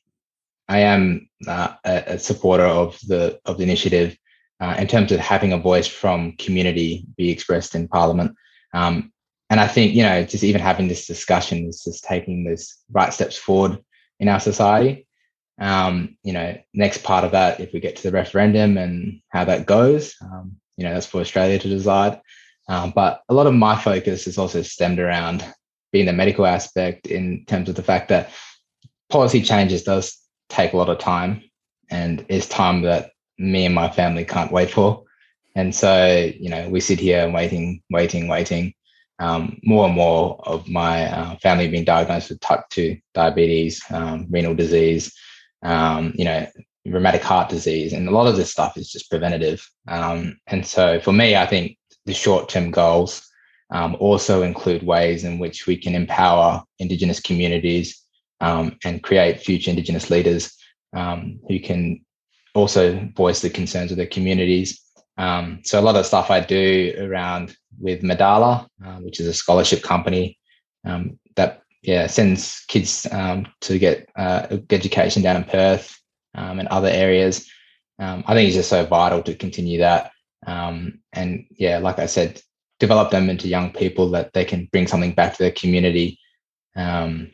I 0.67 0.79
am 0.79 1.29
uh, 1.47 1.73
a, 1.85 2.03
a, 2.13 2.19
supporter 2.19 2.63
of 2.65 2.97
the 3.07 3.39
of 3.45 3.57
the 3.57 3.63
initiative 3.63 4.17
uh, 4.59 4.75
in 4.77 4.87
terms 4.87 5.11
of 5.11 5.19
having 5.19 5.53
a 5.53 5.57
voice 5.57 5.87
from 5.87 6.33
community 6.37 7.05
be 7.17 7.29
expressed 7.29 7.75
in 7.75 7.87
Parliament. 7.87 8.35
Um, 8.73 9.11
and 9.49 9.59
I 9.59 9.67
think 9.67 9.93
you 9.93 10.03
know, 10.03 10.23
just 10.23 10.43
even 10.43 10.61
having 10.61 10.87
this 10.87 11.07
discussion 11.07 11.67
is 11.67 11.83
just 11.83 12.03
taking 12.03 12.43
those 12.43 12.75
right 12.91 13.13
steps 13.13 13.37
forward 13.37 13.83
in 14.19 14.27
our 14.27 14.39
society. 14.39 15.07
Um, 15.59 16.17
you 16.23 16.33
know, 16.33 16.57
next 16.73 17.03
part 17.03 17.23
of 17.23 17.31
that, 17.31 17.59
if 17.59 17.71
we 17.71 17.79
get 17.79 17.95
to 17.97 18.03
the 18.03 18.11
referendum 18.11 18.77
and 18.77 19.21
how 19.29 19.45
that 19.45 19.65
goes, 19.65 20.15
um, 20.21 20.57
you 20.77 20.83
know, 20.83 20.93
that's 20.93 21.05
for 21.05 21.21
Australia 21.21 21.59
to 21.59 21.69
decide. 21.69 22.19
Um, 22.67 22.91
but 22.95 23.21
a 23.29 23.33
lot 23.33 23.47
of 23.47 23.53
my 23.53 23.79
focus 23.79 24.27
is 24.27 24.37
also 24.37 24.61
stemmed 24.63 24.99
around 24.99 25.45
being 25.91 26.05
the 26.05 26.13
medical 26.13 26.45
aspect 26.45 27.07
in 27.07 27.45
terms 27.45 27.69
of 27.69 27.75
the 27.75 27.83
fact 27.83 28.09
that 28.09 28.31
policy 29.09 29.41
changes 29.41 29.83
does 29.83 30.17
take 30.49 30.73
a 30.73 30.77
lot 30.77 30.89
of 30.89 30.97
time 30.97 31.43
and 31.89 32.25
it's 32.27 32.47
time 32.47 32.81
that 32.81 33.11
me 33.37 33.65
and 33.65 33.75
my 33.75 33.89
family 33.89 34.25
can't 34.25 34.51
wait 34.51 34.71
for. 34.71 35.03
And 35.55 35.73
so, 35.73 36.31
you 36.37 36.49
know, 36.49 36.69
we 36.69 36.79
sit 36.79 36.99
here 36.99 37.29
waiting, 37.29 37.81
waiting, 37.89 38.27
waiting. 38.27 38.73
Um, 39.17 39.59
more 39.63 39.85
and 39.85 39.95
more 39.95 40.41
of 40.45 40.67
my 40.67 41.05
uh, 41.05 41.37
family 41.37 41.69
being 41.69 41.85
diagnosed 41.85 42.29
with 42.29 42.41
type 42.41 42.65
2 42.71 42.97
diabetes, 43.13 43.81
um, 43.89 44.27
renal 44.29 44.53
disease, 44.53 45.13
um, 45.63 46.13
you 46.15 46.25
know, 46.25 46.45
rheumatic 46.85 47.23
heart 47.23 47.49
disease. 47.49 47.93
And 47.93 48.09
a 48.09 48.11
lot 48.11 48.27
of 48.27 48.35
this 48.35 48.51
stuff 48.51 48.77
is 48.77 48.91
just 48.91 49.09
preventative. 49.09 49.65
Um, 49.87 50.37
and 50.47 50.65
so 50.65 50.99
for 50.99 51.13
me, 51.13 51.37
I 51.37 51.45
think 51.45 51.77
the 52.05 52.13
short 52.13 52.49
term 52.49 52.71
goals 52.71 53.25
um, 53.71 53.95
also 53.99 54.43
include 54.43 54.83
ways 54.83 55.23
in 55.23 55.39
which 55.39 55.65
we 55.65 55.77
can 55.77 55.95
empower 55.95 56.63
Indigenous 56.79 57.19
communities 57.19 58.01
um, 58.41 58.77
and 58.83 59.01
create 59.01 59.39
future 59.39 59.71
Indigenous 59.71 60.09
leaders 60.09 60.55
um, 60.93 61.39
who 61.47 61.59
can 61.59 62.04
also 62.55 63.09
voice 63.15 63.41
the 63.41 63.49
concerns 63.49 63.91
of 63.91 63.97
their 63.97 64.07
communities. 64.07 64.81
Um, 65.17 65.61
so 65.63 65.79
a 65.79 65.81
lot 65.81 65.95
of 65.95 66.05
stuff 66.05 66.31
I 66.31 66.39
do 66.39 66.93
around 66.99 67.55
with 67.79 68.01
Madalah, 68.01 68.67
uh, 68.85 68.97
which 68.97 69.19
is 69.19 69.27
a 69.27 69.33
scholarship 69.33 69.83
company 69.83 70.37
um, 70.85 71.19
that 71.35 71.61
yeah 71.83 72.07
sends 72.07 72.65
kids 72.67 73.05
um, 73.11 73.47
to 73.61 73.77
get 73.77 74.09
uh, 74.15 74.57
education 74.69 75.21
down 75.21 75.37
in 75.37 75.43
Perth 75.43 75.97
and 76.33 76.67
other 76.67 76.89
areas. 76.89 77.49
I 77.99 78.33
think 78.33 78.47
it's 78.47 78.57
just 78.57 78.69
so 78.69 78.85
vital 78.85 79.23
to 79.23 79.35
continue 79.35 79.79
that. 79.79 80.11
Um, 80.45 80.99
and 81.13 81.45
yeah, 81.51 81.77
like 81.79 81.99
I 81.99 82.05
said, 82.07 82.41
develop 82.79 83.11
them 83.11 83.29
into 83.29 83.47
young 83.47 83.71
people 83.71 84.11
that 84.11 84.33
they 84.33 84.45
can 84.45 84.67
bring 84.71 84.87
something 84.87 85.13
back 85.13 85.33
to 85.33 85.43
their 85.43 85.51
community. 85.51 86.19
Um, 86.75 87.31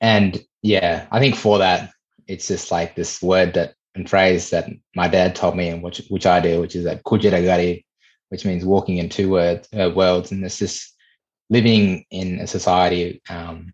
and 0.00 0.42
yeah, 0.62 1.06
I 1.10 1.20
think 1.20 1.36
for 1.36 1.58
that, 1.58 1.92
it's 2.26 2.48
just 2.48 2.72
like 2.72 2.96
this 2.96 3.22
word 3.22 3.54
that 3.54 3.74
and 3.96 4.08
phrase 4.08 4.50
that 4.50 4.68
my 4.94 5.08
dad 5.08 5.34
told 5.34 5.56
me 5.56 5.68
and 5.68 5.82
which 5.82 6.02
which 6.08 6.26
I 6.26 6.40
do, 6.40 6.60
which 6.60 6.76
is 6.76 6.84
that 6.84 7.04
kujiragari, 7.04 7.84
which 8.28 8.44
means 8.44 8.64
walking 8.64 8.98
in 8.98 9.08
two 9.08 9.30
words, 9.30 9.68
uh, 9.78 9.90
worlds. 9.94 10.32
And 10.32 10.44
it's 10.44 10.58
just 10.58 10.94
living 11.50 12.04
in 12.10 12.40
a 12.40 12.46
society 12.46 13.22
um, 13.28 13.72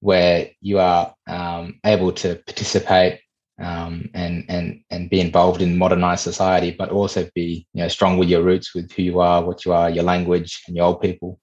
where 0.00 0.50
you 0.60 0.78
are 0.78 1.14
um, 1.26 1.80
able 1.84 2.12
to 2.12 2.36
participate 2.46 3.20
um, 3.58 4.10
and 4.12 4.44
and 4.48 4.82
and 4.90 5.08
be 5.08 5.20
involved 5.20 5.62
in 5.62 5.78
modernized 5.78 6.22
society, 6.22 6.70
but 6.70 6.90
also 6.90 7.28
be 7.34 7.66
you 7.72 7.82
know 7.82 7.88
strong 7.88 8.18
with 8.18 8.28
your 8.28 8.42
roots, 8.42 8.74
with 8.74 8.92
who 8.92 9.02
you 9.02 9.20
are, 9.20 9.42
what 9.42 9.64
you 9.64 9.72
are, 9.72 9.88
your 9.90 10.04
language, 10.04 10.62
and 10.66 10.76
your 10.76 10.86
old 10.86 11.00
people. 11.00 11.40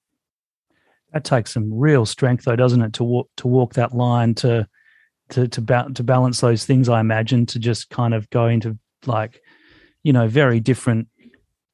That 1.12 1.24
takes 1.24 1.52
some 1.52 1.72
real 1.72 2.06
strength, 2.06 2.44
though, 2.44 2.56
doesn't 2.56 2.82
it, 2.82 2.92
to 2.94 3.04
walk 3.04 3.28
to 3.38 3.48
walk 3.48 3.74
that 3.74 3.94
line 3.94 4.34
to 4.36 4.68
to 5.30 5.48
to, 5.48 5.60
ba- 5.60 5.90
to 5.94 6.02
balance 6.02 6.40
those 6.40 6.64
things. 6.64 6.88
I 6.88 7.00
imagine 7.00 7.46
to 7.46 7.58
just 7.58 7.90
kind 7.90 8.14
of 8.14 8.28
go 8.30 8.46
into 8.46 8.78
like 9.06 9.40
you 10.02 10.12
know 10.12 10.28
very 10.28 10.60
different 10.60 11.08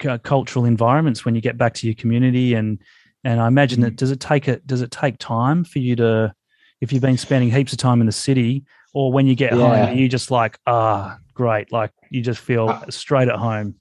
c- 0.03 0.19
cultural 0.23 0.65
environments 0.65 1.25
when 1.25 1.35
you 1.35 1.41
get 1.41 1.57
back 1.57 1.75
to 1.75 1.87
your 1.87 1.95
community 1.95 2.55
and 2.55 2.81
and 3.23 3.41
I 3.41 3.49
imagine 3.49 3.81
that 3.83 3.95
mm. 3.95 3.97
does 3.97 4.11
it 4.11 4.21
take 4.21 4.49
it 4.49 4.67
does 4.67 4.81
it 4.81 4.91
take 4.91 5.19
time 5.19 5.65
for 5.65 5.79
you 5.79 5.97
to 5.97 6.35
if 6.81 6.93
you've 6.93 7.03
been 7.03 7.17
spending 7.17 7.51
heaps 7.51 7.73
of 7.73 7.79
time 7.79 8.01
in 8.01 8.07
the 8.07 8.13
city 8.13 8.65
or 8.93 9.13
when 9.13 9.27
you 9.27 9.35
get 9.35 9.53
yeah. 9.53 9.87
home, 9.87 9.99
you 9.99 10.09
just 10.09 10.31
like, 10.31 10.59
ah, 10.67 11.19
great. 11.35 11.71
Like 11.73 11.93
you 12.11 12.23
just 12.23 12.41
feel 12.41 12.69
uh, 12.69 12.85
straight 12.91 13.29
at 13.29 13.37
home. 13.37 13.77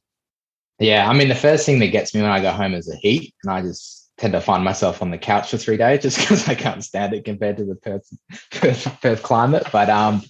Yeah. 0.79 1.10
I 1.10 1.13
mean, 1.13 1.29
the 1.29 1.36
first 1.36 1.65
thing 1.65 1.79
that 1.79 1.88
gets 1.88 2.13
me 2.13 2.21
when 2.21 2.32
I 2.32 2.41
go 2.41 2.51
home 2.51 2.73
is 2.73 2.86
the 2.86 2.95
heat. 2.97 3.34
And 3.43 3.51
I 3.51 3.62
just 3.62 3.98
tend 4.19 4.34
to 4.34 4.41
find 4.41 4.63
myself 4.63 5.01
on 5.01 5.12
the 5.12 5.17
couch 5.17 5.51
for 5.51 5.58
three 5.58 5.77
days 5.77 6.01
just 6.01 6.17
because 6.19 6.47
I 6.47 6.55
can't 6.55 6.84
stand 6.84 7.13
it 7.13 7.25
compared 7.25 7.58
to 7.58 7.65
the 7.65 7.75
Perth, 7.75 8.08
Perth, 8.51 9.01
Perth 9.01 9.23
climate. 9.23 9.67
But 9.71 9.89
um, 9.89 10.21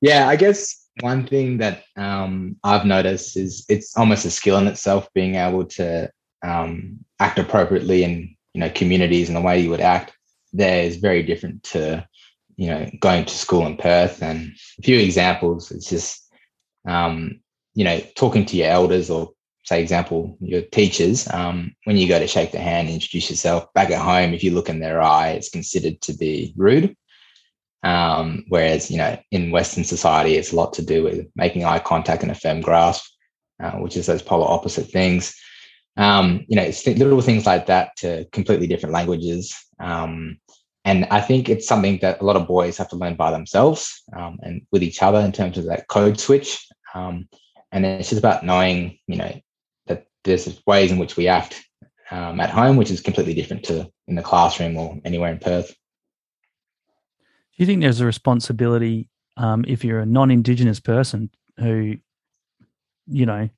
yeah, 0.00 0.28
I 0.28 0.36
guess 0.36 0.86
one 1.00 1.26
thing 1.26 1.58
that 1.58 1.84
um, 1.96 2.56
I've 2.64 2.86
noticed 2.86 3.36
is 3.36 3.64
it's 3.68 3.96
almost 3.96 4.24
a 4.24 4.30
skill 4.30 4.58
in 4.58 4.68
itself 4.68 5.08
being 5.14 5.34
able 5.34 5.64
to 5.66 6.10
um, 6.42 6.98
act 7.20 7.38
appropriately 7.38 8.04
in 8.04 8.36
you 8.54 8.60
know 8.60 8.70
communities 8.70 9.28
and 9.28 9.36
the 9.36 9.40
way 9.40 9.60
you 9.60 9.70
would 9.70 9.80
act 9.80 10.12
there 10.52 10.84
is 10.84 10.96
very 10.96 11.24
different 11.24 11.64
to 11.64 12.06
you 12.56 12.68
know, 12.68 12.88
going 13.00 13.24
to 13.24 13.34
school 13.34 13.66
in 13.66 13.76
Perth. 13.76 14.22
And 14.22 14.52
a 14.78 14.82
few 14.82 14.98
examples, 14.98 15.70
it's 15.70 15.88
just, 15.88 16.32
um, 16.86 17.40
you 17.74 17.84
know, 17.84 18.00
talking 18.16 18.44
to 18.46 18.56
your 18.56 18.68
elders 18.68 19.10
or 19.10 19.32
say 19.64 19.80
example, 19.80 20.36
your 20.40 20.62
teachers, 20.62 21.28
um, 21.32 21.74
when 21.84 21.96
you 21.96 22.06
go 22.06 22.18
to 22.18 22.26
shake 22.26 22.52
their 22.52 22.62
hand, 22.62 22.88
introduce 22.88 23.30
yourself 23.30 23.72
back 23.72 23.90
at 23.90 24.00
home, 24.00 24.34
if 24.34 24.44
you 24.44 24.50
look 24.50 24.68
in 24.68 24.80
their 24.80 25.00
eye, 25.00 25.30
it's 25.30 25.48
considered 25.48 26.00
to 26.02 26.12
be 26.12 26.52
rude. 26.56 26.94
Um, 27.82 28.44
whereas, 28.48 28.90
you 28.90 28.98
know, 28.98 29.18
in 29.30 29.50
Western 29.50 29.84
society, 29.84 30.36
it's 30.36 30.52
a 30.52 30.56
lot 30.56 30.72
to 30.74 30.82
do 30.82 31.02
with 31.02 31.26
making 31.34 31.64
eye 31.64 31.78
contact 31.78 32.22
and 32.22 32.30
a 32.30 32.34
firm 32.34 32.60
grasp, 32.60 33.04
uh, 33.62 33.72
which 33.72 33.96
is 33.96 34.06
those 34.06 34.22
polar 34.22 34.46
opposite 34.46 34.90
things. 34.90 35.34
Um, 35.96 36.44
you 36.48 36.56
know, 36.56 36.62
it's 36.62 36.82
th- 36.82 36.98
little 36.98 37.20
things 37.20 37.46
like 37.46 37.66
that 37.66 37.96
to 37.98 38.26
completely 38.32 38.66
different 38.66 38.94
languages. 38.94 39.54
Um, 39.80 40.38
and 40.84 41.06
I 41.10 41.20
think 41.20 41.48
it's 41.48 41.66
something 41.66 41.98
that 42.02 42.20
a 42.20 42.24
lot 42.24 42.36
of 42.36 42.46
boys 42.46 42.76
have 42.76 42.88
to 42.90 42.96
learn 42.96 43.16
by 43.16 43.30
themselves 43.30 44.02
um, 44.14 44.38
and 44.42 44.62
with 44.72 44.82
each 44.82 45.02
other 45.02 45.20
in 45.20 45.32
terms 45.32 45.56
of 45.56 45.64
that 45.66 45.88
code 45.88 46.20
switch. 46.20 46.66
Um, 46.94 47.28
and 47.72 47.84
it's 47.84 48.10
just 48.10 48.18
about 48.18 48.44
knowing, 48.44 48.98
you 49.06 49.16
know, 49.16 49.40
there's 50.24 50.60
ways 50.66 50.90
in 50.90 50.98
which 50.98 51.16
we 51.16 51.28
act 51.28 51.64
um, 52.10 52.40
at 52.40 52.50
home, 52.50 52.76
which 52.76 52.90
is 52.90 53.00
completely 53.00 53.34
different 53.34 53.64
to 53.64 53.90
in 54.06 54.14
the 54.14 54.22
classroom 54.22 54.76
or 54.76 54.98
anywhere 55.04 55.32
in 55.32 55.38
Perth. 55.38 55.68
Do 55.68 57.62
you 57.62 57.66
think 57.66 57.82
there's 57.82 58.00
a 58.00 58.06
responsibility 58.06 59.08
um, 59.36 59.64
if 59.66 59.84
you're 59.84 60.00
a 60.00 60.06
non-Indigenous 60.06 60.80
person 60.80 61.30
who, 61.58 61.96
you 63.06 63.26
know, 63.26 63.48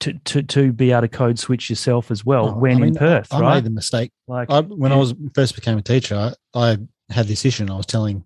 to, 0.00 0.12
to, 0.12 0.42
to 0.42 0.72
be 0.72 0.90
able 0.90 1.02
to 1.02 1.08
code 1.08 1.38
switch 1.38 1.70
yourself 1.70 2.10
as 2.10 2.24
well 2.24 2.48
oh, 2.48 2.52
when 2.54 2.76
I 2.76 2.80
mean, 2.80 2.88
in 2.88 2.94
Perth, 2.94 3.32
I, 3.32 3.40
right? 3.40 3.54
made 3.54 3.64
the 3.64 3.70
mistake. 3.70 4.12
Like 4.26 4.50
I, 4.50 4.60
when 4.60 4.90
yeah. 4.90 4.96
I 4.96 5.00
was 5.00 5.14
first 5.34 5.54
became 5.54 5.78
a 5.78 5.82
teacher, 5.82 6.16
I, 6.16 6.32
I, 6.54 6.78
had 7.10 7.26
this 7.26 7.44
issue 7.44 7.64
and 7.64 7.70
I 7.70 7.76
was 7.76 7.84
telling 7.84 8.24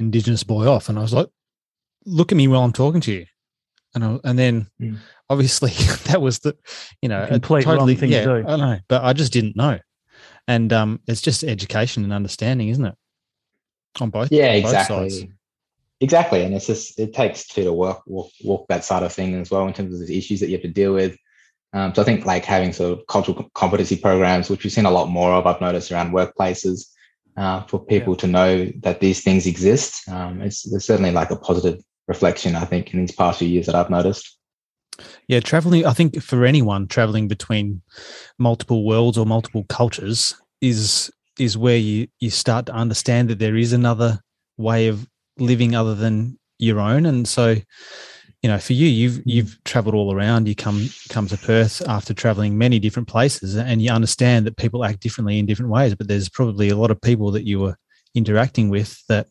Indigenous 0.00 0.42
boy 0.42 0.66
off, 0.66 0.88
and 0.88 0.98
I 0.98 1.02
was 1.02 1.12
like, 1.12 1.28
"Look 2.04 2.32
at 2.32 2.36
me 2.36 2.48
while 2.48 2.64
I'm 2.64 2.72
talking 2.72 3.00
to 3.02 3.12
you," 3.12 3.26
and 3.96 4.04
I, 4.04 4.18
and 4.28 4.38
then 4.38 4.66
mm. 4.80 4.98
obviously 5.28 5.70
that 6.10 6.20
was 6.20 6.38
the 6.40 6.56
you 7.02 7.08
know 7.08 7.24
a 7.24 7.28
complete 7.28 7.64
totally, 7.64 7.94
wrong 7.94 8.00
thing 8.00 8.12
yeah, 8.12 8.24
to 8.24 8.42
do. 8.42 8.48
I 8.48 8.56
know, 8.56 8.78
but 8.86 9.02
I 9.02 9.12
just 9.12 9.32
didn't 9.32 9.56
know, 9.56 9.80
and 10.46 10.72
um, 10.72 11.00
it's 11.08 11.22
just 11.22 11.42
education 11.42 12.04
and 12.04 12.12
understanding, 12.12 12.68
isn't 12.68 12.84
it? 12.84 12.94
On 14.00 14.10
both, 14.10 14.30
yeah, 14.30 14.48
on 14.48 14.62
both 14.62 14.70
exactly. 14.70 15.10
Sides. 15.10 15.32
Exactly, 16.00 16.44
and 16.44 16.54
it's 16.54 16.66
just 16.66 17.00
it 17.00 17.14
takes 17.14 17.48
two 17.48 17.64
to 17.64 17.72
work 17.72 18.02
walk, 18.06 18.30
walk 18.44 18.68
that 18.68 18.84
side 18.84 19.02
of 19.02 19.12
thing 19.12 19.34
as 19.34 19.50
well 19.50 19.66
in 19.66 19.72
terms 19.72 19.98
of 19.98 20.06
the 20.06 20.18
issues 20.18 20.40
that 20.40 20.48
you 20.48 20.52
have 20.52 20.62
to 20.62 20.68
deal 20.68 20.92
with. 20.92 21.16
Um, 21.72 21.94
so 21.94 22.02
I 22.02 22.04
think 22.04 22.26
like 22.26 22.44
having 22.44 22.72
sort 22.72 22.98
of 22.98 23.06
cultural 23.06 23.50
competency 23.54 23.96
programs, 23.96 24.48
which 24.50 24.62
we've 24.62 24.72
seen 24.72 24.84
a 24.84 24.90
lot 24.90 25.08
more 25.08 25.32
of, 25.32 25.46
I've 25.46 25.60
noticed 25.60 25.90
around 25.90 26.12
workplaces, 26.12 26.86
uh, 27.38 27.62
for 27.62 27.84
people 27.84 28.12
yeah. 28.12 28.18
to 28.18 28.26
know 28.26 28.72
that 28.82 29.00
these 29.00 29.22
things 29.22 29.46
exist. 29.46 30.06
Um, 30.08 30.42
it's 30.42 30.62
there's 30.64 30.84
certainly 30.84 31.12
like 31.12 31.30
a 31.30 31.36
positive 31.36 31.82
reflection, 32.08 32.54
I 32.54 32.64
think, 32.64 32.92
in 32.92 33.00
these 33.00 33.12
past 33.12 33.38
few 33.38 33.48
years 33.48 33.66
that 33.66 33.74
I've 33.74 33.90
noticed. 33.90 34.36
Yeah, 35.28 35.40
traveling. 35.40 35.84
I 35.84 35.92
think 35.92 36.22
for 36.22 36.44
anyone 36.44 36.86
traveling 36.86 37.28
between 37.28 37.82
multiple 38.38 38.84
worlds 38.84 39.18
or 39.18 39.26
multiple 39.26 39.64
cultures 39.68 40.34
is 40.60 41.10
is 41.38 41.58
where 41.58 41.76
you 41.76 42.08
you 42.18 42.30
start 42.30 42.66
to 42.66 42.72
understand 42.72 43.28
that 43.28 43.38
there 43.38 43.56
is 43.56 43.72
another 43.72 44.20
way 44.56 44.88
of 44.88 45.06
living 45.38 45.74
other 45.74 45.94
than 45.94 46.38
your 46.58 46.80
own. 46.80 47.04
And 47.04 47.28
so, 47.28 47.56
you 48.42 48.48
know, 48.48 48.58
for 48.58 48.72
you, 48.72 48.86
you've 48.86 49.20
you've 49.26 49.62
travelled 49.64 49.94
all 49.94 50.14
around. 50.14 50.48
You 50.48 50.54
come 50.54 50.88
come 51.10 51.26
to 51.28 51.36
Perth 51.36 51.82
after 51.86 52.14
travelling 52.14 52.56
many 52.56 52.78
different 52.78 53.08
places, 53.08 53.56
and 53.56 53.82
you 53.82 53.90
understand 53.90 54.46
that 54.46 54.56
people 54.56 54.84
act 54.84 55.00
differently 55.00 55.38
in 55.38 55.46
different 55.46 55.70
ways. 55.70 55.94
But 55.94 56.08
there's 56.08 56.28
probably 56.28 56.70
a 56.70 56.76
lot 56.76 56.90
of 56.90 57.00
people 57.00 57.30
that 57.32 57.44
you 57.44 57.60
were 57.60 57.76
interacting 58.14 58.70
with 58.70 59.04
that 59.08 59.26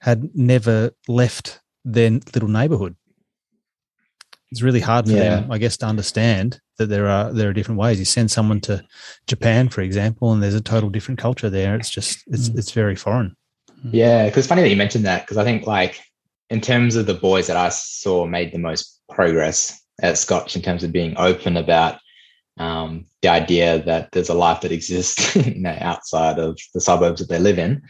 had 0.00 0.34
never 0.34 0.90
left 1.06 1.59
their 1.84 2.10
little 2.10 2.48
neighbourhood. 2.48 2.96
It's 4.50 4.62
really 4.62 4.80
hard 4.80 5.06
for 5.06 5.12
yeah. 5.12 5.40
them, 5.40 5.52
I 5.52 5.58
guess, 5.58 5.76
to 5.78 5.86
understand 5.86 6.60
that 6.78 6.86
there 6.86 7.08
are 7.08 7.32
there 7.32 7.50
are 7.50 7.52
different 7.52 7.80
ways. 7.80 7.98
You 7.98 8.04
send 8.04 8.30
someone 8.30 8.60
to 8.62 8.84
Japan, 9.28 9.68
for 9.68 9.80
example, 9.82 10.32
and 10.32 10.42
there's 10.42 10.54
a 10.54 10.60
total 10.60 10.90
different 10.90 11.20
culture 11.20 11.48
there. 11.48 11.76
It's 11.76 11.90
just 11.90 12.24
it's 12.26 12.48
mm. 12.48 12.58
it's 12.58 12.72
very 12.72 12.96
foreign. 12.96 13.36
Yeah, 13.84 14.26
because 14.26 14.38
it's 14.38 14.48
funny 14.48 14.62
that 14.62 14.70
you 14.70 14.76
mentioned 14.76 15.04
that 15.04 15.22
because 15.22 15.36
I 15.36 15.44
think 15.44 15.66
like 15.66 16.00
in 16.50 16.60
terms 16.60 16.96
of 16.96 17.06
the 17.06 17.14
boys 17.14 17.46
that 17.46 17.56
I 17.56 17.68
saw 17.68 18.26
made 18.26 18.52
the 18.52 18.58
most 18.58 19.00
progress 19.08 19.80
at 20.02 20.18
Scotch 20.18 20.56
in 20.56 20.62
terms 20.62 20.82
of 20.82 20.92
being 20.92 21.14
open 21.16 21.56
about 21.56 21.98
um, 22.58 23.06
the 23.22 23.28
idea 23.28 23.82
that 23.84 24.12
there's 24.12 24.28
a 24.28 24.34
life 24.34 24.60
that 24.60 24.72
exists 24.72 25.34
you 25.46 25.60
know, 25.60 25.76
outside 25.80 26.38
of 26.38 26.58
the 26.74 26.80
suburbs 26.80 27.20
that 27.20 27.28
they 27.28 27.38
live 27.38 27.58
in 27.58 27.82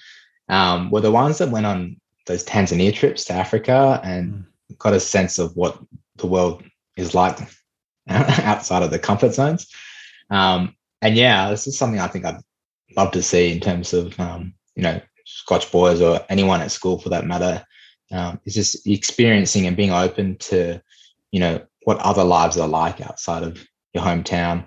um, 0.49 0.91
were 0.91 1.01
the 1.01 1.11
ones 1.11 1.39
that 1.39 1.51
went 1.51 1.67
on 1.67 2.00
those 2.31 2.45
Tanzania 2.45 2.95
trips 2.95 3.25
to 3.25 3.33
Africa 3.33 4.01
and 4.05 4.33
mm. 4.33 4.79
got 4.79 4.95
a 4.95 5.01
sense 5.01 5.41
of 5.41 5.57
what 5.57 5.79
the 6.17 6.29
world 6.29 6.63
is 6.97 7.13
like 7.13 7.39
outside 8.09 8.85
of 8.85 8.93
the 8.93 9.01
comfort 9.01 9.35
zones. 9.35 9.67
Um, 10.31 10.77
and 11.03 11.17
yeah, 11.17 11.51
this 11.51 11.67
is 11.67 11.77
something 11.77 11.99
I 11.99 12.07
think 12.07 12.25
I'd 12.25 12.41
love 12.97 13.11
to 13.13 13.23
see 13.23 13.51
in 13.51 13.59
terms 13.59 13.93
of 13.93 14.19
um, 14.21 14.55
you 14.77 14.83
know 14.85 15.01
Scotch 15.25 15.73
boys 15.73 16.01
or 16.01 16.21
anyone 16.29 16.61
at 16.61 16.71
school 16.71 17.01
for 17.01 17.09
that 17.09 17.27
matter. 17.27 17.65
Um, 18.13 18.41
it's 18.45 18.55
just 18.55 18.87
experiencing 18.87 19.67
and 19.67 19.77
being 19.77 19.93
open 19.93 20.37
to 20.39 20.81
you 21.33 21.41
know 21.41 21.61
what 21.83 21.99
other 21.99 22.25
lives 22.25 22.59
are 22.59 22.69
like 22.69 23.01
outside 23.01 23.43
of 23.43 23.67
your 23.93 24.05
hometown. 24.05 24.67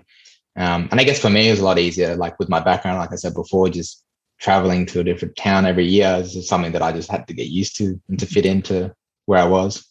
Um, 0.56 0.88
and 0.90 1.00
I 1.00 1.04
guess 1.04 1.18
for 1.18 1.30
me, 1.30 1.48
it 1.48 1.52
was 1.52 1.60
a 1.60 1.64
lot 1.64 1.78
easier. 1.78 2.14
Like 2.14 2.38
with 2.38 2.50
my 2.50 2.60
background, 2.60 2.98
like 2.98 3.12
I 3.12 3.16
said 3.16 3.34
before, 3.34 3.70
just 3.70 4.04
traveling 4.40 4.86
to 4.86 5.00
a 5.00 5.04
different 5.04 5.36
town 5.36 5.66
every 5.66 5.86
year 5.86 6.18
is 6.20 6.48
something 6.48 6.72
that 6.72 6.82
I 6.82 6.92
just 6.92 7.10
had 7.10 7.26
to 7.28 7.34
get 7.34 7.48
used 7.48 7.76
to 7.78 8.00
and 8.08 8.18
to 8.18 8.26
fit 8.26 8.46
into 8.46 8.94
where 9.26 9.38
I 9.38 9.46
was. 9.46 9.86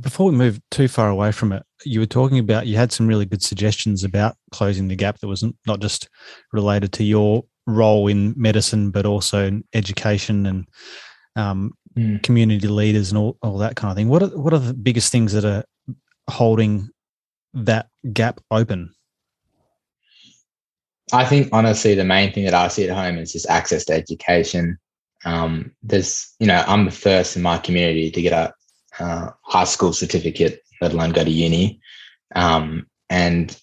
Before 0.00 0.30
we 0.30 0.36
move 0.36 0.60
too 0.70 0.88
far 0.88 1.10
away 1.10 1.30
from 1.30 1.52
it, 1.52 1.62
you 1.84 2.00
were 2.00 2.06
talking 2.06 2.38
about 2.38 2.66
you 2.66 2.76
had 2.76 2.90
some 2.90 3.06
really 3.06 3.26
good 3.26 3.42
suggestions 3.42 4.02
about 4.02 4.34
closing 4.50 4.88
the 4.88 4.96
gap 4.96 5.18
that 5.18 5.28
wasn't 5.28 5.56
not 5.66 5.80
just 5.80 6.08
related 6.52 6.92
to 6.94 7.04
your 7.04 7.44
role 7.66 8.08
in 8.08 8.34
medicine, 8.36 8.90
but 8.90 9.04
also 9.04 9.44
in 9.44 9.64
education 9.74 10.46
and 10.46 10.66
um, 11.36 11.72
mm. 11.96 12.22
community 12.22 12.66
leaders 12.66 13.10
and 13.10 13.18
all, 13.18 13.36
all 13.42 13.58
that 13.58 13.76
kind 13.76 13.90
of 13.90 13.96
thing. 13.96 14.08
What 14.08 14.22
are 14.22 14.28
what 14.28 14.54
are 14.54 14.58
the 14.58 14.74
biggest 14.74 15.12
things 15.12 15.32
that 15.32 15.44
are 15.44 15.64
holding 16.30 16.88
that 17.52 17.88
gap 18.12 18.40
open? 18.50 18.94
I 21.12 21.24
think 21.24 21.48
honestly, 21.52 21.94
the 21.94 22.04
main 22.04 22.32
thing 22.32 22.44
that 22.44 22.54
I 22.54 22.68
see 22.68 22.88
at 22.88 22.96
home 22.96 23.18
is 23.18 23.32
just 23.32 23.48
access 23.48 23.84
to 23.86 23.92
education. 23.92 24.78
Um, 25.24 25.72
there's, 25.82 26.34
you 26.40 26.46
know, 26.46 26.64
I'm 26.66 26.84
the 26.84 26.90
first 26.90 27.36
in 27.36 27.42
my 27.42 27.58
community 27.58 28.10
to 28.10 28.22
get 28.22 28.32
a 28.32 28.54
uh, 29.02 29.30
high 29.42 29.64
school 29.64 29.92
certificate, 29.92 30.62
let 30.80 30.92
alone 30.92 31.10
go 31.10 31.24
to 31.24 31.30
uni. 31.30 31.80
Um, 32.34 32.86
and 33.10 33.56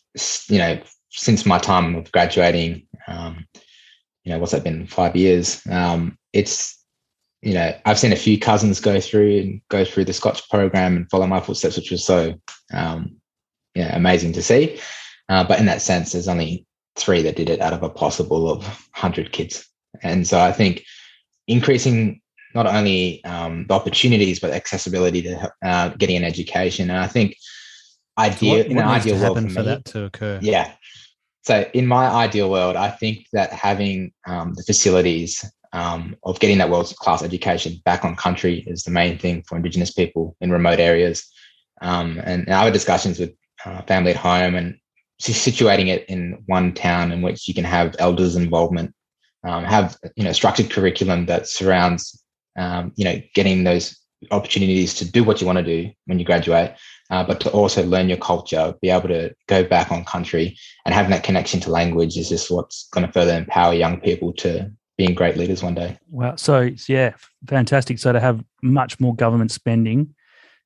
you 0.47 0.57
know, 0.57 0.79
since 1.09 1.45
my 1.45 1.57
time 1.57 1.95
of 1.95 2.11
graduating, 2.11 2.87
um, 3.07 3.45
you 4.23 4.31
know, 4.31 4.39
what's 4.39 4.51
that 4.51 4.63
been? 4.63 4.87
Five 4.87 5.15
years. 5.15 5.61
Um, 5.69 6.17
it's 6.33 6.77
you 7.41 7.53
know, 7.53 7.73
I've 7.85 7.99
seen 7.99 8.11
a 8.11 8.17
few 8.17 8.37
cousins 8.37 8.81
go 8.81 8.99
through 8.99 9.39
and 9.39 9.61
go 9.69 9.85
through 9.85 10.05
the 10.05 10.13
Scotch 10.13 10.47
program 10.49 10.97
and 10.97 11.09
follow 11.09 11.25
my 11.25 11.39
footsteps, 11.39 11.77
which 11.77 11.91
was 11.91 12.03
so 12.03 12.33
um, 12.73 13.15
yeah, 13.75 13.95
amazing 13.95 14.33
to 14.33 14.43
see. 14.43 14.79
Uh, 15.29 15.43
but 15.43 15.59
in 15.59 15.65
that 15.67 15.81
sense, 15.81 16.11
there's 16.11 16.27
only 16.27 16.65
three 16.99 17.21
that 17.21 17.35
did 17.35 17.49
it 17.49 17.61
out 17.61 17.73
of 17.73 17.83
a 17.83 17.89
possible 17.89 18.49
of 18.49 18.63
100 18.63 19.31
kids. 19.31 19.67
And 20.03 20.27
so 20.27 20.39
I 20.39 20.51
think 20.51 20.83
increasing 21.47 22.21
not 22.55 22.65
only 22.65 23.23
um, 23.25 23.65
the 23.67 23.73
opportunities, 23.73 24.39
but 24.39 24.51
accessibility 24.51 25.21
to 25.21 25.53
uh, 25.63 25.89
getting 25.89 26.17
an 26.17 26.23
education. 26.23 26.89
And 26.89 26.99
I 26.99 27.07
think 27.07 27.35
ideal, 28.17 28.55
so 28.55 28.57
what, 28.57 28.65
in 28.67 28.77
an 28.77 28.87
ideal 28.87 29.19
world 29.19 29.41
for, 29.43 29.49
for 29.49 29.63
that 29.63 29.85
to 29.85 30.03
occur. 30.05 30.39
Yeah. 30.41 30.73
So 31.43 31.69
in 31.73 31.87
my 31.87 32.07
ideal 32.07 32.49
world, 32.49 32.75
I 32.75 32.89
think 32.89 33.25
that 33.33 33.51
having 33.53 34.11
um, 34.27 34.53
the 34.55 34.63
facilities 34.63 35.43
um, 35.73 36.15
of 36.23 36.39
getting 36.39 36.57
that 36.57 36.69
world 36.69 36.93
class 36.97 37.23
education 37.23 37.81
back 37.85 38.03
on 38.03 38.15
country 38.15 38.63
is 38.67 38.83
the 38.83 38.91
main 38.91 39.17
thing 39.17 39.43
for 39.43 39.55
Indigenous 39.55 39.91
people 39.91 40.35
in 40.41 40.51
remote 40.51 40.79
areas. 40.79 41.27
Um, 41.81 42.19
and, 42.25 42.45
and 42.47 42.53
I 42.53 42.63
have 42.63 42.73
discussions 42.73 43.19
with 43.19 43.33
uh, 43.65 43.81
family 43.83 44.11
at 44.11 44.17
home 44.17 44.55
and 44.55 44.77
situating 45.21 45.87
it 45.87 46.05
in 46.07 46.43
one 46.45 46.73
town 46.73 47.11
in 47.11 47.21
which 47.21 47.47
you 47.47 47.53
can 47.53 47.65
have 47.65 47.95
elders 47.99 48.35
involvement, 48.35 48.93
um, 49.43 49.63
have 49.63 49.97
you 50.15 50.23
know 50.23 50.31
structured 50.31 50.69
curriculum 50.69 51.25
that 51.27 51.47
surrounds 51.47 52.21
um, 52.57 52.91
you 52.95 53.05
know 53.05 53.21
getting 53.33 53.63
those 53.63 53.97
opportunities 54.31 54.93
to 54.95 55.09
do 55.09 55.23
what 55.23 55.39
you 55.39 55.47
want 55.47 55.57
to 55.57 55.63
do 55.63 55.89
when 56.05 56.19
you 56.19 56.25
graduate, 56.25 56.71
uh, 57.09 57.23
but 57.23 57.39
to 57.39 57.49
also 57.51 57.85
learn 57.85 58.09
your 58.09 58.17
culture, 58.17 58.73
be 58.81 58.89
able 58.89 59.07
to 59.07 59.33
go 59.47 59.63
back 59.63 59.91
on 59.91 60.03
country, 60.03 60.57
and 60.85 60.93
having 60.93 61.11
that 61.11 61.23
connection 61.23 61.59
to 61.61 61.71
language 61.71 62.17
is 62.17 62.29
just 62.29 62.51
what's 62.51 62.87
going 62.89 63.05
to 63.05 63.11
further 63.11 63.37
empower 63.37 63.73
young 63.73 63.99
people 63.99 64.33
to 64.33 64.71
being 64.97 65.13
great 65.13 65.37
leaders 65.37 65.63
one 65.63 65.75
day. 65.75 65.97
well 66.09 66.35
So 66.37 66.69
yeah, 66.87 67.13
fantastic. 67.47 67.99
So 67.99 68.11
to 68.11 68.19
have 68.19 68.43
much 68.61 68.99
more 68.99 69.15
government 69.15 69.51
spending 69.51 70.13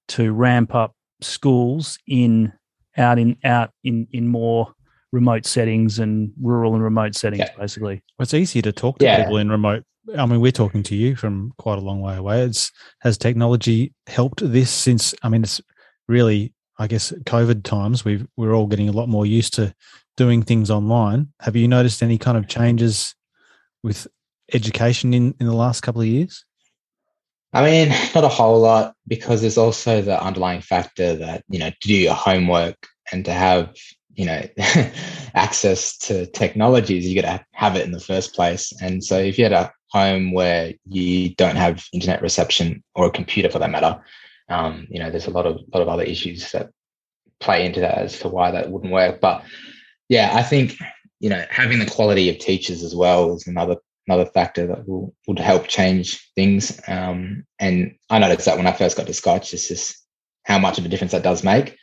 to 0.09 0.33
ramp 0.33 0.73
up 0.73 0.95
schools 1.21 1.99
in 2.07 2.51
out 2.97 3.19
in 3.19 3.37
out 3.43 3.71
in 3.83 4.07
in 4.11 4.27
more 4.27 4.73
remote 5.11 5.45
settings 5.45 5.99
and 5.99 6.31
rural 6.41 6.73
and 6.73 6.83
remote 6.83 7.15
settings, 7.15 7.39
yeah. 7.39 7.57
basically. 7.57 8.03
Well, 8.17 8.23
it's 8.23 8.33
easier 8.33 8.63
to 8.63 8.71
talk 8.71 8.97
to 8.99 9.05
yeah. 9.05 9.23
people 9.23 9.37
in 9.37 9.49
remote. 9.49 9.83
I 10.17 10.25
mean, 10.25 10.41
we're 10.41 10.51
talking 10.51 10.83
to 10.83 10.95
you 10.95 11.15
from 11.15 11.53
quite 11.57 11.77
a 11.77 11.81
long 11.81 12.01
way 12.01 12.17
away. 12.17 12.41
It's 12.41 12.71
has 13.01 13.17
technology 13.17 13.93
helped 14.07 14.39
this 14.51 14.69
since? 14.69 15.13
I 15.23 15.29
mean, 15.29 15.43
it's 15.43 15.61
really, 16.07 16.53
I 16.77 16.87
guess, 16.87 17.11
COVID 17.11 17.63
times. 17.63 18.03
we've 18.03 18.27
we're 18.35 18.53
all 18.53 18.67
getting 18.67 18.89
a 18.89 18.93
lot 18.93 19.07
more 19.07 19.25
used 19.25 19.53
to 19.55 19.73
doing 20.17 20.43
things 20.43 20.69
online. 20.69 21.29
Have 21.41 21.55
you 21.55 21.67
noticed 21.67 22.03
any 22.03 22.17
kind 22.17 22.37
of 22.37 22.47
changes 22.47 23.15
with 23.83 24.07
education 24.51 25.13
in 25.13 25.35
in 25.39 25.45
the 25.45 25.55
last 25.55 25.81
couple 25.81 26.01
of 26.01 26.07
years? 26.07 26.43
I 27.53 27.63
mean, 27.63 27.89
not 28.15 28.23
a 28.23 28.29
whole 28.29 28.59
lot 28.59 28.95
because 29.07 29.41
there's 29.41 29.57
also 29.57 30.01
the 30.01 30.21
underlying 30.21 30.61
factor 30.61 31.15
that, 31.15 31.43
you 31.49 31.59
know, 31.59 31.69
to 31.69 31.87
do 31.87 31.93
your 31.93 32.15
homework 32.15 32.87
and 33.11 33.23
to 33.25 33.31
have, 33.31 33.75
you 34.15 34.25
know, 34.25 34.41
access 35.35 35.97
to 35.99 36.25
technologies, 36.27 37.07
you 37.07 37.21
got 37.21 37.37
to 37.37 37.45
have 37.51 37.75
it 37.75 37.85
in 37.85 37.91
the 37.91 37.99
first 37.99 38.33
place. 38.33 38.73
And 38.81 39.03
so 39.03 39.17
if 39.17 39.37
you 39.37 39.45
had 39.45 39.53
a 39.53 39.71
home 39.89 40.31
where 40.31 40.73
you 40.87 41.35
don't 41.35 41.55
have 41.55 41.85
internet 41.93 42.21
reception 42.21 42.83
or 42.95 43.05
a 43.05 43.11
computer 43.11 43.49
for 43.49 43.59
that 43.59 43.71
matter, 43.71 44.03
um, 44.49 44.87
you 44.89 44.99
know, 44.99 45.09
there's 45.09 45.27
a 45.27 45.31
lot 45.31 45.45
of 45.45 45.61
lot 45.73 45.81
of 45.81 45.87
other 45.87 46.03
issues 46.03 46.51
that 46.51 46.69
play 47.39 47.65
into 47.65 47.79
that 47.79 47.97
as 47.97 48.19
to 48.19 48.27
why 48.27 48.51
that 48.51 48.71
wouldn't 48.71 48.91
work. 48.91 49.21
But 49.21 49.43
yeah, 50.09 50.31
I 50.33 50.43
think, 50.43 50.75
you 51.19 51.29
know, 51.29 51.43
having 51.49 51.79
the 51.79 51.85
quality 51.85 52.29
of 52.29 52.39
teachers 52.39 52.83
as 52.83 52.95
well 52.95 53.33
is 53.35 53.47
another 53.47 53.77
another 54.07 54.25
factor 54.25 54.67
that 54.67 54.87
will 54.87 55.13
would 55.27 55.39
help 55.39 55.67
change 55.67 56.29
things. 56.35 56.79
Um, 56.87 57.45
and 57.59 57.95
I 58.09 58.19
noticed 58.19 58.45
that 58.45 58.57
when 58.57 58.67
I 58.67 58.73
first 58.73 58.97
got 58.97 59.07
to 59.07 59.13
Scotch, 59.13 59.53
it's 59.53 59.67
just 59.67 59.97
how 60.43 60.59
much 60.59 60.77
of 60.77 60.85
a 60.85 60.89
difference 60.89 61.13
that 61.13 61.23
does 61.23 61.43
make. 61.43 61.77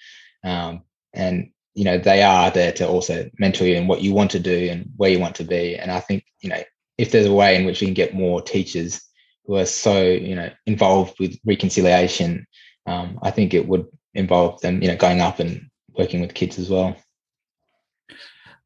Um, 0.44 0.82
and 1.12 1.50
you 1.74 1.84
know 1.84 1.98
they 1.98 2.22
are 2.22 2.50
there 2.50 2.72
to 2.72 2.88
also 2.88 3.30
mentor 3.38 3.64
you 3.64 3.76
in 3.76 3.86
what 3.86 4.02
you 4.02 4.12
want 4.12 4.30
to 4.32 4.40
do 4.40 4.68
and 4.70 4.90
where 4.96 5.10
you 5.10 5.18
want 5.18 5.36
to 5.36 5.44
be. 5.44 5.76
And 5.76 5.90
I 5.90 6.00
think 6.00 6.24
you 6.40 6.50
know 6.50 6.62
if 6.98 7.10
there's 7.10 7.26
a 7.26 7.32
way 7.32 7.56
in 7.56 7.64
which 7.64 7.80
we 7.80 7.86
can 7.86 7.94
get 7.94 8.14
more 8.14 8.42
teachers 8.42 9.00
who 9.44 9.56
are 9.56 9.66
so 9.66 10.02
you 10.02 10.34
know 10.34 10.50
involved 10.66 11.18
with 11.18 11.38
reconciliation, 11.44 12.46
um, 12.86 13.18
I 13.22 13.30
think 13.30 13.54
it 13.54 13.66
would 13.66 13.86
involve 14.14 14.60
them 14.60 14.82
you 14.82 14.88
know 14.88 14.96
going 14.96 15.20
up 15.20 15.38
and 15.38 15.68
working 15.96 16.20
with 16.20 16.34
kids 16.34 16.58
as 16.58 16.70
well. 16.70 16.96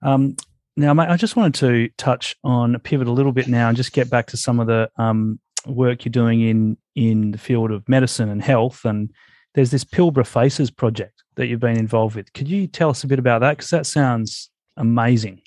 Um, 0.03 0.37
now, 0.77 0.93
mate, 0.93 1.09
I 1.09 1.17
just 1.17 1.37
wanted 1.37 1.55
to 1.61 1.89
touch 1.97 2.35
on 2.43 2.79
pivot 2.81 3.07
a 3.07 3.13
little 3.13 3.33
bit 3.33 3.49
now 3.49 3.69
and 3.69 3.77
just 3.77 3.93
get 3.93 4.11
back 4.11 4.27
to 4.29 4.37
some 4.37 4.59
of 4.59 4.67
the 4.67 4.91
um, 4.97 5.39
work 5.67 6.05
you're 6.05 6.11
doing 6.11 6.41
in 6.41 6.77
in 6.95 7.31
the 7.31 7.39
field 7.39 7.71
of 7.71 7.89
medicine 7.89 8.29
and 8.29 8.43
health. 8.43 8.85
And 8.85 9.13
there's 9.55 9.71
this 9.71 9.85
Pilbara 9.85 10.27
Faces 10.27 10.71
project 10.71 11.23
that 11.37 11.47
you've 11.47 11.61
been 11.61 11.79
involved 11.79 12.17
with. 12.17 12.33
Could 12.33 12.49
you 12.49 12.67
tell 12.67 12.91
us 12.91 13.05
a 13.05 13.07
bit 13.07 13.19
about 13.19 13.41
that? 13.41 13.57
Because 13.57 13.71
that 13.71 13.87
sounds 13.87 14.51
amazing. 14.77 15.43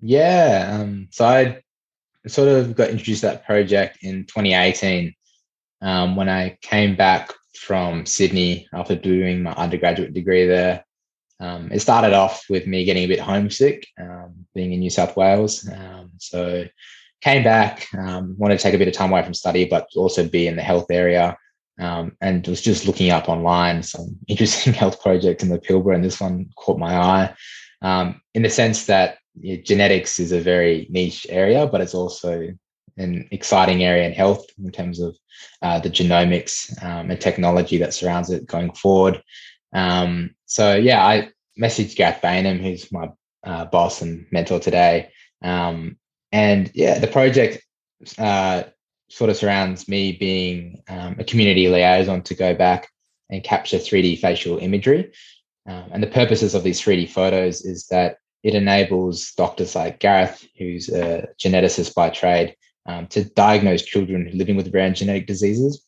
Yeah. 0.00 0.78
Um, 0.80 1.08
so 1.10 1.26
I 1.26 1.62
sort 2.26 2.48
of 2.48 2.74
got 2.76 2.90
introduced 2.90 3.22
to 3.22 3.28
that 3.28 3.46
project 3.46 3.98
in 4.02 4.24
2018 4.24 5.14
um, 5.82 6.16
when 6.16 6.28
I 6.28 6.58
came 6.62 6.96
back 6.96 7.32
from 7.56 8.06
Sydney 8.06 8.68
after 8.72 8.94
doing 8.94 9.42
my 9.42 9.52
undergraduate 9.52 10.14
degree 10.14 10.46
there. 10.46 10.84
Um, 11.40 11.70
it 11.72 11.80
started 11.80 12.12
off 12.12 12.44
with 12.48 12.66
me 12.66 12.84
getting 12.84 13.04
a 13.04 13.08
bit 13.08 13.20
homesick, 13.20 13.86
um, 14.00 14.46
being 14.54 14.72
in 14.72 14.80
New 14.80 14.90
South 14.90 15.16
Wales. 15.16 15.68
Um, 15.68 16.10
so 16.18 16.66
came 17.20 17.42
back, 17.42 17.86
um, 17.96 18.34
wanted 18.38 18.58
to 18.58 18.62
take 18.62 18.74
a 18.74 18.78
bit 18.78 18.88
of 18.88 18.94
time 18.94 19.10
away 19.10 19.22
from 19.22 19.34
study, 19.34 19.64
but 19.64 19.88
also 19.96 20.28
be 20.28 20.46
in 20.46 20.56
the 20.56 20.62
health 20.62 20.90
area. 20.90 21.36
Um, 21.80 22.16
and 22.20 22.44
was 22.48 22.60
just 22.60 22.86
looking 22.86 23.10
up 23.10 23.28
online 23.28 23.84
some 23.84 24.18
interesting 24.28 24.72
health 24.72 25.00
projects 25.00 25.44
in 25.44 25.48
the 25.48 25.60
Pilbara, 25.60 25.94
and 25.94 26.04
this 26.04 26.20
one 26.20 26.50
caught 26.56 26.78
my 26.78 26.96
eye. 26.96 27.34
Um, 27.82 28.20
in 28.34 28.42
the 28.42 28.50
sense 28.50 28.86
that 28.86 29.18
genetics 29.62 30.18
is 30.18 30.32
a 30.32 30.40
very 30.40 30.88
niche 30.90 31.24
area, 31.30 31.68
but 31.68 31.80
it's 31.80 31.94
also 31.94 32.48
an 32.96 33.28
exciting 33.30 33.84
area 33.84 34.04
in 34.04 34.12
health 34.12 34.44
in 34.58 34.72
terms 34.72 34.98
of 34.98 35.16
uh, 35.62 35.78
the 35.78 35.88
genomics 35.88 36.76
and 36.82 37.20
technology 37.20 37.78
that 37.78 37.94
surrounds 37.94 38.30
it 38.30 38.44
going 38.46 38.72
forward. 38.72 39.22
Um, 39.72 40.34
so 40.46 40.76
yeah, 40.76 41.04
I 41.04 41.30
messaged 41.58 41.96
Gareth 41.96 42.20
Baynam, 42.22 42.60
who's 42.60 42.90
my 42.92 43.10
uh, 43.44 43.64
boss 43.66 44.02
and 44.02 44.26
mentor 44.30 44.60
today. 44.60 45.10
Um, 45.42 45.96
and 46.32 46.70
yeah, 46.74 46.98
the 46.98 47.06
project 47.06 47.62
uh, 48.18 48.64
sort 49.08 49.30
of 49.30 49.36
surrounds 49.36 49.88
me 49.88 50.12
being 50.12 50.82
um, 50.88 51.16
a 51.18 51.24
community 51.24 51.68
liaison 51.68 52.22
to 52.22 52.34
go 52.34 52.54
back 52.54 52.88
and 53.30 53.42
capture 53.42 53.78
3D 53.78 54.18
facial 54.18 54.58
imagery. 54.58 55.12
Um, 55.66 55.90
and 55.92 56.02
the 56.02 56.08
purposes 56.08 56.54
of 56.54 56.62
these 56.62 56.80
3D 56.80 57.10
photos 57.10 57.62
is 57.62 57.86
that 57.88 58.18
it 58.42 58.54
enables 58.54 59.32
doctors 59.32 59.74
like 59.74 59.98
Gareth, 59.98 60.46
who's 60.56 60.88
a 60.88 61.28
geneticist 61.38 61.94
by 61.94 62.08
trade, 62.10 62.54
um, 62.86 63.06
to 63.08 63.24
diagnose 63.24 63.82
children 63.82 64.30
living 64.32 64.56
with 64.56 64.72
rare 64.72 64.90
genetic 64.92 65.26
diseases. 65.26 65.84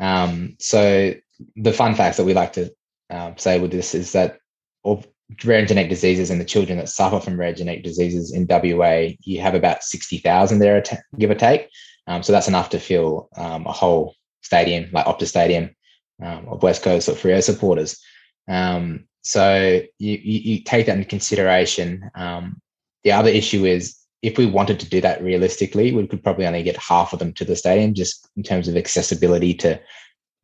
Um, 0.00 0.56
so 0.58 1.14
the 1.54 1.72
fun 1.72 1.94
facts 1.94 2.16
that 2.18 2.24
we 2.24 2.34
like 2.34 2.52
to 2.54 2.70
uh, 3.10 3.32
say 3.36 3.58
with 3.58 3.70
this 3.70 3.94
is 3.94 4.12
that 4.12 4.38
of 4.84 5.06
rare 5.44 5.64
genetic 5.64 5.90
diseases 5.90 6.30
and 6.30 6.40
the 6.40 6.44
children 6.44 6.78
that 6.78 6.88
suffer 6.88 7.20
from 7.20 7.38
rare 7.38 7.52
genetic 7.52 7.82
diseases 7.82 8.32
in 8.32 8.46
WA, 8.48 9.08
you 9.20 9.40
have 9.40 9.54
about 9.54 9.82
60,000 9.82 10.58
there, 10.58 10.82
give 11.18 11.30
or 11.30 11.34
take. 11.34 11.68
Um, 12.06 12.22
so 12.22 12.32
that's 12.32 12.48
enough 12.48 12.70
to 12.70 12.78
fill 12.78 13.28
um, 13.36 13.66
a 13.66 13.72
whole 13.72 14.14
stadium, 14.42 14.88
like 14.92 15.06
Optus 15.06 15.28
Stadium, 15.28 15.74
um, 16.22 16.46
of 16.48 16.62
West 16.62 16.82
Coast 16.82 17.08
or 17.08 17.12
Freo 17.12 17.42
supporters. 17.42 18.00
Um, 18.48 19.06
so 19.22 19.80
you, 19.98 20.12
you, 20.22 20.40
you, 20.40 20.62
take 20.62 20.86
that 20.86 20.96
into 20.96 21.08
consideration. 21.08 22.08
Um, 22.14 22.60
the 23.02 23.10
other 23.10 23.28
issue 23.28 23.64
is 23.64 23.96
if 24.22 24.38
we 24.38 24.46
wanted 24.46 24.78
to 24.80 24.88
do 24.88 25.00
that 25.00 25.22
realistically, 25.22 25.92
we 25.92 26.06
could 26.06 26.22
probably 26.22 26.46
only 26.46 26.62
get 26.62 26.76
half 26.76 27.12
of 27.12 27.18
them 27.18 27.32
to 27.34 27.44
the 27.44 27.56
stadium 27.56 27.92
just 27.92 28.28
in 28.36 28.44
terms 28.44 28.68
of 28.68 28.76
accessibility 28.76 29.52
to 29.54 29.80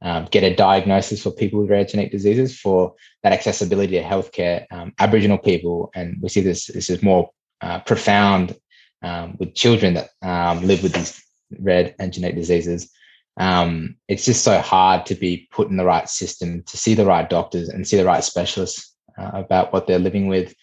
um, 0.02 0.26
get 0.30 0.42
a 0.42 0.54
diagnosis 0.54 1.22
for 1.22 1.30
people 1.30 1.60
with 1.60 1.70
rare 1.70 1.84
genetic 1.84 2.12
diseases, 2.12 2.58
for 2.58 2.94
that 3.22 3.32
accessibility 3.32 3.92
to 3.92 4.02
healthcare. 4.02 4.66
Um, 4.70 4.92
Aboriginal 4.98 5.38
people, 5.38 5.90
and 5.94 6.20
we 6.20 6.28
see 6.28 6.40
this 6.40 6.66
this 6.66 6.90
is 6.90 7.02
more 7.02 7.30
uh, 7.60 7.80
profound 7.80 8.56
um, 9.02 9.36
with 9.38 9.54
children 9.54 9.94
that 9.94 10.10
um, 10.22 10.66
live 10.66 10.82
with 10.82 10.92
these 10.92 11.22
rare 11.60 11.94
and 11.98 12.12
genetic 12.12 12.36
diseases. 12.36 12.90
Um, 13.36 13.96
it's 14.08 14.24
just 14.24 14.44
so 14.44 14.60
hard 14.60 15.06
to 15.06 15.14
be 15.14 15.48
put 15.52 15.70
in 15.70 15.76
the 15.76 15.84
right 15.84 16.08
system 16.08 16.62
to 16.64 16.76
see 16.76 16.94
the 16.94 17.06
right 17.06 17.28
doctors 17.28 17.68
and 17.68 17.86
see 17.86 17.96
the 17.96 18.04
right 18.04 18.22
specialists 18.22 18.94
uh, 19.16 19.30
about 19.34 19.72
what 19.72 19.86
they're 19.86 19.98
living 19.98 20.26
with. 20.26 20.54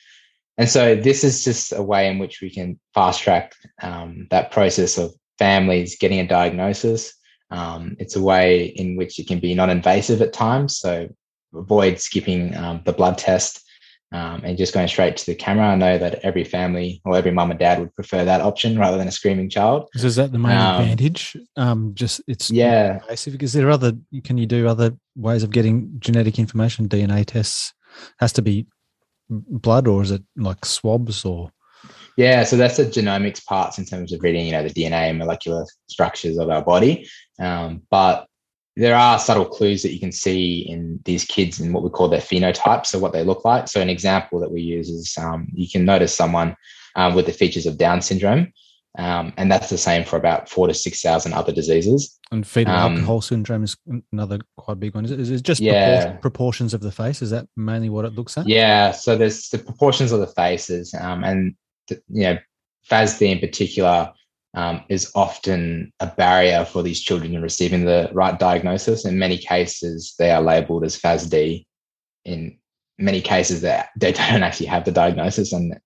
And 0.57 0.69
so 0.69 0.95
this 0.95 1.23
is 1.23 1.43
just 1.43 1.71
a 1.71 1.81
way 1.81 2.09
in 2.09 2.19
which 2.19 2.41
we 2.41 2.49
can 2.49 2.77
fast 2.93 3.21
track 3.21 3.53
um, 3.81 4.27
that 4.29 4.51
process 4.51 4.97
of 4.97 5.13
families 5.37 5.97
getting 5.97 6.19
a 6.19 6.27
diagnosis 6.27 7.13
um, 7.51 7.95
it's 7.99 8.15
a 8.15 8.21
way 8.21 8.65
in 8.65 8.95
which 8.95 9.19
it 9.19 9.27
can 9.27 9.39
be 9.39 9.55
non-invasive 9.55 10.21
at 10.21 10.33
times, 10.33 10.77
so 10.77 11.09
avoid 11.53 11.99
skipping 11.99 12.55
um, 12.55 12.81
the 12.85 12.93
blood 12.93 13.17
test 13.17 13.63
um, 14.11 14.41
and 14.43 14.57
just 14.57 14.73
going 14.73 14.87
straight 14.87 15.17
to 15.17 15.25
the 15.25 15.35
camera. 15.35 15.67
I 15.67 15.75
know 15.75 15.97
that 15.97 16.19
every 16.23 16.43
family 16.43 17.01
or 17.05 17.15
every 17.15 17.31
mum 17.31 17.51
and 17.51 17.59
dad 17.59 17.79
would 17.79 17.93
prefer 17.95 18.25
that 18.25 18.41
option 18.41 18.77
rather 18.77 18.97
than 18.97 19.07
a 19.07 19.11
screaming 19.11 19.49
child. 19.49 19.89
So 19.95 20.07
is 20.07 20.15
that 20.15 20.31
the 20.31 20.39
main 20.39 20.57
um, 20.57 20.81
advantage? 20.81 21.37
Um, 21.57 21.91
just 21.93 22.21
it's 22.27 22.49
yeah. 22.49 22.99
Invasive. 23.01 23.41
Is 23.41 23.53
there 23.53 23.69
other? 23.69 23.93
Can 24.23 24.37
you 24.37 24.45
do 24.45 24.67
other 24.67 24.95
ways 25.15 25.43
of 25.43 25.51
getting 25.51 25.91
genetic 25.99 26.39
information? 26.39 26.89
DNA 26.89 27.25
tests 27.25 27.73
has 28.19 28.33
to 28.33 28.41
be 28.41 28.65
blood, 29.29 29.87
or 29.87 30.01
is 30.01 30.11
it 30.11 30.23
like 30.35 30.65
swabs 30.65 31.23
or? 31.23 31.51
Yeah, 32.19 32.43
so 32.43 32.57
that's 32.57 32.75
the 32.75 32.83
genomics 32.83 33.45
parts 33.45 33.77
in 33.77 33.85
terms 33.85 34.11
of 34.11 34.21
reading, 34.21 34.45
you 34.45 34.51
know, 34.51 34.61
the 34.61 34.73
DNA 34.73 35.09
and 35.09 35.17
molecular 35.17 35.65
structures 35.87 36.37
of 36.37 36.49
our 36.49 36.61
body. 36.61 37.07
Um, 37.39 37.83
but 37.89 38.27
there 38.75 38.93
are 38.93 39.17
subtle 39.17 39.45
clues 39.45 39.83
that 39.83 39.93
you 39.93 40.01
can 40.01 40.11
see 40.11 40.67
in 40.69 40.99
these 41.05 41.23
kids 41.23 41.61
in 41.61 41.71
what 41.71 41.81
we 41.81 41.89
call 41.89 42.09
their 42.09 42.19
phenotypes, 42.19 42.87
so 42.87 42.99
what 42.99 43.13
they 43.13 43.23
look 43.23 43.45
like. 43.45 43.69
So 43.69 43.79
an 43.79 43.89
example 43.89 44.37
that 44.41 44.51
we 44.51 44.59
use 44.59 44.89
is 44.89 45.17
um, 45.17 45.47
you 45.53 45.69
can 45.69 45.85
notice 45.85 46.13
someone 46.13 46.57
um, 46.97 47.15
with 47.15 47.25
the 47.25 47.31
features 47.31 47.65
of 47.65 47.77
Down 47.77 48.01
syndrome, 48.01 48.51
um, 48.97 49.31
and 49.37 49.49
that's 49.49 49.69
the 49.69 49.77
same 49.77 50.03
for 50.03 50.17
about 50.17 50.49
four 50.49 50.67
to 50.67 50.73
six 50.73 51.01
thousand 51.01 51.31
other 51.31 51.53
diseases. 51.53 52.19
And 52.31 52.45
fetal 52.45 52.73
um, 52.73 52.95
alcohol 52.95 53.21
syndrome 53.21 53.63
is 53.63 53.77
another 54.11 54.39
quite 54.57 54.81
big 54.81 54.93
one. 54.93 55.05
Is 55.05 55.11
it, 55.11 55.21
is 55.21 55.31
it 55.31 55.43
just 55.43 55.61
yeah. 55.61 56.17
proportions 56.17 56.73
of 56.73 56.81
the 56.81 56.91
face? 56.91 57.21
Is 57.21 57.29
that 57.29 57.47
mainly 57.55 57.87
what 57.87 58.03
it 58.03 58.13
looks 58.13 58.37
at? 58.37 58.45
Yeah. 58.45 58.91
So 58.91 59.15
there's 59.15 59.47
the 59.47 59.59
proportions 59.59 60.11
of 60.11 60.19
the 60.19 60.27
faces, 60.27 60.93
um, 60.99 61.23
and 61.23 61.55
you 61.89 62.23
know, 62.23 62.37
FASD 62.89 63.29
in 63.29 63.39
particular 63.39 64.11
um, 64.55 64.83
is 64.89 65.11
often 65.15 65.93
a 65.99 66.07
barrier 66.07 66.65
for 66.65 66.81
these 66.81 67.01
children 67.01 67.35
in 67.35 67.41
receiving 67.41 67.85
the 67.85 68.09
right 68.13 68.37
diagnosis. 68.39 69.05
In 69.05 69.19
many 69.19 69.37
cases, 69.37 70.15
they 70.17 70.31
are 70.31 70.41
labeled 70.41 70.83
as 70.83 70.99
FASD. 70.99 71.65
In 72.25 72.57
many 72.97 73.21
cases, 73.21 73.61
they, 73.61 73.81
they 73.97 74.11
don't 74.13 74.43
actually 74.43 74.67
have 74.67 74.85
the 74.85 74.91
diagnosis 74.91 75.53
and 75.53 75.79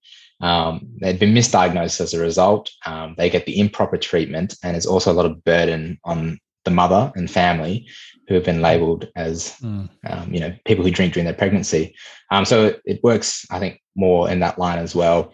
um, 0.44 0.86
they've 1.00 1.20
been 1.20 1.34
misdiagnosed 1.34 2.02
as 2.02 2.14
a 2.14 2.20
result. 2.20 2.70
Um, 2.86 3.16
they 3.18 3.30
get 3.30 3.46
the 3.46 3.60
improper 3.60 3.98
treatment, 3.98 4.56
and 4.62 4.74
there's 4.74 4.86
also 4.86 5.12
a 5.12 5.14
lot 5.16 5.26
of 5.26 5.44
burden 5.46 5.98
on 6.04 6.38
the 6.66 6.72
mother 6.72 7.12
and 7.16 7.32
family 7.32 7.88
who 8.28 8.36
have 8.36 8.44
been 8.44 8.62
labeled 8.62 9.10
as 9.16 9.58
mm. 9.62 9.90
um, 10.10 10.34
you 10.34 10.40
know 10.40 10.54
people 10.66 10.84
who 10.84 10.92
drink 10.92 11.14
during 11.14 11.26
their 11.26 11.34
pregnancy. 11.34 11.96
Um, 12.30 12.44
so 12.44 12.76
it, 12.84 13.02
works, 13.04 13.46
I 13.52 13.60
think, 13.60 13.82
more 13.96 14.30
in 14.30 14.42
that 14.42 14.60
line 14.60 14.80
as 14.80 14.94
well. 14.94 15.34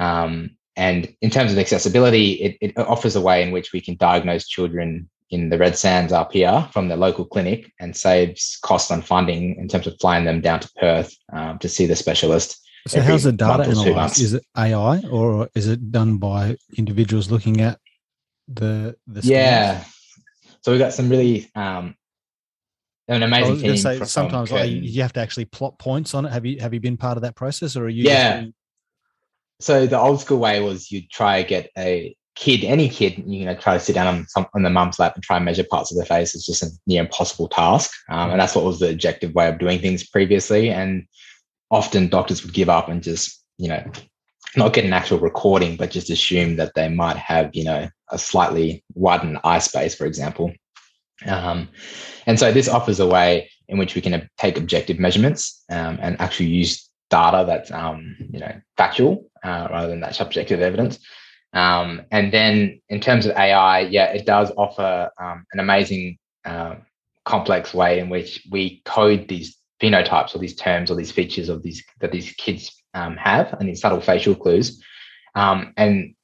Um, 0.00 0.56
and 0.76 1.14
in 1.20 1.30
terms 1.30 1.52
of 1.52 1.58
accessibility, 1.58 2.32
it, 2.32 2.58
it, 2.60 2.78
offers 2.78 3.14
a 3.14 3.20
way 3.20 3.42
in 3.42 3.50
which 3.50 3.72
we 3.72 3.80
can 3.80 3.96
diagnose 3.96 4.48
children 4.48 5.08
in 5.30 5.50
the 5.50 5.58
Red 5.58 5.76
Sands 5.76 6.12
RPR 6.12 6.72
from 6.72 6.88
the 6.88 6.96
local 6.96 7.24
clinic 7.24 7.70
and 7.78 7.94
saves 7.94 8.58
costs 8.62 8.90
on 8.90 9.02
funding 9.02 9.56
in 9.56 9.68
terms 9.68 9.86
of 9.86 9.96
flying 10.00 10.24
them 10.24 10.40
down 10.40 10.60
to 10.60 10.70
Perth 10.80 11.14
um, 11.32 11.58
to 11.58 11.68
see 11.68 11.86
the 11.86 11.94
specialist. 11.94 12.58
So, 12.88 13.00
how's 13.02 13.24
the 13.24 13.32
data 13.32 13.64
analyzed? 13.64 14.20
Is 14.20 14.32
it 14.32 14.42
AI 14.56 15.02
or 15.10 15.50
is 15.54 15.68
it 15.68 15.92
done 15.92 16.16
by 16.16 16.56
individuals 16.76 17.30
looking 17.30 17.60
at 17.60 17.78
the 18.48 18.96
the? 19.06 19.20
Scans? 19.20 19.28
Yeah, 19.28 19.84
so 20.62 20.72
we've 20.72 20.80
got 20.80 20.94
some 20.94 21.10
really 21.10 21.50
um, 21.54 21.94
an 23.06 23.22
amazing 23.22 23.58
team. 23.58 23.76
Say, 23.76 24.02
sometimes 24.04 24.50
like, 24.50 24.70
you 24.70 25.02
have 25.02 25.12
to 25.14 25.20
actually 25.20 25.44
plot 25.44 25.78
points 25.78 26.14
on 26.14 26.24
it. 26.24 26.32
Have 26.32 26.46
you 26.46 26.58
have 26.60 26.72
you 26.72 26.80
been 26.80 26.96
part 26.96 27.18
of 27.18 27.22
that 27.22 27.34
process, 27.34 27.76
or 27.76 27.84
are 27.84 27.88
you? 27.88 28.04
Yeah, 28.04 28.46
so 29.60 29.86
the 29.86 29.98
old 29.98 30.20
school 30.20 30.38
way 30.38 30.60
was 30.60 30.90
you'd 30.90 31.10
try 31.10 31.42
to 31.42 31.48
get 31.48 31.70
a 31.76 32.16
kid, 32.34 32.64
any 32.64 32.88
kid, 32.88 33.22
you 33.26 33.44
know, 33.44 33.54
try 33.54 33.74
to 33.74 33.80
sit 33.80 33.94
down 33.94 34.06
on 34.06 34.26
some 34.28 34.46
on 34.54 34.62
the 34.62 34.70
mum's 34.70 34.98
lap 34.98 35.14
and 35.14 35.22
try 35.22 35.36
and 35.36 35.44
measure 35.44 35.64
parts 35.64 35.92
of 35.92 35.96
their 35.96 36.06
face. 36.06 36.34
It's 36.34 36.46
just 36.46 36.62
a 36.62 36.70
near 36.86 37.02
impossible 37.02 37.48
task, 37.48 37.90
um, 38.08 38.30
and 38.30 38.40
that's 38.40 38.54
what 38.54 38.64
was 38.64 38.80
the 38.80 38.90
objective 38.90 39.34
way 39.34 39.48
of 39.48 39.58
doing 39.58 39.78
things 39.80 40.08
previously. 40.08 40.70
And 40.70 41.06
often 41.70 42.08
doctors 42.08 42.42
would 42.42 42.54
give 42.54 42.68
up 42.68 42.88
and 42.88 43.02
just, 43.02 43.44
you 43.58 43.68
know, 43.68 43.84
not 44.56 44.72
get 44.72 44.84
an 44.84 44.92
actual 44.92 45.18
recording, 45.18 45.76
but 45.76 45.90
just 45.90 46.10
assume 46.10 46.56
that 46.56 46.72
they 46.74 46.88
might 46.88 47.16
have, 47.16 47.50
you 47.52 47.64
know, 47.64 47.88
a 48.10 48.18
slightly 48.18 48.82
widened 48.94 49.38
eye 49.44 49.60
space, 49.60 49.94
for 49.94 50.06
example. 50.06 50.52
Um, 51.26 51.68
and 52.26 52.38
so 52.38 52.50
this 52.50 52.68
offers 52.68 52.98
a 52.98 53.06
way 53.06 53.50
in 53.68 53.78
which 53.78 53.94
we 53.94 54.00
can 54.00 54.28
take 54.38 54.56
objective 54.56 54.98
measurements 54.98 55.62
um, 55.70 55.98
and 56.00 56.20
actually 56.20 56.46
use 56.46 56.90
data 57.10 57.44
that's 57.46 57.70
um, 57.72 58.16
you 58.32 58.38
know 58.38 58.52
factual 58.76 59.29
uh, 59.42 59.68
rather 59.70 59.88
than 59.88 60.00
that 60.00 60.14
subjective 60.14 60.60
evidence. 60.60 60.98
Um, 61.52 62.02
and 62.10 62.32
then 62.32 62.80
in 62.88 63.00
terms 63.00 63.26
of 63.26 63.36
AI, 63.36 63.80
yeah, 63.80 64.06
it 64.12 64.24
does 64.24 64.52
offer 64.56 65.10
um, 65.20 65.44
an 65.52 65.60
amazing 65.60 66.18
uh, 66.44 66.76
complex 67.24 67.74
way 67.74 67.98
in 67.98 68.08
which 68.08 68.46
we 68.50 68.82
code 68.84 69.28
these 69.28 69.56
phenotypes 69.80 70.34
or 70.34 70.38
these 70.38 70.54
terms 70.54 70.90
or 70.90 70.94
these 70.94 71.10
features 71.10 71.48
of 71.48 71.62
these 71.62 71.82
that 72.00 72.12
these 72.12 72.32
kids 72.32 72.82
um, 72.94 73.16
have 73.16 73.52
and 73.54 73.68
these 73.68 73.80
subtle 73.80 74.00
facial 74.00 74.34
clues. 74.34 74.82
Um, 75.34 75.72
and 75.76 76.14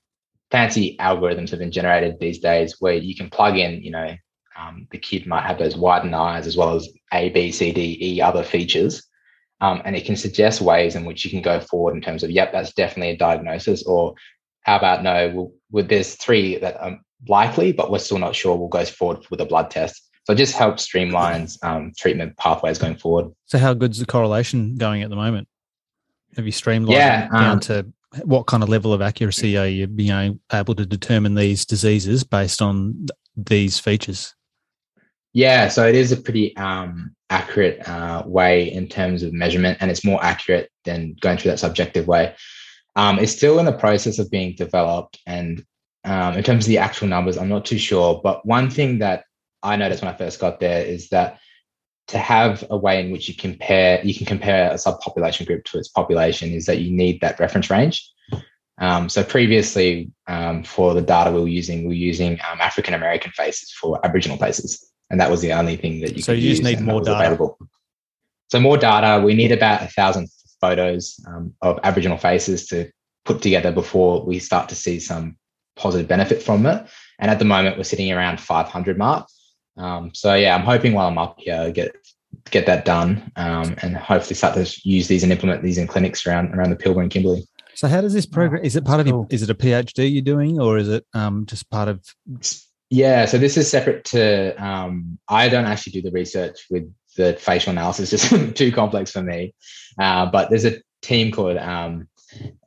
fancy 0.50 0.96
algorithms 1.00 1.50
have 1.50 1.58
been 1.58 1.72
generated 1.72 2.18
these 2.18 2.38
days 2.38 2.76
where 2.80 2.94
you 2.94 3.16
can 3.16 3.30
plug 3.30 3.56
in, 3.56 3.82
you 3.82 3.90
know, 3.90 4.14
um, 4.58 4.86
the 4.90 4.98
kid 4.98 5.26
might 5.26 5.46
have 5.46 5.58
those 5.58 5.76
widened 5.76 6.14
eyes 6.14 6.46
as 6.46 6.56
well 6.56 6.74
as 6.74 6.88
A, 7.12 7.28
B, 7.30 7.52
C, 7.52 7.72
D, 7.72 7.98
E 8.00 8.20
other 8.20 8.42
features. 8.42 9.05
Um, 9.60 9.80
and 9.84 9.96
it 9.96 10.04
can 10.04 10.16
suggest 10.16 10.60
ways 10.60 10.96
in 10.96 11.04
which 11.04 11.24
you 11.24 11.30
can 11.30 11.40
go 11.40 11.60
forward 11.60 11.94
in 11.94 12.02
terms 12.02 12.22
of, 12.22 12.30
yep, 12.30 12.52
that's 12.52 12.74
definitely 12.74 13.14
a 13.14 13.16
diagnosis, 13.16 13.84
or 13.84 14.14
how 14.62 14.76
about 14.76 15.02
no, 15.02 15.32
we'll, 15.34 15.52
we'll, 15.70 15.86
there's 15.86 16.14
three 16.14 16.58
that 16.58 16.78
are 16.80 16.98
likely, 17.26 17.72
but 17.72 17.90
we're 17.90 17.98
still 17.98 18.18
not 18.18 18.36
sure. 18.36 18.56
We'll 18.56 18.68
go 18.68 18.84
forward 18.84 19.24
with 19.30 19.40
a 19.40 19.46
blood 19.46 19.70
test. 19.70 20.02
So 20.24 20.32
it 20.32 20.36
just 20.36 20.56
helps 20.56 20.86
streamlines 20.86 21.56
um, 21.64 21.92
treatment 21.96 22.36
pathways 22.36 22.78
going 22.78 22.96
forward. 22.96 23.32
So 23.46 23.58
how 23.58 23.74
good's 23.74 23.98
the 23.98 24.06
correlation 24.06 24.74
going 24.74 25.02
at 25.02 25.08
the 25.08 25.16
moment? 25.16 25.48
Have 26.36 26.44
you 26.44 26.52
streamlined 26.52 26.98
yeah, 26.98 27.28
down 27.28 27.52
um, 27.52 27.60
to 27.60 27.86
what 28.24 28.46
kind 28.46 28.62
of 28.62 28.68
level 28.68 28.92
of 28.92 29.00
accuracy 29.00 29.56
are 29.56 29.66
you 29.66 29.86
being 29.86 30.40
able 30.52 30.74
to 30.74 30.84
determine 30.84 31.34
these 31.34 31.64
diseases 31.64 32.24
based 32.24 32.60
on 32.60 33.06
these 33.36 33.78
features? 33.78 34.34
Yeah, 35.36 35.68
so 35.68 35.86
it 35.86 35.94
is 35.94 36.12
a 36.12 36.16
pretty 36.16 36.56
um, 36.56 37.14
accurate 37.28 37.86
uh, 37.86 38.22
way 38.24 38.72
in 38.72 38.88
terms 38.88 39.22
of 39.22 39.34
measurement, 39.34 39.76
and 39.82 39.90
it's 39.90 40.02
more 40.02 40.18
accurate 40.24 40.70
than 40.86 41.14
going 41.20 41.36
through 41.36 41.50
that 41.50 41.58
subjective 41.58 42.08
way. 42.08 42.34
Um, 42.96 43.18
it's 43.18 43.32
still 43.32 43.58
in 43.58 43.66
the 43.66 43.72
process 43.72 44.18
of 44.18 44.30
being 44.30 44.54
developed, 44.54 45.18
and 45.26 45.62
um, 46.04 46.38
in 46.38 46.42
terms 46.42 46.64
of 46.64 46.68
the 46.68 46.78
actual 46.78 47.08
numbers, 47.08 47.36
I'm 47.36 47.50
not 47.50 47.66
too 47.66 47.76
sure. 47.76 48.18
But 48.24 48.46
one 48.46 48.70
thing 48.70 49.00
that 49.00 49.24
I 49.62 49.76
noticed 49.76 50.02
when 50.02 50.10
I 50.10 50.16
first 50.16 50.40
got 50.40 50.58
there 50.58 50.82
is 50.82 51.10
that 51.10 51.38
to 52.06 52.16
have 52.16 52.64
a 52.70 52.76
way 52.78 53.04
in 53.04 53.10
which 53.10 53.28
you 53.28 53.34
compare, 53.34 54.02
you 54.02 54.14
can 54.14 54.24
compare 54.24 54.70
a 54.70 54.76
subpopulation 54.76 55.46
group 55.46 55.64
to 55.64 55.78
its 55.78 55.88
population, 55.88 56.52
is 56.52 56.64
that 56.64 56.78
you 56.78 56.96
need 56.96 57.20
that 57.20 57.38
reference 57.38 57.68
range. 57.68 58.10
Um, 58.78 59.10
so 59.10 59.22
previously, 59.22 60.12
um, 60.28 60.62
for 60.64 60.94
the 60.94 61.02
data 61.02 61.30
we 61.30 61.40
were 61.40 61.46
using, 61.46 61.82
we 61.82 61.88
were 61.88 61.92
using 61.94 62.38
um, 62.50 62.62
African 62.62 62.94
American 62.94 63.32
faces 63.32 63.70
for 63.70 64.00
Aboriginal 64.02 64.38
faces, 64.38 64.85
and 65.10 65.20
that 65.20 65.30
was 65.30 65.40
the 65.40 65.52
only 65.52 65.76
thing 65.76 66.00
that 66.00 66.16
you. 66.16 66.22
So 66.22 66.32
could 66.32 66.42
you 66.42 66.50
just 66.50 66.62
use 66.62 66.78
need 66.78 66.84
more 66.84 67.00
data. 67.00 67.16
Available. 67.16 67.58
So 68.48 68.60
more 68.60 68.78
data. 68.78 69.22
We 69.24 69.34
need 69.34 69.52
about 69.52 69.82
a 69.82 69.88
thousand 69.88 70.28
photos 70.60 71.18
um, 71.26 71.54
of 71.62 71.78
Aboriginal 71.82 72.18
faces 72.18 72.66
to 72.68 72.90
put 73.24 73.42
together 73.42 73.72
before 73.72 74.24
we 74.24 74.38
start 74.38 74.68
to 74.70 74.74
see 74.74 75.00
some 75.00 75.36
positive 75.74 76.08
benefit 76.08 76.42
from 76.42 76.66
it. 76.66 76.86
And 77.18 77.30
at 77.30 77.38
the 77.38 77.44
moment, 77.44 77.76
we're 77.76 77.84
sitting 77.84 78.10
around 78.12 78.40
500 78.40 78.98
mark. 78.98 79.28
Um, 79.76 80.12
so 80.14 80.34
yeah, 80.34 80.54
I'm 80.54 80.62
hoping 80.64 80.94
while 80.94 81.08
I'm 81.08 81.18
up 81.18 81.36
here, 81.38 81.70
get 81.70 81.94
get 82.50 82.66
that 82.66 82.84
done, 82.84 83.30
um, 83.36 83.74
and 83.82 83.96
hopefully 83.96 84.34
start 84.34 84.54
to 84.54 84.80
use 84.88 85.08
these 85.08 85.22
and 85.22 85.32
implement 85.32 85.62
these 85.62 85.78
in 85.78 85.86
clinics 85.86 86.26
around 86.26 86.54
around 86.54 86.70
the 86.70 86.76
Pilbara 86.76 87.02
and 87.02 87.10
Kimberley. 87.10 87.46
So 87.74 87.88
how 87.88 88.00
does 88.00 88.14
this 88.14 88.24
program? 88.24 88.64
Is 88.64 88.76
it 88.76 88.86
part 88.86 89.00
of? 89.00 89.06
that's 89.06 89.14
Your, 89.14 89.26
is 89.28 89.42
it 89.42 89.50
a 89.50 89.54
PhD 89.54 90.10
you're 90.10 90.22
doing, 90.22 90.58
or 90.58 90.78
is 90.78 90.88
it 90.88 91.04
um, 91.12 91.44
just 91.44 91.68
part 91.70 91.88
of? 91.88 92.02
Yeah, 92.90 93.24
so 93.26 93.38
this 93.38 93.56
is 93.56 93.68
separate 93.68 94.04
to. 94.06 94.54
Um, 94.64 95.18
I 95.28 95.48
don't 95.48 95.64
actually 95.64 95.92
do 95.92 96.02
the 96.02 96.12
research 96.12 96.66
with 96.70 96.92
the 97.16 97.34
facial 97.34 97.72
analysis; 97.72 98.10
just 98.10 98.56
too 98.56 98.70
complex 98.70 99.10
for 99.10 99.22
me. 99.22 99.54
Uh, 99.98 100.26
but 100.26 100.50
there's 100.50 100.64
a 100.64 100.80
team 101.02 101.32
called 101.32 101.56
um, 101.56 102.06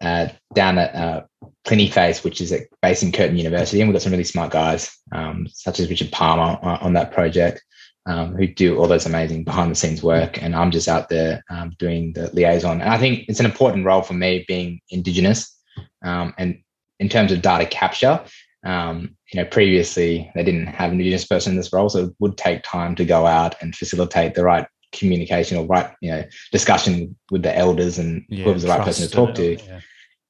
uh, 0.01 0.27
down 0.53 0.77
at 0.77 0.93
uh, 0.93 1.23
Cliniface, 1.65 2.23
which 2.23 2.41
is 2.41 2.51
at, 2.51 2.63
based 2.81 3.03
in 3.03 3.11
Curtin 3.13 3.37
University, 3.37 3.79
and 3.79 3.89
we've 3.89 3.95
got 3.95 4.01
some 4.01 4.11
really 4.11 4.23
smart 4.25 4.51
guys, 4.51 4.95
um, 5.13 5.47
such 5.51 5.79
as 5.79 5.89
Richard 5.89 6.11
Palmer, 6.11 6.57
on, 6.61 6.79
on 6.79 6.93
that 6.93 7.11
project, 7.11 7.63
um, 8.05 8.35
who 8.35 8.45
do 8.45 8.77
all 8.77 8.87
those 8.87 9.05
amazing 9.05 9.45
behind-the-scenes 9.45 10.03
work. 10.03 10.41
And 10.41 10.53
I'm 10.53 10.71
just 10.71 10.89
out 10.89 11.07
there 11.07 11.43
um, 11.49 11.71
doing 11.79 12.11
the 12.13 12.29
liaison. 12.33 12.81
And 12.81 12.89
I 12.89 12.97
think 12.97 13.25
it's 13.29 13.39
an 13.39 13.45
important 13.45 13.85
role 13.85 14.01
for 14.01 14.13
me, 14.15 14.43
being 14.49 14.81
Indigenous, 14.89 15.57
um, 16.03 16.33
and 16.37 16.61
in 16.99 17.07
terms 17.07 17.31
of 17.31 17.41
data 17.41 17.65
capture. 17.65 18.21
Um, 18.65 19.15
you 19.31 19.39
know, 19.39 19.45
previously 19.45 20.31
they 20.35 20.43
didn't 20.43 20.67
have 20.67 20.91
an 20.91 20.99
Indigenous 20.99 21.25
person 21.25 21.51
in 21.53 21.57
this 21.57 21.71
role, 21.71 21.89
so 21.89 22.05
it 22.05 22.13
would 22.19 22.37
take 22.37 22.63
time 22.63 22.95
to 22.95 23.05
go 23.05 23.25
out 23.25 23.55
and 23.61 23.75
facilitate 23.75 24.33
the 24.33 24.43
right 24.43 24.67
communication 24.91 25.57
or 25.57 25.65
right, 25.65 25.91
you 26.01 26.09
know, 26.11 26.23
discussion 26.51 27.15
with 27.31 27.43
the 27.43 27.55
elders 27.55 27.99
and 27.99 28.25
whoever's 28.29 28.63
the 28.63 28.69
right 28.69 28.83
person 28.83 29.07
to 29.07 29.13
talk 29.13 29.35
to, 29.35 29.55
Yeah. 29.55 29.81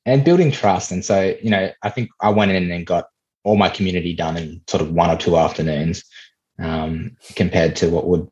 and 0.06 0.26
building 0.26 0.52
trust. 0.52 0.91
And 0.91 1.04
so, 1.04 1.34
you 1.41 1.50
know, 1.50 1.72
I 1.82 1.89
think 1.89 2.10
I 2.22 2.30
went 2.30 2.52
in 2.52 2.70
and 2.72 2.86
got 2.86 3.06
all 3.45 3.56
my 3.56 3.70
community 3.70 4.14
done 4.14 4.36
in 4.36 4.62
sort 4.68 4.82
of 4.82 4.91
one 4.91 5.10
or 5.10 5.18
two 5.18 5.38
afternoons, 5.38 6.04
um, 6.60 7.16
compared 7.36 7.78
to 7.78 7.89
what 7.89 8.08
would 8.08 8.28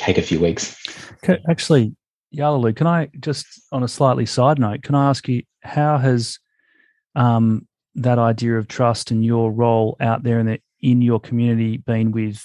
take 0.00 0.16
a 0.16 0.22
few 0.22 0.40
weeks. 0.40 0.76
Ca- 1.22 1.38
Actually, 1.50 1.94
Yarlalu, 2.34 2.74
can 2.74 2.86
I 2.86 3.10
just 3.20 3.46
on 3.70 3.82
a 3.82 3.88
slightly 3.88 4.24
side 4.24 4.58
note, 4.58 4.82
can 4.82 4.94
I 4.94 5.10
ask 5.10 5.28
you 5.28 5.42
how 5.62 5.98
has 5.98 6.38
um, 7.14 7.66
that 7.96 8.18
idea 8.18 8.56
of 8.56 8.68
trust 8.68 9.10
and 9.10 9.24
your 9.24 9.50
role 9.50 9.96
out 10.00 10.22
there 10.22 10.38
in 10.38 10.46
the 10.46 10.60
in 10.80 11.02
your 11.02 11.20
community 11.20 11.78
been 11.78 12.12
with 12.12 12.42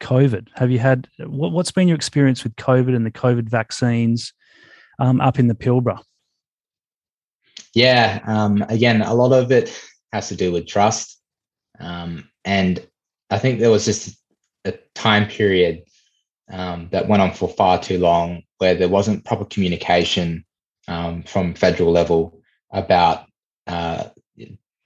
COVID? 0.00 0.48
Have 0.56 0.70
you 0.70 0.78
had 0.78 1.08
what, 1.18 1.52
what's 1.52 1.72
been 1.72 1.88
your 1.88 1.96
experience 1.96 2.44
with 2.44 2.56
COVID 2.56 2.94
and 2.94 3.06
the 3.06 3.10
COVID 3.10 3.48
vaccines 3.48 4.32
um, 4.98 5.20
up 5.20 5.38
in 5.38 5.48
the 5.48 5.54
Pilbara? 5.54 6.02
Yeah. 7.74 8.20
Um, 8.26 8.64
again, 8.68 9.02
a 9.02 9.14
lot 9.14 9.32
of 9.32 9.52
it 9.52 9.80
has 10.12 10.28
to 10.28 10.36
do 10.36 10.52
with 10.52 10.66
trust. 10.66 11.20
Um, 11.78 12.28
and 12.44 12.84
I 13.30 13.38
think 13.38 13.60
there 13.60 13.70
was 13.70 13.84
just 13.84 14.16
a 14.64 14.72
time 14.94 15.26
period 15.28 15.84
um, 16.50 16.88
that 16.92 17.08
went 17.08 17.22
on 17.22 17.32
for 17.32 17.48
far 17.48 17.80
too 17.80 17.98
long 17.98 18.42
where 18.58 18.74
there 18.74 18.88
wasn't 18.88 19.24
proper 19.24 19.44
communication 19.44 20.44
um, 20.88 21.22
from 21.22 21.54
federal 21.54 21.92
level 21.92 22.40
about 22.72 23.26
uh, 23.66 24.04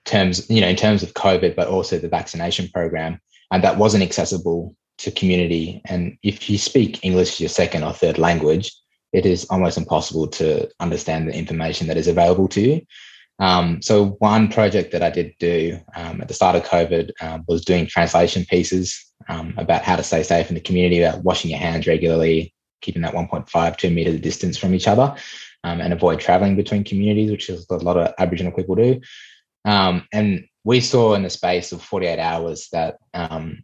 terms, 0.05 0.49
you 0.51 0.61
know, 0.61 0.69
in 0.69 0.77
terms 0.77 1.03
of 1.03 1.15
COVID, 1.15 1.55
but 1.57 1.69
also 1.69 1.99
the 1.99 2.09
vaccination 2.09 2.69
program. 2.73 3.21
And 3.51 3.63
that 3.65 3.77
wasn't 3.77 4.03
accessible 4.03 4.75
to 4.99 5.11
community. 5.11 5.83
And 5.87 6.17
if 6.23 6.49
you 6.49 6.59
speak 6.59 7.05
English 7.05 7.33
as 7.33 7.41
your 7.41 7.49
second 7.49 7.85
or 7.85 7.93
third 7.93 8.19
language, 8.19 8.73
it 9.13 9.27
is 9.27 9.45
almost 9.47 9.77
impossible 9.77 10.27
to 10.29 10.71
understand 10.81 11.29
the 11.29 11.37
information 11.37 11.87
that 11.89 11.97
is 11.97 12.09
available 12.09 12.49
to 12.49 12.61
you. 12.61 12.81
Um, 13.39 13.83
so 13.83 14.11
one 14.21 14.49
project 14.49 14.93
that 14.93 15.03
I 15.03 15.11
did 15.11 15.35
do 15.39 15.79
um, 15.97 16.21
at 16.21 16.29
the 16.29 16.35
start 16.35 16.55
of 16.55 16.65
COVID 16.65 17.11
um, 17.21 17.45
was 17.49 17.65
doing 17.65 17.87
translation 17.87 18.45
pieces 18.45 19.13
um, 19.29 19.55
about 19.57 19.83
how 19.83 19.97
to 19.97 20.03
stay 20.03 20.23
safe 20.23 20.49
in 20.49 20.55
the 20.55 20.61
community, 20.61 21.03
about 21.03 21.25
washing 21.25 21.51
your 21.51 21.59
hands 21.59 21.87
regularly, 21.87 22.55
keeping 22.81 23.03
that 23.03 23.15
1.5, 23.15 23.77
two 23.77 23.91
meter 23.91 24.17
distance 24.17 24.57
from 24.57 24.75
each 24.75 24.87
other, 24.87 25.15
um, 25.65 25.81
and 25.81 25.93
avoid 25.93 26.21
traveling 26.21 26.57
between 26.57 26.85
communities, 26.85 27.31
which 27.31 27.49
is 27.49 27.67
a 27.71 27.77
lot 27.77 27.97
of 27.97 28.13
Aboriginal 28.19 28.53
people 28.53 28.75
do. 28.75 29.01
Um, 29.65 30.07
and 30.13 30.45
we 30.65 30.81
saw 30.81 31.15
in 31.15 31.23
the 31.23 31.31
space 31.31 31.73
of 31.73 31.83
48 31.83 32.19
hours 32.19 32.69
that 32.73 32.99
um, 33.15 33.63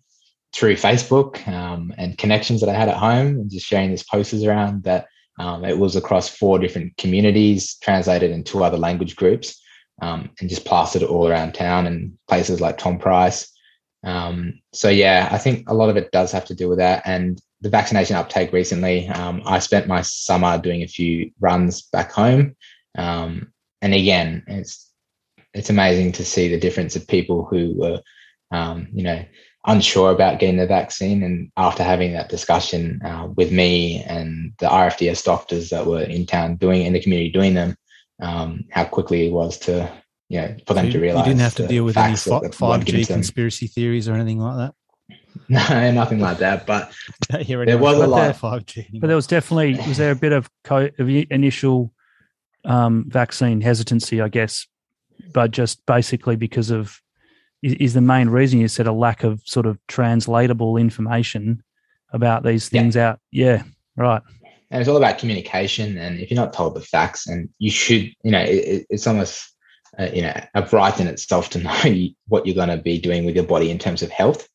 through 0.54 0.74
Facebook 0.74 1.46
um, 1.48 1.92
and 1.96 2.18
connections 2.18 2.60
that 2.60 2.70
I 2.70 2.74
had 2.74 2.88
at 2.88 2.96
home 2.96 3.38
and 3.38 3.50
just 3.50 3.66
sharing 3.66 3.90
these 3.90 4.04
posters 4.04 4.44
around 4.44 4.84
that 4.84 5.06
um, 5.38 5.64
it 5.64 5.78
was 5.78 5.94
across 5.94 6.28
four 6.28 6.58
different 6.58 6.96
communities, 6.96 7.76
translated 7.76 8.30
in 8.30 8.42
two 8.42 8.64
other 8.64 8.78
language 8.78 9.14
groups, 9.14 9.62
um, 10.02 10.30
and 10.40 10.48
just 10.48 10.64
plastered 10.64 11.02
all 11.02 11.28
around 11.28 11.52
town 11.54 11.86
and 11.86 12.18
places 12.28 12.60
like 12.60 12.78
Tom 12.78 12.98
Price. 12.98 13.52
Um, 14.04 14.60
so 14.72 14.88
yeah, 14.88 15.28
I 15.30 15.38
think 15.38 15.68
a 15.68 15.74
lot 15.74 15.90
of 15.90 15.96
it 15.96 16.10
does 16.10 16.32
have 16.32 16.44
to 16.46 16.54
do 16.54 16.68
with 16.68 16.78
that. 16.78 17.02
And 17.04 17.40
the 17.60 17.68
vaccination 17.68 18.16
uptake 18.16 18.52
recently, 18.52 19.08
I 19.08 19.58
spent 19.58 19.88
my 19.88 20.02
summer 20.02 20.58
doing 20.58 20.82
a 20.82 20.88
few 20.88 21.32
runs 21.40 21.82
back 21.82 22.12
home, 22.12 22.56
and 22.94 23.94
again, 23.94 24.44
it's 24.46 24.87
it's 25.54 25.70
amazing 25.70 26.12
to 26.12 26.24
see 26.24 26.48
the 26.48 26.58
difference 26.60 26.96
of 26.96 27.06
people 27.06 27.44
who 27.44 27.74
were, 27.76 28.00
um, 28.50 28.88
you 28.92 29.02
know, 29.02 29.24
unsure 29.66 30.10
about 30.12 30.38
getting 30.38 30.56
the 30.56 30.66
vaccine. 30.66 31.22
And 31.22 31.50
after 31.56 31.82
having 31.82 32.12
that 32.12 32.28
discussion 32.28 33.00
uh, 33.04 33.28
with 33.36 33.50
me 33.52 34.02
and 34.04 34.52
the 34.58 34.66
RFDS 34.66 35.24
doctors 35.24 35.70
that 35.70 35.86
were 35.86 36.02
in 36.02 36.26
town 36.26 36.56
doing 36.56 36.82
in 36.86 36.92
the 36.92 37.00
community 37.02 37.30
doing 37.30 37.54
them, 37.54 37.76
um, 38.20 38.64
how 38.70 38.84
quickly 38.84 39.26
it 39.26 39.32
was 39.32 39.58
to, 39.60 39.90
you 40.28 40.40
know, 40.40 40.56
for 40.66 40.74
them 40.74 40.86
you, 40.86 40.92
to 40.92 40.98
you 40.98 41.02
realize 41.02 41.24
didn't 41.24 41.40
have 41.40 41.54
to 41.56 41.66
deal 41.66 41.84
with 41.84 41.96
any 41.96 42.12
facts 42.12 42.24
that- 42.24 42.42
that 42.42 42.54
five 42.54 42.70
weren't 42.70 42.84
given 42.86 43.00
G 43.02 43.06
conspiracy 43.06 43.66
theories 43.66 44.08
or 44.08 44.14
anything 44.14 44.38
like 44.38 44.56
that. 44.56 44.74
No, 45.50 45.92
nothing 45.92 46.18
like 46.20 46.38
that. 46.38 46.66
But 46.66 46.92
There 47.30 47.40
anyone 47.62 47.80
was 47.80 47.98
a 47.98 48.06
lot. 48.06 48.22
about 48.24 48.36
five 48.36 48.66
G. 48.66 48.86
But 49.00 49.06
there 49.06 49.16
was 49.16 49.26
definitely 49.26 49.74
was 49.86 49.96
there 49.96 50.10
a 50.10 50.16
bit 50.16 50.32
of, 50.32 50.50
co- 50.64 50.90
of 50.98 51.08
initial 51.08 51.92
um, 52.64 53.04
vaccine 53.08 53.60
hesitancy, 53.60 54.20
I 54.20 54.28
guess, 54.28 54.66
but 55.32 55.50
just 55.50 55.84
basically 55.86 56.36
because 56.36 56.70
of 56.70 57.00
is, 57.62 57.74
is 57.74 57.94
the 57.94 58.00
main 58.00 58.28
reason 58.28 58.60
you 58.60 58.68
said 58.68 58.86
a 58.86 58.92
lack 58.92 59.24
of 59.24 59.42
sort 59.44 59.66
of 59.66 59.78
translatable 59.88 60.76
information 60.76 61.62
about 62.12 62.44
these 62.44 62.70
Yeah. 62.72 62.80
things 62.80 62.96
out. 62.96 63.20
Yeah, 63.32 63.62
right. 63.96 64.22
and 64.70 64.80
it's 64.80 64.88
all 64.88 64.96
about 64.98 65.18
communication. 65.18 65.96
And 65.98 66.20
if 66.20 66.30
you're 66.30 66.36
not 66.40 66.52
told 66.52 66.74
the 66.74 66.80
facts, 66.82 67.26
and 67.26 67.48
you 67.58 67.70
should, 67.70 68.12
you 68.22 68.30
know, 68.30 68.40
it, 68.42 68.54
it- 68.74 68.86
it's 68.90 69.06
almost, 69.06 69.54
uh, 69.98 70.08
you 70.12 70.20
know, 70.22 70.34
a 70.54 70.62
right 70.72 71.00
in 71.00 71.06
itself 71.08 71.48
to 71.50 71.58
know 71.68 72.08
what 72.28 72.46
you're 72.46 72.54
going 72.54 72.68
to 72.68 72.76
be 72.82 72.98
doing 72.98 73.24
with 73.24 73.34
your 73.34 73.46
body 73.46 73.70
in 73.70 73.78
terms 73.78 74.02
of 74.02 74.10
health. 74.10 74.46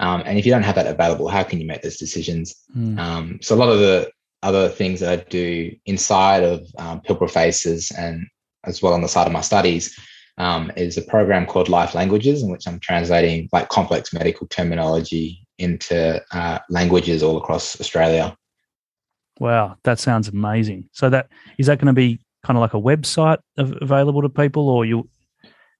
Um, 0.00 0.22
and 0.26 0.38
if 0.38 0.44
you 0.46 0.52
don't 0.52 0.62
have 0.64 0.74
that 0.76 0.86
available, 0.86 1.28
how 1.28 1.42
can 1.44 1.60
you 1.60 1.66
make 1.66 1.82
those 1.82 1.98
decisions? 1.98 2.54
Hmm. 2.72 2.98
Um, 2.98 3.38
so 3.42 3.54
a 3.54 3.56
lot 3.62 3.68
of 3.68 3.78
the 3.78 4.10
other 4.42 4.68
things 4.68 5.00
that 5.00 5.18
I 5.18 5.22
do 5.28 5.74
inside 5.86 6.42
of 6.42 6.66
um, 6.78 7.00
Pilbara 7.02 7.30
Faces 7.30 7.90
and 7.92 8.26
as 8.64 8.82
well 8.82 8.92
on 8.94 9.02
the 9.02 9.08
side 9.08 9.26
of 9.26 9.32
my 9.32 9.40
studies 9.42 9.94
um, 10.40 10.72
is 10.76 10.96
a 10.96 11.02
program 11.02 11.44
called 11.46 11.68
Lyfe 11.68 11.94
Languages, 11.94 12.42
in 12.42 12.50
which 12.50 12.66
I'm 12.66 12.80
translating 12.80 13.48
like 13.52 13.68
complex 13.68 14.12
medical 14.12 14.46
terminology 14.46 15.46
into 15.58 16.20
uh, 16.32 16.58
languages 16.70 17.22
all 17.22 17.36
across 17.36 17.78
Australia. 17.80 18.34
Wow, 19.38 19.76
that 19.84 19.98
sounds 19.98 20.28
amazing. 20.28 20.88
So 20.92 21.10
that 21.10 21.28
is 21.58 21.66
that 21.66 21.78
going 21.78 21.94
to 21.94 22.00
be 22.06 22.20
kind 22.44 22.56
of 22.56 22.62
like 22.62 22.74
a 22.74 22.80
website 22.80 23.38
av- 23.58 23.76
available 23.82 24.22
to 24.22 24.28
people, 24.30 24.68
or 24.68 24.84
you 24.86 25.08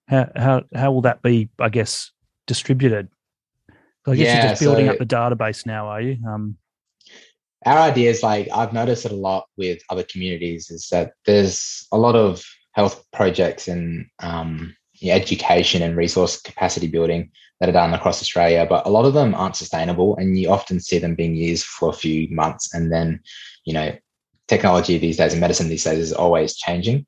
how 0.09 0.29
how 0.37 0.63
how 0.75 0.93
will 0.93 1.03
that 1.03 1.23
be? 1.23 1.49
I 1.59 1.71
guess 1.71 2.11
distributed. 2.47 3.09
I 4.07 4.15
guess 4.15 4.19
you're 4.19 4.27
Yeah, 4.27 4.49
just 4.51 4.63
building 4.63 4.87
so- 4.87 4.93
up 4.93 4.99
the 4.99 5.07
database 5.07 5.65
now, 5.67 5.89
are 5.89 6.01
you? 6.03 6.19
Um, 6.29 6.57
our 7.67 7.79
idea 7.79 8.11
is 8.11 8.23
like 8.23 8.49
I've 8.55 8.73
noticed 8.75 9.05
it 9.07 9.13
a 9.13 9.17
lot 9.31 9.47
with 9.57 9.81
other 9.91 10.05
communities 10.05 10.71
is 10.71 10.89
that 10.91 11.13
there's 11.27 11.87
a 11.93 11.99
lot 11.99 12.15
of 12.17 12.43
health 12.73 13.05
projects 13.13 13.69
and 13.69 14.07
um, 14.21 14.75
yeah, 14.95 15.15
education 15.15 15.83
and 15.83 15.97
resource 15.97 16.41
capacity 16.41 16.87
building 16.87 17.31
that 17.59 17.69
are 17.69 17.73
done 17.73 17.95
across 17.95 18.23
Australia, 18.23 18.67
but 18.69 18.87
a 18.87 18.91
lot 18.91 19.05
of 19.05 19.15
them 19.15 19.35
aren't 19.35 19.57
sustainable, 19.57 20.17
and 20.17 20.39
you 20.39 20.51
often 20.51 20.81
see 20.81 20.99
them 20.99 21.15
being 21.15 21.35
used 21.35 21.65
for 21.65 21.91
a 21.91 21.95
few 21.95 22.29
months, 22.35 22.75
and 22.75 22.93
then 22.93 23.21
you 23.65 23.73
know 23.73 23.97
technology 24.49 24.99
these 24.99 25.17
days 25.17 25.33
and 25.33 25.41
medicine 25.41 25.69
these 25.69 25.85
days 25.85 25.99
is 25.99 26.13
always 26.13 26.57
changing. 26.57 27.07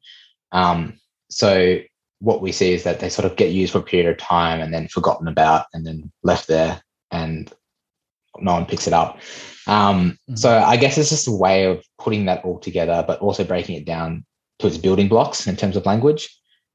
Um, 0.53 0.99
so 1.29 1.79
what 2.21 2.41
we 2.41 2.53
see 2.53 2.73
is 2.73 2.85
that 2.85 3.01
they 3.01 3.09
sort 3.09 3.27
of 3.27 3.37
get 3.37 3.51
used 3.51 3.73
for 3.73 3.79
a 3.79 3.83
period 3.83 4.09
of 4.09 4.17
time 4.17 4.61
and 4.61 4.73
then 4.73 4.87
forgotten 4.87 5.27
about 5.27 5.67
and 5.75 5.85
then 5.85 6.13
left 6.23 6.47
there 6.47 6.81
and 7.11 7.53
no 8.39 8.53
one 8.53 8.65
picks 8.65 8.87
it 8.87 8.93
up. 8.93 9.19
Um, 9.67 10.17
Mhm. 10.31 10.39
So 10.39 10.57
I 10.57 10.77
guess 10.77 10.97
it's 10.99 11.11
just 11.11 11.27
a 11.27 11.33
way 11.33 11.65
of 11.65 11.85
putting 11.99 12.27
that 12.27 12.45
all 12.45 12.61
together, 12.61 13.05
but 13.05 13.19
also 13.19 13.43
breaking 13.43 13.77
it 13.77 13.85
down 13.85 14.25
to 14.63 14.69
its 14.69 14.79
building 14.79 15.09
blocks 15.09 15.47
in 15.47 15.57
terms 15.57 15.77
of 15.77 15.87
language. 15.87 16.29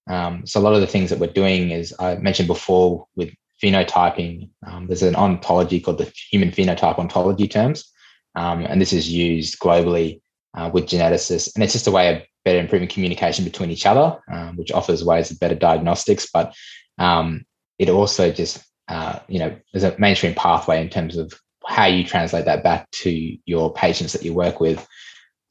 Um, 0.10 0.46
so 0.46 0.60
a 0.60 0.62
lot 0.62 0.74
of 0.74 0.82
the 0.82 0.88
things 0.88 1.10
that 1.10 1.20
we're 1.20 1.28
doing 1.28 1.72
is 1.72 1.94
I 2.00 2.16
mentioned 2.16 2.48
before 2.48 3.08
with 3.16 3.34
phenotyping. 3.62 4.50
Um, 4.66 4.88
there's 4.88 5.04
an 5.04 5.16
ontology 5.16 5.80
called 5.80 5.98
the 5.98 6.12
human 6.30 6.52
phenotype 6.52 7.00
ontology 7.00 7.48
terms, 7.48 7.92
um, 8.36 8.66
and 8.66 8.80
this 8.80 8.94
is 8.94 9.10
used 9.10 9.60
globally 9.60 10.22
uh, 10.56 10.70
with 10.72 10.86
geneticists, 10.86 11.54
and 11.56 11.64
it's 11.64 11.74
just 11.74 11.88
a 11.88 11.92
way 11.92 12.16
of 12.16 12.22
better 12.46 12.60
improving 12.60 12.88
communication 12.88 13.44
between 13.44 13.72
each 13.72 13.86
other, 13.86 14.18
um, 14.32 14.56
which 14.56 14.72
offers 14.72 15.04
ways 15.04 15.32
of 15.32 15.40
better 15.40 15.56
diagnostics. 15.56 16.30
But 16.32 16.56
um, 16.98 17.46
it 17.80 17.90
also 17.90 18.32
just 18.32 18.64
uh, 18.88 19.20
you 19.28 19.40
know 19.40 19.56
there's 19.74 19.84
a 19.84 19.98
mainstream 20.00 20.36
pathway 20.36 20.82
in 20.82 20.90
terms 20.90 21.18
of 21.18 21.34
how 21.66 21.86
you 21.86 22.04
translate 22.04 22.46
that 22.46 22.64
back 22.64 22.90
to 22.92 23.38
your 23.46 23.74
patients 23.74 24.14
that 24.14 24.24
you 24.24 24.34
work 24.34 24.60
with. 24.60 24.88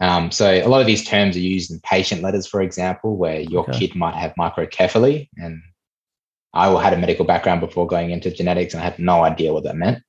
Um, 0.00 0.30
so 0.30 0.50
a 0.50 0.68
lot 0.68 0.80
of 0.80 0.86
these 0.86 1.04
terms 1.04 1.36
are 1.36 1.40
used 1.40 1.70
in 1.70 1.80
patient 1.80 2.22
letters, 2.22 2.46
for 2.46 2.60
example, 2.60 3.16
where 3.16 3.40
your 3.40 3.68
okay. 3.68 3.78
kid 3.78 3.96
might 3.96 4.14
have 4.14 4.34
microcephaly. 4.38 5.28
And 5.36 5.62
I 6.52 6.82
had 6.82 6.92
a 6.92 6.98
medical 6.98 7.24
background 7.24 7.60
before 7.60 7.86
going 7.86 8.10
into 8.10 8.30
genetics, 8.30 8.74
and 8.74 8.82
I 8.82 8.84
had 8.84 8.98
no 8.98 9.24
idea 9.24 9.52
what 9.52 9.64
that 9.64 9.76
meant. 9.76 10.02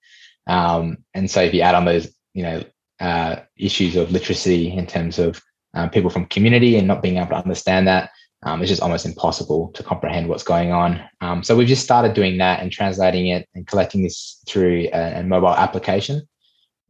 Um, 0.48 0.98
and 1.14 1.30
so 1.30 1.42
if 1.42 1.54
you 1.54 1.62
add 1.62 1.76
on 1.76 1.86
those, 1.86 2.14
you 2.34 2.44
know, 2.44 2.64
uh, 3.00 3.38
issues 3.58 3.96
of 3.96 4.12
literacy 4.12 4.72
in 4.72 4.88
terms 4.88 5.20
of 5.20 5.42
um, 5.74 5.90
people 5.90 6.10
from 6.10 6.26
community 6.26 6.78
and 6.78 6.88
not 6.88 7.02
being 7.02 7.18
able 7.18 7.30
to 7.30 7.36
understand 7.36 7.88
that, 7.88 8.10
um, 8.44 8.62
it's 8.62 8.70
just 8.70 8.82
almost 8.82 9.06
impossible 9.06 9.72
to 9.74 9.84
comprehend 9.84 10.30
what's 10.30 10.44
going 10.44 10.72
on. 10.72 11.02
Um, 11.22 11.44
so 11.44 11.56
we've 11.56 11.68
just 11.68 11.84
started 11.84 12.14
doing 12.14 12.38
that 12.38 12.62
and 12.62 12.72
translating 12.72 13.28
it 13.28 13.48
and 13.56 13.68
collecting 13.68 14.04
this 14.04 14.42
through 14.48 14.90
a, 14.94 15.20
a 15.20 15.24
mobile 15.24 15.56
application. 15.56 16.22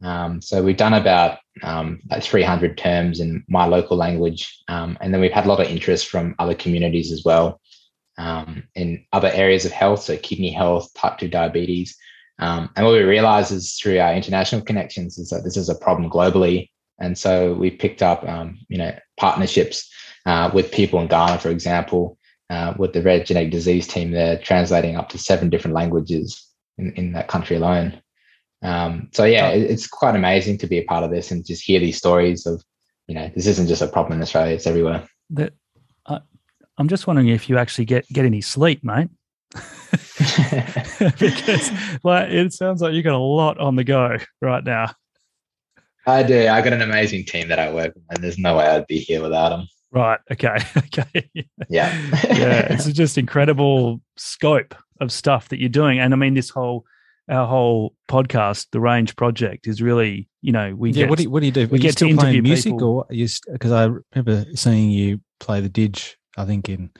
Um, 0.02 0.40
so 0.40 0.62
we've 0.62 0.76
done 0.76 0.94
about 0.94 1.38
um, 1.62 2.00
300 2.20 2.78
terms 2.78 3.20
in 3.20 3.44
my 3.48 3.66
local 3.66 3.96
language, 3.96 4.62
um, 4.68 4.96
and 5.00 5.12
then 5.12 5.20
we've 5.20 5.32
had 5.32 5.44
a 5.44 5.48
lot 5.48 5.60
of 5.60 5.66
interest 5.66 6.08
from 6.08 6.34
other 6.38 6.54
communities 6.54 7.10
as 7.10 7.24
well 7.24 7.60
um, 8.18 8.64
in 8.74 9.04
other 9.12 9.30
areas 9.32 9.64
of 9.64 9.72
health, 9.72 10.02
so 10.02 10.16
kidney 10.16 10.50
health, 10.50 10.92
type 10.94 11.18
2 11.18 11.28
diabetes. 11.28 11.96
Um, 12.40 12.70
and 12.76 12.84
what 12.84 12.92
we 12.92 13.02
realize 13.02 13.50
is 13.50 13.74
through 13.74 13.98
our 13.98 14.12
international 14.12 14.62
connections 14.62 15.18
is 15.18 15.30
that 15.30 15.44
this 15.44 15.56
is 15.56 15.68
a 15.68 15.74
problem 15.74 16.10
globally. 16.10 16.68
And 17.00 17.16
so 17.16 17.54
we 17.54 17.70
picked 17.70 18.02
up, 18.02 18.28
um, 18.28 18.58
you 18.68 18.78
know, 18.78 18.96
partnerships 19.16 19.90
uh, 20.26 20.50
with 20.52 20.72
people 20.72 21.00
in 21.00 21.08
Ghana, 21.08 21.38
for 21.38 21.50
example, 21.50 22.18
uh, 22.50 22.74
with 22.76 22.92
the 22.92 23.02
Rare 23.02 23.22
Genetic 23.22 23.50
Disease 23.50 23.86
team 23.86 24.10
there, 24.10 24.38
translating 24.38 24.96
up 24.96 25.08
to 25.10 25.18
seven 25.18 25.48
different 25.48 25.74
languages 25.74 26.44
in, 26.76 26.92
in 26.94 27.12
that 27.12 27.28
country 27.28 27.56
alone. 27.56 28.00
Um, 28.62 29.08
so 29.12 29.24
yeah, 29.24 29.50
it, 29.50 29.70
it's 29.70 29.86
quite 29.86 30.16
amazing 30.16 30.58
to 30.58 30.66
be 30.66 30.78
a 30.78 30.84
part 30.84 31.04
of 31.04 31.10
this 31.10 31.30
and 31.30 31.46
just 31.46 31.62
hear 31.62 31.80
these 31.80 31.96
stories 31.96 32.46
of, 32.46 32.62
you 33.06 33.14
know, 33.14 33.30
this 33.34 33.46
isn't 33.46 33.68
just 33.68 33.82
a 33.82 33.86
problem 33.86 34.14
in 34.14 34.22
Australia; 34.22 34.54
it's 34.54 34.66
everywhere. 34.66 35.08
That, 35.30 35.52
uh, 36.06 36.20
I'm 36.76 36.88
just 36.88 37.06
wondering 37.06 37.28
if 37.28 37.48
you 37.48 37.58
actually 37.58 37.84
get 37.84 38.08
get 38.08 38.24
any 38.24 38.40
sleep, 38.40 38.82
mate. 38.82 39.08
because 41.18 41.70
like 42.04 42.28
it 42.30 42.52
sounds 42.52 42.82
like 42.82 42.92
you 42.92 43.02
got 43.02 43.14
a 43.14 43.18
lot 43.18 43.58
on 43.58 43.76
the 43.76 43.84
go 43.84 44.18
right 44.42 44.64
now. 44.64 44.90
I 46.06 46.22
do. 46.22 46.48
I 46.48 46.60
got 46.62 46.72
an 46.72 46.82
amazing 46.82 47.24
team 47.24 47.48
that 47.48 47.58
I 47.58 47.72
work 47.72 47.94
with, 47.94 48.04
and 48.10 48.22
there's 48.22 48.38
no 48.38 48.56
way 48.56 48.66
I'd 48.66 48.86
be 48.86 48.98
here 48.98 49.22
without 49.22 49.50
them. 49.50 49.68
Right. 49.90 50.20
Okay. 50.30 50.58
Okay. 50.76 51.30
Yeah. 51.68 51.94
yeah. 52.24 52.72
It's 52.72 52.86
just 52.92 53.18
incredible 53.18 54.00
scope 54.16 54.74
of 55.00 55.12
stuff 55.12 55.48
that 55.50 55.60
you're 55.60 55.68
doing, 55.68 56.00
and 56.00 56.12
I 56.12 56.16
mean, 56.16 56.34
this 56.34 56.50
whole 56.50 56.84
our 57.28 57.46
whole 57.46 57.94
podcast, 58.08 58.66
the 58.72 58.80
Range 58.80 59.14
Project, 59.16 59.66
is 59.66 59.82
really 59.82 60.28
you 60.42 60.52
know 60.52 60.74
we 60.74 60.90
yeah. 60.90 61.02
Get, 61.02 61.10
what 61.10 61.18
do 61.18 61.22
you, 61.24 61.30
what 61.30 61.40
do 61.40 61.46
you 61.46 61.52
do? 61.52 61.68
We 61.68 61.78
get 61.78 61.96
to 61.98 62.08
interview 62.08 62.42
music, 62.42 62.72
people. 62.72 62.88
or 62.88 63.06
because 63.10 63.72
I 63.72 63.90
remember 64.14 64.46
seeing 64.54 64.90
you 64.90 65.20
play 65.40 65.60
the 65.60 65.70
didge. 65.70 66.14
I 66.36 66.44
think 66.44 66.68
in 66.68 66.90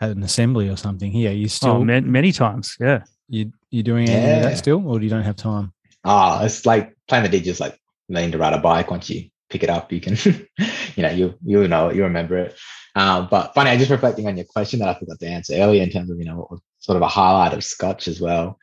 at 0.00 0.10
an 0.10 0.22
assembly 0.22 0.68
or 0.68 0.76
something. 0.76 1.10
Here, 1.10 1.32
you 1.32 1.46
oh, 1.46 1.48
still 1.48 1.70
oh, 1.70 1.84
many, 1.84 2.06
many 2.06 2.32
times. 2.32 2.76
Yeah. 2.80 3.02
You 3.28 3.52
you 3.70 3.82
doing 3.82 4.08
any 4.08 4.22
yeah. 4.22 4.36
of 4.36 4.42
that 4.44 4.58
still, 4.58 4.86
or 4.86 4.98
do 4.98 5.04
you 5.04 5.10
don't 5.10 5.24
have 5.24 5.36
time? 5.36 5.72
Ah, 6.04 6.40
oh, 6.40 6.44
it's 6.44 6.64
like 6.64 6.94
playing 7.08 7.28
the 7.28 7.40
didge 7.40 7.46
is 7.46 7.60
like 7.60 7.78
learning 8.08 8.32
to 8.32 8.38
ride 8.38 8.52
a 8.52 8.58
bike. 8.58 8.90
Once 8.90 9.10
you 9.10 9.28
pick 9.50 9.64
it 9.64 9.70
up, 9.70 9.90
you 9.90 10.00
can, 10.00 10.16
you 10.94 11.02
know, 11.02 11.10
you 11.10 11.34
you 11.44 11.66
know 11.66 11.90
you 11.90 12.04
remember 12.04 12.36
it. 12.36 12.56
Um, 12.94 13.26
but 13.28 13.52
funny, 13.52 13.70
I 13.70 13.76
just 13.76 13.90
reflecting 13.90 14.28
on 14.28 14.36
your 14.36 14.46
question 14.46 14.78
that 14.78 14.88
I 14.88 14.98
forgot 14.98 15.18
to 15.18 15.26
answer 15.26 15.54
earlier 15.54 15.82
in 15.82 15.90
terms 15.90 16.08
of 16.08 16.18
you 16.18 16.24
know 16.24 16.48
sort 16.78 16.96
of 16.96 17.02
a 17.02 17.08
highlight 17.08 17.52
of 17.52 17.64
Scotch 17.64 18.06
as 18.06 18.20
well. 18.20 18.58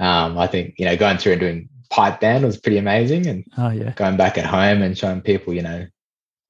Um, 0.00 0.38
I 0.38 0.46
think 0.46 0.74
you 0.78 0.84
know 0.86 0.96
going 0.96 1.18
through 1.18 1.32
and 1.32 1.40
doing 1.40 1.68
pipe 1.90 2.20
band 2.20 2.44
was 2.44 2.58
pretty 2.58 2.78
amazing, 2.78 3.26
and 3.26 3.44
oh 3.56 3.70
yeah, 3.70 3.92
going 3.92 4.16
back 4.16 4.38
at 4.38 4.46
home 4.46 4.82
and 4.82 4.96
showing 4.96 5.20
people 5.20 5.54
you 5.54 5.62
know 5.62 5.86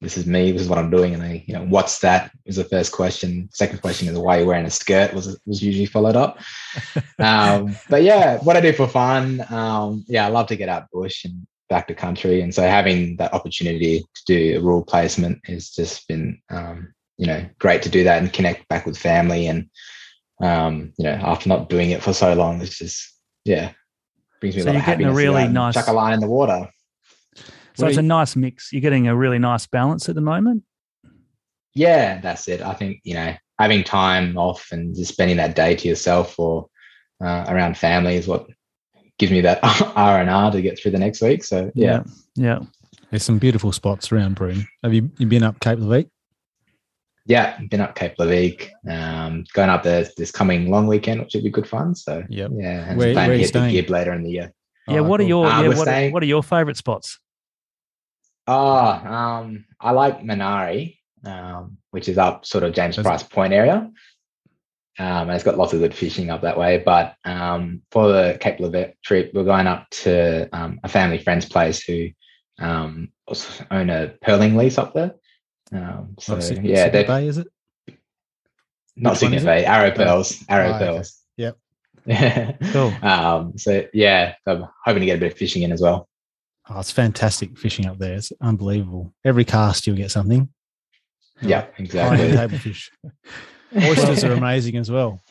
this 0.00 0.16
is 0.16 0.26
me, 0.26 0.52
this 0.52 0.62
is 0.62 0.68
what 0.68 0.78
I'm 0.78 0.90
doing, 0.90 1.14
and 1.14 1.22
they 1.22 1.44
you 1.46 1.54
know 1.54 1.64
what's 1.64 2.00
that 2.00 2.30
is 2.44 2.56
the 2.56 2.64
first 2.64 2.92
question. 2.92 3.48
Second 3.52 3.80
question 3.80 4.08
is 4.08 4.18
why 4.18 4.38
you're 4.38 4.46
wearing 4.46 4.66
a 4.66 4.70
skirt 4.70 5.12
was 5.12 5.38
was 5.46 5.62
usually 5.62 5.86
followed 5.86 6.16
up. 6.16 6.38
um, 7.18 7.74
but 7.88 8.02
yeah, 8.02 8.38
what 8.38 8.56
I 8.56 8.60
do 8.60 8.72
for 8.72 8.86
fun, 8.86 9.44
um, 9.50 10.04
yeah, 10.08 10.26
I 10.26 10.30
love 10.30 10.46
to 10.48 10.56
get 10.56 10.68
out 10.68 10.90
bush 10.92 11.24
and 11.24 11.46
back 11.68 11.88
to 11.88 11.94
country, 11.94 12.40
and 12.42 12.54
so 12.54 12.62
having 12.62 13.16
that 13.16 13.34
opportunity 13.34 14.00
to 14.00 14.22
do 14.26 14.58
a 14.58 14.62
rural 14.62 14.84
placement 14.84 15.40
has 15.46 15.70
just 15.70 16.06
been 16.06 16.40
um, 16.50 16.92
you 17.16 17.26
know 17.26 17.44
great 17.58 17.82
to 17.82 17.88
do 17.88 18.04
that 18.04 18.22
and 18.22 18.32
connect 18.32 18.68
back 18.68 18.86
with 18.86 18.96
family 18.96 19.48
and 19.48 19.68
um, 20.40 20.92
you 20.96 21.04
know 21.04 21.18
after 21.22 21.48
not 21.48 21.68
doing 21.68 21.90
it 21.90 22.02
for 22.02 22.12
so 22.12 22.34
long, 22.34 22.60
it's 22.60 22.78
just 22.78 23.17
yeah, 23.48 23.72
brings 24.40 24.56
me 24.56 24.62
so 24.62 24.68
a 24.68 24.72
lot 24.72 24.76
of 24.76 24.82
happiness. 24.82 25.12
A 25.12 25.16
really 25.16 25.48
nice 25.48 25.74
chuck 25.74 25.88
a 25.88 25.92
line 25.92 26.14
in 26.14 26.20
the 26.20 26.28
water. 26.28 26.68
So 27.74 27.86
it's 27.86 27.96
a 27.96 28.02
nice 28.02 28.34
mix. 28.34 28.72
You're 28.72 28.80
getting 28.80 29.06
a 29.06 29.14
really 29.14 29.38
nice 29.38 29.66
balance 29.66 30.08
at 30.08 30.16
the 30.16 30.20
moment. 30.20 30.64
Yeah, 31.74 32.20
that's 32.20 32.48
it. 32.48 32.60
I 32.60 32.74
think 32.74 33.00
you 33.04 33.14
know 33.14 33.34
having 33.58 33.84
time 33.84 34.36
off 34.36 34.68
and 34.72 34.94
just 34.94 35.12
spending 35.12 35.36
that 35.36 35.54
day 35.54 35.76
to 35.76 35.88
yourself 35.88 36.38
or 36.38 36.68
uh, 37.20 37.44
around 37.48 37.76
family 37.76 38.16
is 38.16 38.26
what 38.26 38.46
gives 39.18 39.32
me 39.32 39.40
that 39.40 39.60
R 39.96 40.20
and 40.20 40.30
R 40.30 40.50
to 40.52 40.62
get 40.62 40.78
through 40.78 40.92
the 40.92 40.98
next 40.98 41.22
week. 41.22 41.44
So 41.44 41.70
yeah, 41.74 42.02
yeah. 42.34 42.60
There's 43.10 43.22
some 43.22 43.38
beautiful 43.38 43.72
spots 43.72 44.12
around 44.12 44.34
Broome. 44.34 44.66
Have 44.82 44.92
you 44.92 45.10
you 45.18 45.26
been 45.26 45.42
up 45.42 45.60
Cape 45.60 45.78
Leveque? 45.78 46.10
Yeah, 47.28 47.60
been 47.68 47.82
up 47.82 47.94
Cape 47.94 48.16
Leveque. 48.18 48.70
Um, 48.88 49.44
going 49.52 49.68
up 49.68 49.82
there 49.82 50.08
this 50.16 50.30
coming 50.30 50.70
long 50.70 50.86
weekend, 50.86 51.20
which 51.20 51.34
would 51.34 51.44
be 51.44 51.50
good 51.50 51.68
fun. 51.68 51.94
So 51.94 52.24
yep. 52.30 52.50
yeah, 52.54 52.88
and 52.88 52.98
where, 52.98 53.14
where 53.14 53.30
are 53.30 53.34
you 53.34 53.46
staying? 53.46 53.72
Gib 53.72 53.90
later 53.90 54.14
in 54.14 54.22
the 54.22 54.30
year. 54.30 54.52
Yeah, 54.88 55.00
oh, 55.00 55.02
what 55.02 55.18
cool. 55.20 55.26
are 55.26 55.28
your 55.28 55.46
uh, 55.46 55.62
yeah, 55.62 55.68
what, 55.68 55.76
staying, 55.76 56.12
what, 56.12 56.22
are 56.22 56.26
your 56.26 56.42
favorite 56.42 56.78
spots? 56.78 57.20
Oh, 58.46 58.56
um, 58.56 59.66
I 59.78 59.90
like 59.90 60.22
Minari, 60.22 60.96
um, 61.26 61.76
which 61.90 62.08
is 62.08 62.16
up 62.16 62.46
sort 62.46 62.64
of 62.64 62.72
James 62.72 62.96
Price 62.96 63.22
Point 63.22 63.52
area. 63.52 63.90
Um, 65.00 65.28
and 65.28 65.32
it's 65.32 65.44
got 65.44 65.58
lots 65.58 65.74
of 65.74 65.80
good 65.80 65.94
fishing 65.94 66.30
up 66.30 66.40
that 66.40 66.58
way. 66.58 66.78
But 66.78 67.14
um, 67.26 67.82
for 67.90 68.08
the 68.08 68.38
Cape 68.40 68.58
Leveque 68.58 68.94
trip, 69.04 69.32
we're 69.34 69.44
going 69.44 69.66
up 69.66 69.88
to 69.90 70.48
um, 70.56 70.80
a 70.82 70.88
family 70.88 71.18
friend's 71.18 71.46
place 71.46 71.84
who 71.84 72.08
um, 72.58 73.12
own 73.70 73.90
a 73.90 74.14
pearling 74.22 74.56
lease 74.56 74.78
up 74.78 74.94
there. 74.94 75.14
Um, 75.72 76.14
so 76.18 76.34
yeah, 76.34 76.84
Cygnet 76.84 77.06
Bay 77.06 77.26
is 77.26 77.38
it? 77.38 77.48
Not 78.96 79.16
Cygnet 79.16 79.44
Bay, 79.44 79.64
Arrow 79.64 79.90
Pearls, 79.90 80.44
Arrow 80.48 80.74
oh, 80.74 80.78
Pearls. 80.78 81.22
Okay. 81.38 81.54
Yep. 82.06 82.60
cool. 82.72 82.92
Um, 83.02 83.58
so 83.58 83.84
yeah, 83.92 84.34
I'm 84.46 84.66
hoping 84.84 85.00
to 85.00 85.06
get 85.06 85.16
a 85.16 85.20
bit 85.20 85.32
of 85.32 85.38
fishing 85.38 85.62
in 85.62 85.72
as 85.72 85.80
well. 85.80 86.08
Oh, 86.70 86.80
it's 86.80 86.90
fantastic 86.90 87.56
fishing 87.56 87.86
up 87.86 87.98
there. 87.98 88.14
It's 88.14 88.32
unbelievable. 88.40 89.14
Every 89.24 89.44
cast 89.44 89.86
you'll 89.86 89.96
get 89.96 90.10
something. 90.10 90.48
Yeah, 91.40 91.66
exactly. 91.78 92.32
Table 92.32 92.58
fish. 92.58 92.90
Oysters 93.76 94.24
are 94.24 94.32
amazing 94.32 94.76
as 94.76 94.90
well. 94.90 95.22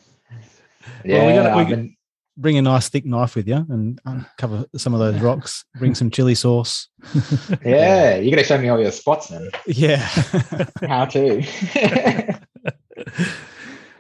Yeah, 1.04 1.18
well, 1.18 1.28
we 1.28 1.34
got 1.34 1.58
we 1.58 1.76
been... 1.76 1.97
bring 2.38 2.58
a 2.58 2.62
nice 2.62 2.88
thick 2.88 3.06
knife 3.06 3.36
with 3.36 3.48
you 3.48 3.66
and 3.70 4.00
uncover 4.06 4.66
some 4.76 4.94
of 4.94 5.00
those 5.00 5.20
rocks. 5.20 5.66
Bring 5.76 5.96
some 5.96 6.12
chili 6.12 6.36
sauce. 6.36 6.88
yeah, 7.66 8.16
you're 8.16 8.32
gonna 8.32 8.44
show 8.44 8.58
me 8.58 8.70
all 8.70 8.80
your 8.80 8.92
spots 8.92 9.28
then. 9.28 9.50
Yeah, 9.66 9.98
how 10.88 11.06
to. 11.06 11.44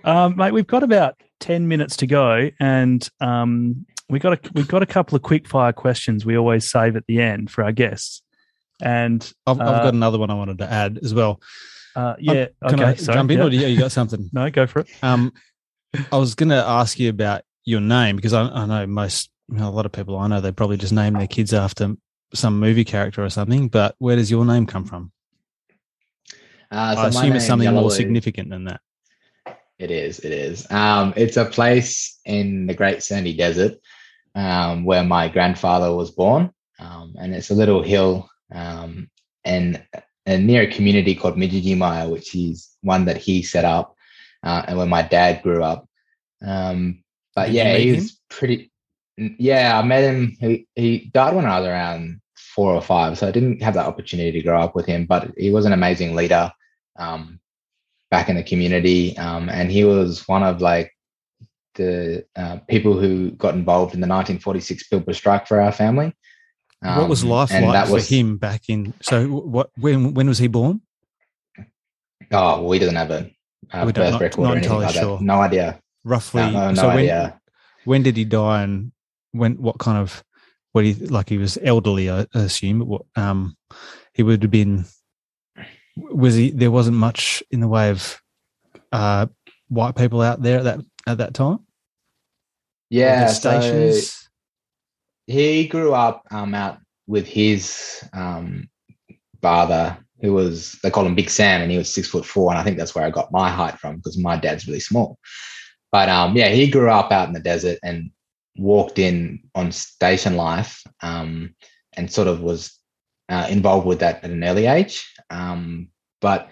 um, 0.03 0.37
mate, 0.37 0.53
we've 0.53 0.67
got 0.67 0.83
about 0.83 1.19
ten 1.39 1.67
minutes 1.67 1.97
to 1.97 2.07
go, 2.07 2.49
and 2.59 3.07
um, 3.19 3.85
we 4.09 4.19
got 4.19 4.33
a 4.33 4.51
we 4.53 4.63
got 4.63 4.83
a 4.83 4.87
couple 4.87 5.15
of 5.15 5.23
quick 5.23 5.47
fire 5.47 5.73
questions 5.73 6.25
we 6.25 6.37
always 6.37 6.69
save 6.69 6.95
at 6.95 7.05
the 7.07 7.19
end 7.19 7.49
for 7.49 7.63
our 7.63 7.71
guests. 7.71 8.21
And 8.79 9.21
I've, 9.47 9.59
I've 9.59 9.67
got 9.67 9.85
uh, 9.85 9.89
another 9.89 10.19
one 10.19 10.29
I 10.29 10.35
wanted 10.35 10.59
to 10.59 10.71
add 10.71 10.99
as 11.01 11.11
well. 11.11 11.41
Uh, 11.95 12.15
yeah, 12.19 12.45
um, 12.61 12.69
can 12.69 12.79
okay, 12.79 12.89
I 12.91 12.95
sorry, 12.95 13.15
jump 13.17 13.31
in, 13.31 13.39
yeah. 13.39 13.45
or 13.45 13.49
do 13.49 13.57
you, 13.57 13.65
you, 13.65 13.79
got 13.79 13.91
something? 13.91 14.29
no, 14.31 14.51
go 14.51 14.67
for 14.67 14.81
it. 14.81 14.87
Um, 15.01 15.33
I 16.11 16.17
was 16.17 16.35
going 16.35 16.49
to 16.49 16.63
ask 16.63 16.99
you 16.99 17.09
about 17.09 17.41
your 17.67 17.81
name 17.81 18.15
because 18.15 18.31
I, 18.31 18.43
I 18.43 18.65
know 18.65 18.87
most 18.87 19.29
you 19.49 19.57
know, 19.57 19.67
a 19.67 19.71
lot 19.71 19.85
of 19.85 19.91
people 19.91 20.17
I 20.17 20.27
know 20.27 20.39
they 20.39 20.53
probably 20.53 20.77
just 20.77 20.93
name 20.93 21.13
their 21.13 21.27
kids 21.27 21.53
after 21.53 21.95
some 22.33 22.59
movie 22.59 22.85
character 22.85 23.23
or 23.23 23.29
something. 23.29 23.67
But 23.67 23.95
where 23.99 24.15
does 24.15 24.31
your 24.31 24.45
name 24.45 24.65
come 24.65 24.85
from? 24.85 25.11
Uh, 26.71 26.95
so 26.95 27.01
I 27.01 27.07
assume 27.07 27.33
it's 27.33 27.45
something 27.45 27.73
more 27.73 27.91
significant 27.91 28.49
than 28.49 28.65
that. 28.65 28.81
It 29.79 29.91
is. 29.91 30.19
It 30.19 30.31
is. 30.31 30.69
Um, 30.71 31.13
it's 31.15 31.37
a 31.37 31.45
place 31.45 32.19
in 32.25 32.67
the 32.67 32.73
Great 32.73 33.03
Sandy 33.03 33.33
Desert 33.35 33.77
um, 34.33 34.85
where 34.85 35.03
my 35.03 35.27
grandfather 35.27 35.93
was 35.93 36.11
born, 36.11 36.51
um, 36.79 37.15
and 37.19 37.35
it's 37.35 37.51
a 37.51 37.55
little 37.55 37.83
hill 37.83 38.29
um, 38.51 39.09
and, 39.45 39.83
and 40.25 40.47
near 40.47 40.63
a 40.63 40.71
community 40.71 41.15
called 41.15 41.37
Mijijimaya, 41.37 42.09
which 42.09 42.35
is 42.35 42.75
one 42.81 43.05
that 43.05 43.17
he 43.17 43.43
set 43.43 43.65
up 43.65 43.95
uh, 44.43 44.63
and 44.67 44.77
where 44.77 44.87
my 44.87 45.03
dad 45.03 45.43
grew 45.43 45.63
up. 45.63 45.87
Um, 46.45 47.03
but 47.37 47.45
Did 47.45 47.55
yeah, 47.55 47.77
he 47.77 47.89
him? 47.89 47.95
was 47.97 48.19
pretty. 48.31 48.71
Yeah, 49.17 49.77
I 49.77 49.83
met 49.83 50.03
him. 50.03 50.35
He 50.39 50.67
he 50.75 51.11
died 51.13 51.35
when 51.35 51.45
I 51.45 51.59
was 51.59 51.67
around 51.69 52.19
four 52.35 52.73
or 52.73 52.81
five, 52.81 53.15
so 53.17 53.27
I 53.27 53.31
didn't 53.31 53.61
have 53.61 53.75
that 53.75 53.85
opportunity 53.85 54.31
to 54.31 54.41
grow 54.41 54.59
up 54.59 54.73
with 54.75 54.87
him. 54.87 55.05
But 55.05 55.31
he 55.37 55.51
was 55.51 55.65
an 55.67 55.73
amazing 55.73 56.15
leader 56.15 56.51
um, 56.97 57.39
back 58.09 58.27
in 58.29 58.37
the 58.37 58.43
community, 58.43 59.15
um, 59.19 59.49
and 59.49 59.71
he 59.71 59.83
was 59.83 60.27
one 60.27 60.41
of 60.41 60.61
like 60.61 60.91
the 61.75 62.25
uh, 62.35 62.57
people 62.67 62.99
who 62.99 63.29
got 63.31 63.53
involved 63.53 63.93
in 63.93 64.01
the 64.01 64.07
1946 64.07 64.89
Pilbara 64.89 65.13
strike 65.13 65.45
for 65.45 65.61
our 65.61 65.71
family. 65.71 66.11
what 66.81 67.07
was 67.07 67.21
Um, 67.23 67.29
life 67.29 67.51
like 67.51 67.85
for 67.87 67.93
was- 67.93 68.09
him 68.09 68.37
back 68.37 68.63
in? 68.67 68.95
So 69.03 69.27
what? 69.27 69.69
When 69.77 70.15
when 70.15 70.27
was 70.27 70.39
he 70.39 70.47
born? 70.47 70.81
Oh, 72.31 72.71
he 72.71 72.79
doesn't 72.79 72.95
have 72.95 73.11
a, 73.11 73.29
birth 73.71 73.95
not- 73.95 74.21
record 74.21 74.41
not 74.41 74.53
or 74.53 74.57
anything 74.57 74.77
like 74.79 74.95
sure. 74.95 75.17
that. 75.19 75.23
No 75.23 75.39
idea. 75.39 75.79
Roughly. 76.07 76.41
No, 76.41 76.51
no, 76.51 76.71
no 76.71 76.81
so 76.81 76.87
when 76.87 76.97
idea. 76.99 77.41
when 77.83 78.03
did 78.03 78.15
he 78.15 78.23
die, 78.23 78.63
and 78.63 78.93
when 79.33 79.61
what 79.61 79.77
kind 79.77 79.97
of 79.97 80.23
what 80.71 80.85
he 80.85 80.93
like? 80.93 81.27
He 81.27 81.37
was 81.37 81.57
elderly, 81.61 82.09
I 82.09 82.25
assume. 82.33 82.79
What, 82.79 83.01
um, 83.17 83.57
he 84.13 84.23
would 84.23 84.41
have 84.41 84.51
been. 84.51 84.85
Was 85.97 86.35
he? 86.35 86.51
There 86.51 86.71
wasn't 86.71 86.95
much 86.95 87.43
in 87.51 87.59
the 87.59 87.67
way 87.67 87.89
of 87.89 88.21
uh, 88.93 89.27
white 89.67 89.95
people 89.95 90.21
out 90.21 90.41
there 90.41 90.59
at 90.59 90.63
that 90.63 90.79
at 91.05 91.17
that 91.17 91.33
time. 91.33 91.59
Yeah, 92.89 93.27
so 93.27 93.59
stations. 93.59 94.29
he 95.25 95.67
grew 95.67 95.93
up 95.93 96.23
um, 96.31 96.55
out 96.55 96.77
with 97.05 97.27
his 97.27 98.01
um, 98.13 98.69
father, 99.41 99.97
who 100.21 100.31
was 100.31 100.79
they 100.83 100.89
call 100.89 101.05
him 101.05 101.15
Big 101.15 101.29
Sam, 101.29 101.61
and 101.61 101.69
he 101.69 101.77
was 101.77 101.93
six 101.93 102.07
foot 102.07 102.25
four, 102.25 102.51
and 102.51 102.59
I 102.59 102.63
think 102.63 102.77
that's 102.77 102.95
where 102.95 103.05
I 103.05 103.09
got 103.09 103.33
my 103.33 103.49
height 103.49 103.77
from 103.77 103.97
because 103.97 104.17
my 104.17 104.37
dad's 104.37 104.67
really 104.67 104.79
small. 104.79 105.19
But 105.91 106.09
um, 106.09 106.35
yeah, 106.35 106.49
he 106.49 106.69
grew 106.69 106.89
up 106.89 107.11
out 107.11 107.27
in 107.27 107.33
the 107.33 107.39
desert 107.39 107.79
and 107.83 108.11
walked 108.57 108.99
in 108.99 109.41
on 109.55 109.71
station 109.71 110.35
life, 110.35 110.83
um, 111.01 111.55
and 111.95 112.11
sort 112.11 112.27
of 112.27 112.41
was 112.41 112.77
uh, 113.29 113.47
involved 113.49 113.87
with 113.87 113.99
that 113.99 114.23
at 114.23 114.29
an 114.29 114.43
early 114.43 114.65
age. 114.65 115.05
Um, 115.29 115.89
but 116.21 116.49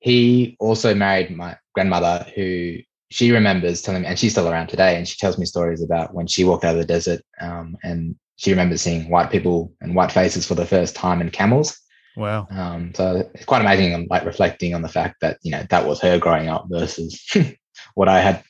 he 0.00 0.56
also 0.60 0.94
married 0.94 1.36
my 1.36 1.56
grandmother, 1.74 2.26
who 2.34 2.78
she 3.10 3.32
remembers 3.32 3.82
telling 3.82 4.02
me, 4.02 4.08
and 4.08 4.18
she's 4.18 4.32
still 4.32 4.48
around 4.48 4.68
today, 4.68 4.96
and 4.96 5.06
she 5.06 5.16
tells 5.18 5.38
me 5.38 5.44
stories 5.44 5.82
about 5.82 6.14
when 6.14 6.26
she 6.26 6.44
walked 6.44 6.64
out 6.64 6.74
of 6.74 6.80
the 6.80 6.86
desert, 6.86 7.20
um, 7.40 7.76
and 7.82 8.16
she 8.36 8.50
remembers 8.50 8.80
seeing 8.80 9.10
white 9.10 9.30
people 9.30 9.72
and 9.80 9.94
white 9.94 10.12
faces 10.12 10.46
for 10.46 10.54
the 10.54 10.66
first 10.66 10.96
time 10.96 11.20
in 11.20 11.30
camels. 11.30 11.78
Wow. 12.16 12.48
Um, 12.50 12.92
so 12.94 13.28
it's 13.34 13.44
quite 13.44 13.60
amazing. 13.60 13.94
I'm 13.94 14.06
like 14.08 14.24
reflecting 14.24 14.74
on 14.74 14.82
the 14.82 14.88
fact 14.88 15.20
that 15.20 15.38
you 15.42 15.50
know 15.50 15.64
that 15.70 15.86
was 15.86 16.00
her 16.00 16.18
growing 16.18 16.48
up 16.48 16.66
versus 16.70 17.22
what 17.94 18.08
I 18.08 18.20
had 18.20 18.42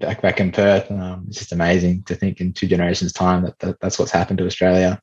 back 0.00 0.22
back 0.22 0.40
in 0.40 0.52
Perth. 0.52 0.90
Um, 0.90 1.26
it's 1.28 1.38
just 1.38 1.52
amazing 1.52 2.02
to 2.04 2.14
think 2.14 2.40
in 2.40 2.52
two 2.52 2.66
generations' 2.66 3.12
time 3.12 3.42
that, 3.44 3.58
that 3.60 3.80
that's 3.80 3.98
what's 3.98 4.10
happened 4.10 4.38
to 4.38 4.46
Australia. 4.46 5.00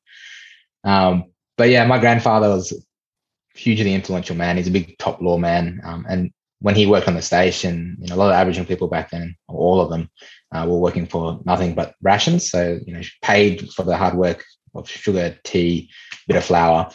Um, 0.84 1.26
but 1.58 1.70
yeah, 1.70 1.86
my 1.86 2.00
grandfather 2.00 2.50
was 2.50 2.72
a 2.72 3.58
hugely 3.58 3.94
influential 3.94 4.36
man. 4.36 4.58
He's 4.58 4.68
a 4.68 4.72
big 4.72 4.98
top 4.98 5.22
law 5.22 5.38
man, 5.38 5.82
um, 5.84 6.06
and 6.10 6.32
when 6.60 6.76
he 6.76 6.86
worked 6.86 7.08
on 7.08 7.16
the 7.16 7.22
station, 7.22 7.98
you 8.00 8.08
know, 8.08 8.16
a 8.16 8.18
lot 8.18 8.30
of 8.30 8.36
Aboriginal 8.36 8.66
people 8.66 8.88
back 8.88 9.12
then, 9.12 9.36
all 9.50 9.82
of 9.82 9.90
them, 9.90 10.10
uh, 10.54 10.66
were 10.68 10.80
working 10.80 11.06
for 11.06 11.42
nothing 11.46 11.76
but 11.76 11.96
rations. 12.02 12.50
So 12.50 12.80
you 12.86 12.94
know, 12.94 13.02
paid 13.22 13.70
for 13.74 13.84
the 13.84 13.98
hard 13.98 14.16
work 14.16 14.44
of 14.76 14.90
sugar, 14.90 15.38
tea, 15.44 15.90
bit 16.28 16.38
of 16.38 16.46
flour, 16.46 16.90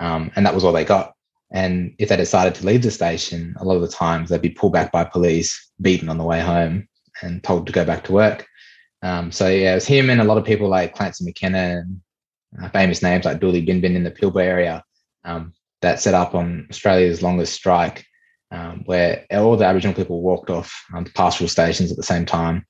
um, 0.00 0.30
and 0.34 0.46
that 0.46 0.54
was 0.54 0.64
all 0.64 0.72
they 0.72 0.84
got. 0.84 1.14
And 1.52 1.94
if 1.98 2.08
they 2.08 2.16
decided 2.16 2.54
to 2.56 2.66
leave 2.66 2.82
the 2.82 2.90
station, 2.90 3.54
a 3.58 3.64
lot 3.64 3.76
of 3.76 3.82
the 3.82 3.88
times 3.88 4.30
they'd 4.30 4.40
be 4.40 4.48
pulled 4.48 4.72
back 4.72 4.90
by 4.90 5.04
police, 5.04 5.70
beaten 5.80 6.08
on 6.08 6.16
the 6.16 6.24
way 6.24 6.40
home, 6.40 6.88
and 7.22 7.42
told 7.42 7.66
to 7.66 7.72
go 7.72 7.84
back 7.84 8.04
to 8.04 8.12
work. 8.12 8.46
Um, 9.02 9.32
so 9.32 9.48
yeah, 9.48 9.72
it 9.72 9.76
was 9.76 9.86
him 9.86 10.10
and 10.10 10.20
a 10.20 10.24
lot 10.24 10.38
of 10.38 10.44
people 10.44 10.68
like 10.68 10.94
Clancy 10.94 11.24
McKenna 11.24 11.80
and 11.80 12.00
uh, 12.62 12.68
famous 12.68 13.02
names 13.02 13.24
like 13.24 13.40
Dooley 13.40 13.62
Bin 13.62 13.80
Bin 13.80 13.96
in 13.96 14.04
the 14.04 14.10
Pilbara 14.10 14.44
area 14.44 14.84
um, 15.24 15.52
that 15.80 16.00
set 16.00 16.14
up 16.14 16.34
on 16.34 16.66
Australia's 16.70 17.22
longest 17.22 17.54
strike, 17.54 18.04
um, 18.50 18.82
where 18.84 19.24
all 19.32 19.56
the 19.56 19.64
Aboriginal 19.64 19.94
people 19.94 20.20
walked 20.20 20.50
off 20.50 20.84
um, 20.94 21.04
to 21.04 21.12
pastoral 21.12 21.48
stations 21.48 21.90
at 21.90 21.96
the 21.96 22.02
same 22.02 22.26
time 22.26 22.64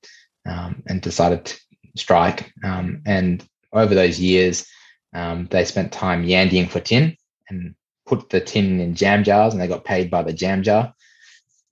um, 0.47 0.81
and 0.87 1.01
decided 1.01 1.45
to 1.45 1.59
strike. 1.95 2.51
Um, 2.63 3.01
and 3.05 3.45
over 3.71 3.93
those 3.93 4.19
years, 4.19 4.65
they 5.13 5.65
spent 5.65 5.91
time 5.91 6.25
yandying 6.25 6.69
for 6.69 6.79
tin 6.79 7.15
and 7.49 7.75
put 8.05 8.29
the 8.29 8.39
tin 8.39 8.79
in 8.79 8.95
jam 8.95 9.23
jars, 9.23 9.53
and 9.53 9.61
they 9.61 9.67
got 9.67 9.85
paid 9.85 10.09
by 10.09 10.23
the 10.23 10.33
jam 10.33 10.63
jar. 10.63 10.93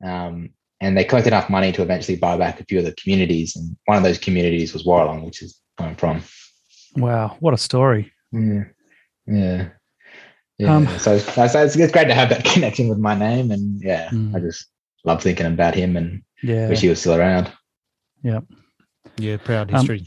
Um, 0.04 0.52
and 0.82 0.98
they 0.98 1.04
collected 1.06 1.30
enough 1.30 1.50
money 1.50 1.72
to 1.72 1.82
eventually 1.84 2.18
buy 2.18 2.36
back 2.38 2.60
a 2.60 2.66
few 2.66 2.80
of 2.80 2.86
the 2.86 2.94
communities. 2.94 3.56
And 3.56 3.78
one 3.86 3.98
of 3.98 4.04
those 4.04 4.18
communities 4.18 4.74
was 4.74 4.84
Warralong, 4.84 5.24
which 5.24 5.42
is 5.42 5.60
where 5.78 5.88
I'm 5.90 5.96
from. 5.96 6.22
Wow, 6.98 7.38
what 7.40 7.54
a 7.54 7.58
story. 7.58 8.12
Yeah. 8.32 8.64
Yeah. 9.28 9.70
Yeah. 10.58 10.76
Um, 10.76 10.88
so, 11.00 11.18
so 11.18 11.44
it's, 11.44 11.76
it's 11.76 11.92
great 11.94 12.08
to 12.08 12.14
have 12.14 12.30
that 12.30 12.44
connection 12.54 12.90
with 12.90 12.98
my 12.98 13.16
name. 13.18 13.52
And 13.52 13.82
yeah, 13.82 14.10
Mm. 14.10 14.36
I 14.36 14.40
just 14.40 14.66
love 15.06 15.22
thinking 15.24 15.46
about 15.46 15.76
him 15.76 15.96
and 15.96 16.22
Yeah. 16.44 16.68
wish 16.68 16.82
he 16.82 16.90
was 16.90 17.00
still 17.00 17.16
around. 17.16 17.52
Yeah, 18.24 18.42
yeah, 19.18 19.38
proud 19.38 19.70
Um, 19.74 19.76
history. 19.78 20.06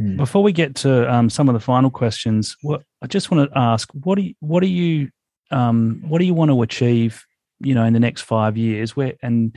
Mm. 0.00 0.16
Before 0.16 0.42
we 0.42 0.52
get 0.52 0.74
to 0.76 1.12
um, 1.12 1.28
some 1.28 1.48
of 1.48 1.52
the 1.54 1.60
final 1.60 1.90
questions, 1.90 2.56
what 2.62 2.82
I 3.02 3.06
just 3.06 3.30
want 3.30 3.50
to 3.50 3.58
ask: 3.58 3.90
what 3.92 4.16
do 4.16 4.22
you, 4.22 4.34
what 4.40 4.60
do 4.60 4.66
you 4.66 5.10
um, 5.50 6.02
what 6.08 6.18
do 6.20 6.24
you 6.24 6.32
want 6.32 6.50
to 6.50 6.62
achieve? 6.62 7.22
You 7.60 7.74
know, 7.74 7.84
in 7.84 7.92
the 7.92 8.00
next 8.00 8.22
five 8.22 8.56
years, 8.56 8.96
where 8.96 9.14
and 9.22 9.56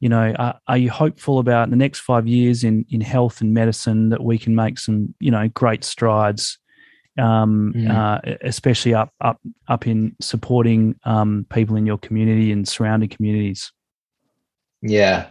you 0.00 0.08
know, 0.08 0.34
are, 0.38 0.58
are 0.66 0.78
you 0.78 0.90
hopeful 0.90 1.38
about 1.38 1.68
the 1.68 1.76
next 1.76 2.00
five 2.00 2.26
years 2.26 2.64
in 2.64 2.84
in 2.90 3.00
health 3.00 3.40
and 3.40 3.52
medicine 3.52 4.08
that 4.10 4.22
we 4.22 4.38
can 4.38 4.54
make 4.54 4.78
some 4.78 5.14
you 5.20 5.30
know 5.30 5.48
great 5.48 5.84
strides, 5.84 6.58
um, 7.18 7.72
Mm. 7.76 7.90
uh, 7.90 8.36
especially 8.42 8.94
up 8.94 9.12
up 9.20 9.38
up 9.68 9.86
in 9.86 10.16
supporting 10.20 10.94
um, 11.04 11.46
people 11.50 11.76
in 11.76 11.86
your 11.86 11.98
community 11.98 12.50
and 12.52 12.66
surrounding 12.66 13.08
communities? 13.08 13.72
Yeah. 14.82 15.26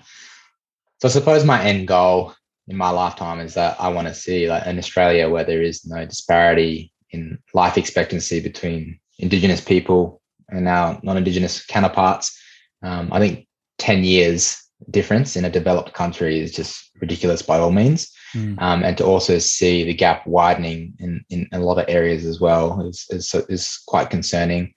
So 1.01 1.07
I 1.07 1.11
suppose 1.11 1.45
my 1.45 1.63
end 1.63 1.87
goal 1.87 2.35
in 2.67 2.77
my 2.77 2.89
lifetime 2.89 3.39
is 3.39 3.55
that 3.55 3.75
I 3.79 3.87
want 3.87 4.07
to 4.07 4.13
see 4.13 4.47
like 4.47 4.63
an 4.65 4.77
Australia 4.77 5.29
where 5.29 5.43
there 5.43 5.61
is 5.61 5.85
no 5.85 6.05
disparity 6.05 6.91
in 7.11 7.39
life 7.53 7.77
expectancy 7.77 8.39
between 8.39 8.99
Indigenous 9.17 9.61
people 9.61 10.21
and 10.51 10.67
our 10.67 10.99
non-Indigenous 11.03 11.65
counterparts. 11.65 12.37
Um, 12.81 13.09
I 13.11 13.19
think 13.19 13.47
ten 13.77 14.03
years 14.03 14.57
difference 14.91 15.35
in 15.35 15.45
a 15.45 15.49
developed 15.49 15.93
country 15.93 16.39
is 16.39 16.51
just 16.51 16.91
ridiculous 17.01 17.41
by 17.41 17.59
all 17.59 17.71
means. 17.71 18.11
Mm. 18.33 18.61
Um, 18.61 18.83
and 18.83 18.97
to 18.97 19.05
also 19.05 19.39
see 19.39 19.83
the 19.83 19.93
gap 19.93 20.25
widening 20.27 20.93
in, 20.99 21.25
in 21.29 21.47
a 21.51 21.59
lot 21.59 21.79
of 21.79 21.85
areas 21.89 22.25
as 22.25 22.39
well 22.39 22.79
is, 22.87 23.05
is, 23.09 23.33
is 23.49 23.81
quite 23.87 24.11
concerning. 24.11 24.71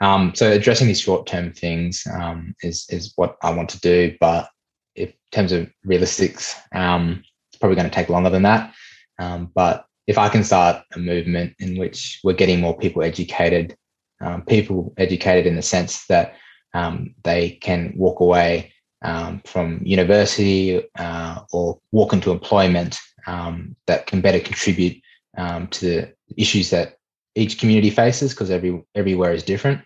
Um, 0.00 0.32
so 0.34 0.50
addressing 0.50 0.88
these 0.88 1.00
short-term 1.00 1.52
things 1.52 2.02
um, 2.12 2.54
is 2.62 2.86
is 2.90 3.12
what 3.16 3.36
I 3.42 3.50
want 3.50 3.68
to 3.70 3.80
do, 3.80 4.16
but 4.20 4.48
if, 4.94 5.10
in 5.10 5.14
terms 5.32 5.52
of 5.52 5.70
realistics, 5.86 6.54
um, 6.74 7.22
it's 7.50 7.58
probably 7.58 7.76
going 7.76 7.88
to 7.88 7.94
take 7.94 8.08
longer 8.08 8.30
than 8.30 8.42
that. 8.42 8.74
Um, 9.18 9.52
but 9.54 9.84
if 10.06 10.18
I 10.18 10.28
can 10.28 10.42
start 10.42 10.82
a 10.94 10.98
movement 10.98 11.54
in 11.58 11.78
which 11.78 12.20
we're 12.24 12.32
getting 12.32 12.60
more 12.60 12.76
people 12.76 13.02
educated, 13.02 13.76
um, 14.20 14.42
people 14.42 14.94
educated 14.96 15.46
in 15.46 15.56
the 15.56 15.62
sense 15.62 16.06
that 16.06 16.34
um, 16.74 17.14
they 17.22 17.50
can 17.50 17.92
walk 17.96 18.20
away 18.20 18.72
um, 19.02 19.40
from 19.44 19.80
university 19.84 20.82
uh, 20.98 21.40
or 21.52 21.78
walk 21.92 22.12
into 22.12 22.30
employment 22.30 22.98
um, 23.26 23.76
that 23.86 24.06
can 24.06 24.20
better 24.20 24.40
contribute 24.40 25.00
um, 25.36 25.66
to 25.68 25.80
the 25.86 26.14
issues 26.36 26.70
that 26.70 26.96
each 27.34 27.58
community 27.58 27.90
faces 27.90 28.32
because 28.32 28.50
every 28.50 28.82
everywhere 28.94 29.32
is 29.32 29.42
different. 29.42 29.80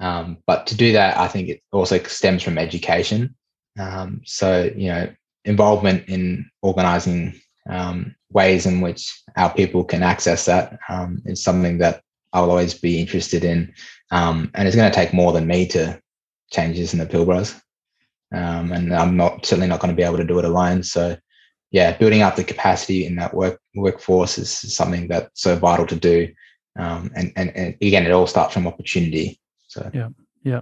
Um, 0.00 0.38
but 0.46 0.66
to 0.68 0.76
do 0.76 0.92
that, 0.92 1.16
I 1.16 1.28
think 1.28 1.48
it 1.48 1.62
also 1.72 2.02
stems 2.04 2.42
from 2.42 2.58
education. 2.58 3.34
So 4.24 4.70
you 4.76 4.88
know, 4.88 5.12
involvement 5.44 6.08
in 6.08 6.48
organising 6.62 7.40
ways 8.30 8.66
in 8.66 8.80
which 8.80 9.22
our 9.36 9.52
people 9.52 9.84
can 9.84 10.02
access 10.02 10.46
that 10.46 10.78
is 11.24 11.42
something 11.42 11.78
that 11.78 12.03
I'll 12.34 12.50
always 12.50 12.74
be 12.74 13.00
interested 13.00 13.44
in, 13.44 13.72
um, 14.10 14.50
and 14.54 14.68
it's 14.68 14.76
going 14.76 14.90
to 14.90 14.94
take 14.94 15.14
more 15.14 15.32
than 15.32 15.46
me 15.46 15.66
to 15.68 16.00
change 16.52 16.76
this 16.76 16.92
in 16.92 16.98
the 16.98 17.06
Pilbars. 17.06 17.58
Um, 18.34 18.72
and 18.72 18.92
I'm 18.94 19.16
not 19.16 19.46
certainly 19.46 19.68
not 19.68 19.80
going 19.80 19.94
to 19.94 19.96
be 19.96 20.02
able 20.02 20.18
to 20.18 20.24
do 20.24 20.38
it 20.38 20.44
alone. 20.44 20.82
So, 20.82 21.16
yeah, 21.70 21.96
building 21.96 22.22
up 22.22 22.36
the 22.36 22.44
capacity 22.44 23.06
in 23.06 23.14
that 23.16 23.32
work 23.34 23.60
workforce 23.74 24.38
is 24.38 24.50
something 24.74 25.08
that's 25.08 25.40
so 25.40 25.56
vital 25.56 25.86
to 25.86 25.96
do. 25.96 26.28
Um, 26.76 27.10
and, 27.14 27.32
and 27.36 27.50
and 27.56 27.74
again, 27.80 28.04
it 28.04 28.10
all 28.10 28.26
starts 28.26 28.52
from 28.54 28.66
opportunity. 28.66 29.40
So 29.68 29.88
yeah, 29.94 30.08
Yeah. 30.42 30.60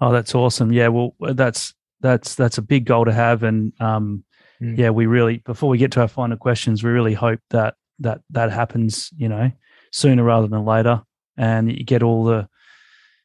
Oh, 0.00 0.12
that's 0.12 0.34
awesome. 0.34 0.72
Yeah. 0.72 0.88
Well, 0.88 1.14
that's 1.18 1.74
that's 2.00 2.36
that's 2.36 2.58
a 2.58 2.62
big 2.62 2.84
goal 2.84 3.04
to 3.04 3.12
have, 3.12 3.42
and 3.42 3.72
um, 3.80 4.24
Mm. 4.60 4.76
yeah, 4.76 4.90
we 4.90 5.06
really 5.06 5.38
before 5.38 5.68
we 5.68 5.78
get 5.78 5.92
to 5.92 6.00
our 6.00 6.08
final 6.08 6.36
questions, 6.36 6.82
we 6.82 6.90
really 6.90 7.14
hope 7.14 7.40
that 7.50 7.74
that 8.00 8.22
that 8.30 8.50
happens. 8.50 9.10
You 9.16 9.28
know, 9.28 9.52
sooner 9.92 10.22
rather 10.22 10.46
than 10.46 10.64
later, 10.64 11.02
and 11.36 11.70
you 11.70 11.84
get 11.84 12.02
all 12.02 12.24
the 12.24 12.48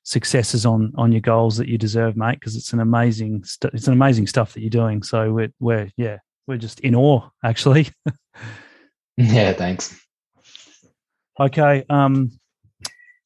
successes 0.03 0.65
on 0.65 0.91
on 0.95 1.11
your 1.11 1.21
goals 1.21 1.57
that 1.57 1.67
you 1.67 1.77
deserve, 1.77 2.17
mate. 2.17 2.39
Because 2.39 2.55
it's 2.55 2.73
an 2.73 2.79
amazing 2.79 3.43
st- 3.43 3.73
it's 3.73 3.87
an 3.87 3.93
amazing 3.93 4.27
stuff 4.27 4.53
that 4.53 4.61
you're 4.61 4.69
doing. 4.69 5.03
So 5.03 5.31
we're 5.31 5.53
we're 5.59 5.89
yeah 5.97 6.17
we're 6.47 6.57
just 6.57 6.79
in 6.81 6.95
awe 6.95 7.29
actually. 7.43 7.89
yeah, 9.17 9.53
thanks. 9.53 9.99
Okay, 11.39 11.83
um, 11.89 12.31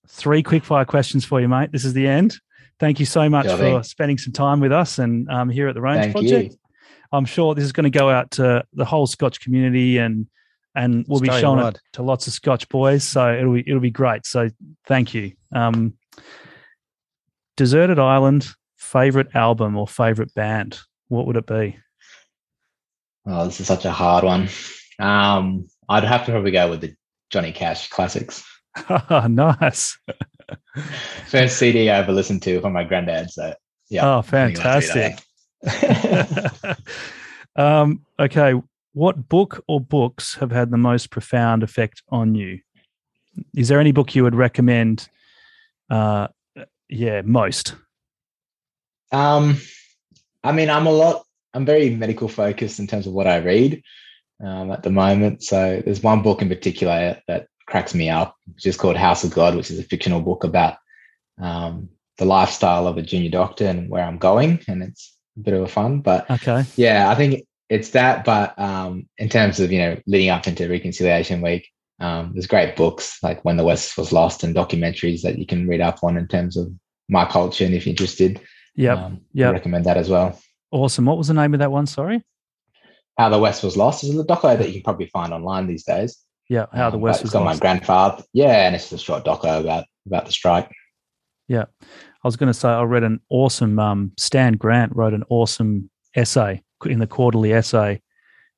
three 0.08 0.42
quick 0.42 0.64
fire 0.64 0.86
questions 0.86 1.26
for 1.26 1.42
you, 1.42 1.48
mate. 1.48 1.72
This 1.72 1.86
is 1.86 1.94
the 1.94 2.08
end. 2.08 2.38
Thank 2.80 3.00
you 3.00 3.06
so 3.06 3.28
much 3.28 3.48
for 3.48 3.82
spending 3.84 4.18
some 4.20 4.34
time 4.34 4.60
with 4.60 4.72
us 4.72 5.00
and 5.00 5.28
um, 5.32 5.50
here 5.50 5.68
at 5.68 5.74
the 5.74 5.82
Range 5.82 6.04
Thank 6.04 6.12
Project. 6.14 6.54
You. 6.54 6.60
I'm 7.12 7.26
sure 7.26 7.56
this 7.56 7.64
is 7.64 7.72
going 7.72 7.92
to 7.92 7.98
go 7.98 8.10
out 8.10 8.32
to 8.32 8.64
the 8.74 8.86
whole 8.86 9.08
Scotch 9.08 9.42
community 9.42 9.98
and 9.98 10.28
and 10.78 11.06
we'll 11.08 11.20
be 11.20 11.28
showing 11.28 11.66
it 11.66 11.80
to 11.94 12.04
lots 12.04 12.28
of 12.28 12.34
Scotch 12.34 12.70
boys. 12.70 13.04
So 13.04 13.34
it'll 13.34 13.54
be 13.54 13.64
it'll 13.68 13.82
be 13.82 13.92
great. 13.92 14.26
So 14.26 14.50
thank 14.86 15.14
you. 15.14 15.34
Um, 15.54 15.98
Deserted 17.58 18.00
Island 18.00 18.48
favorite 18.88 19.36
album 19.36 19.78
or 19.78 19.88
favorite 19.88 20.34
band? 20.34 20.80
What 21.10 21.28
would 21.28 21.36
it 21.36 21.46
be? 21.46 21.78
Oh, 23.26 23.46
this 23.46 23.60
is 23.60 23.68
such 23.68 23.86
a 23.86 23.92
hard 23.92 24.24
one. 24.24 24.48
Um, 25.00 25.68
I'd 25.90 26.04
have 26.04 26.26
to 26.26 26.32
probably 26.32 26.52
go 26.52 26.70
with 26.70 26.82
the 26.82 26.96
Johnny 27.30 27.52
Cash 27.52 27.90
classics. 27.90 28.44
nice. 29.28 29.98
First 31.28 31.58
CD 31.58 31.90
I 31.90 31.98
ever 31.98 32.14
listened 32.14 32.42
to 32.44 32.62
from 32.62 32.74
my 32.74 32.84
granddad. 32.84 33.30
So 33.32 33.54
yeah. 33.90 34.18
Oh, 34.18 34.22
fantastic. 34.22 35.20
um, 37.56 38.06
okay. 38.20 38.54
What 38.98 39.30
book 39.30 39.64
or 39.68 39.80
books 39.80 40.34
have 40.40 40.50
had 40.50 40.72
the 40.72 40.78
most 40.78 41.12
profound 41.12 41.62
effect 41.62 42.02
on 42.10 42.34
you? 42.34 42.62
Is 43.56 43.68
there 43.68 43.80
any 43.80 43.92
book 43.92 44.16
you 44.16 44.24
would 44.24 44.34
recommend? 44.34 45.08
Uh, 45.88 46.30
yeah, 46.90 47.22
most. 47.22 47.76
Um, 49.12 49.62
I 50.44 50.52
mean, 50.52 50.72
I'm 50.72 50.88
a 50.88 50.92
lot. 50.92 51.24
I'm 51.54 51.64
very 51.64 51.92
medical 51.92 52.28
focused 52.28 52.80
in 52.80 52.88
terms 52.88 53.06
of 53.06 53.14
what 53.14 53.28
I 53.28 53.38
read 53.38 53.84
um, 54.44 54.72
at 54.72 54.82
the 54.82 54.90
moment. 54.90 55.44
So 55.44 55.80
there's 55.86 56.02
one 56.02 56.24
book 56.24 56.42
in 56.42 56.50
particular 56.50 57.22
that 57.28 57.50
cracks 57.68 57.94
me 57.94 58.10
up, 58.10 58.36
which 58.52 58.66
is 58.66 58.78
called 58.78 58.98
House 58.98 59.24
of 59.24 59.32
God, 59.32 59.56
which 59.56 59.70
is 59.70 59.78
a 59.78 59.84
fictional 59.84 60.22
book 60.22 60.44
about 60.44 60.78
um, 61.40 61.88
the 62.18 62.26
lifestyle 62.26 62.88
of 62.88 62.98
a 62.98 63.04
junior 63.04 63.30
doctor 63.30 63.68
and 63.68 63.92
where 63.92 64.04
I'm 64.04 64.18
going, 64.18 64.60
and 64.68 64.82
it's 64.82 65.16
a 65.38 65.42
bit 65.42 65.54
of 65.54 65.62
a 65.62 65.68
fun. 65.68 66.00
But 66.00 66.28
okay, 66.32 66.66
yeah, 66.78 67.12
I 67.12 67.14
think 67.14 67.44
it's 67.70 67.92
that. 67.92 68.26
But 68.26 68.58
um, 68.60 69.08
in 69.18 69.30
terms 69.30 69.60
of 69.60 69.72
you 69.72 69.80
know 69.80 70.00
leading 70.06 70.30
up 70.30 70.48
into 70.48 70.70
Reconciliation 70.70 71.42
Week, 71.42 71.68
um, 72.00 72.32
there's 72.34 72.48
great 72.48 72.76
books 72.76 73.22
like 73.24 73.44
When 73.44 73.58
the 73.58 73.64
West 73.64 73.98
Was 73.98 74.12
Lost 74.12 74.44
and 74.44 74.56
documentaries 74.56 75.22
that 75.22 75.38
you 75.38 75.46
can 75.46 75.68
read 75.68 75.82
up 75.82 76.04
on 76.04 76.18
in 76.18 76.28
terms 76.28 76.58
of 76.58 76.72
my 77.10 77.26
culture, 77.26 77.66
and 77.66 77.74
if 77.74 77.86
you're 77.86 77.92
interested, 77.92 78.42
yeah, 78.76 78.94
um, 78.94 79.22
yeah, 79.34 79.50
recommend 79.50 79.86
that 79.86 79.98
as 79.98 80.10
well. 80.10 80.40
Awesome. 80.72 81.06
What 81.06 81.18
was 81.18 81.28
the 81.28 81.34
name 81.34 81.54
of 81.54 81.60
that 81.60 81.72
one? 81.72 81.88
Sorry. 81.88 82.24
How 83.18 83.30
the 83.30 83.40
West 83.40 83.64
Was 83.64 83.76
Lost 83.76 84.04
is 84.04 84.18
a 84.18 84.24
doco 84.24 84.58
that 84.58 84.68
you 84.68 84.74
can 84.74 84.84
probably 84.84 85.08
find 85.08 85.34
online 85.34 85.66
these 85.66 85.84
days. 85.84 86.18
Yeah, 86.50 86.68
how 86.72 86.90
the 86.90 86.98
um, 86.98 87.02
West 87.02 87.24
was 87.24 87.32
got 87.32 87.44
lost. 87.44 87.58
my 87.58 87.60
grandfather. 87.60 88.24
Yeah, 88.32 88.68
and 88.68 88.76
it's 88.76 88.90
just 88.90 89.02
a 89.02 89.06
short 89.06 89.26
doco 89.26 89.60
about 89.60 89.86
about 90.06 90.26
the 90.26 90.32
strike. 90.32 90.72
Yeah, 91.48 91.66
I 91.90 92.28
was 92.28 92.36
going 92.36 92.48
to 92.48 92.54
say 92.54 92.70
I 92.70 92.84
read 92.84 93.04
an 93.04 93.20
awesome. 93.30 93.80
Um, 93.80 94.12
Stan 94.18 94.54
Grant 94.54 94.96
wrote 94.96 95.14
an 95.14 95.24
awesome 95.30 95.90
essay 96.16 96.62
in 96.86 97.00
the 97.00 97.08
quarterly 97.08 97.54
essay, 97.54 98.02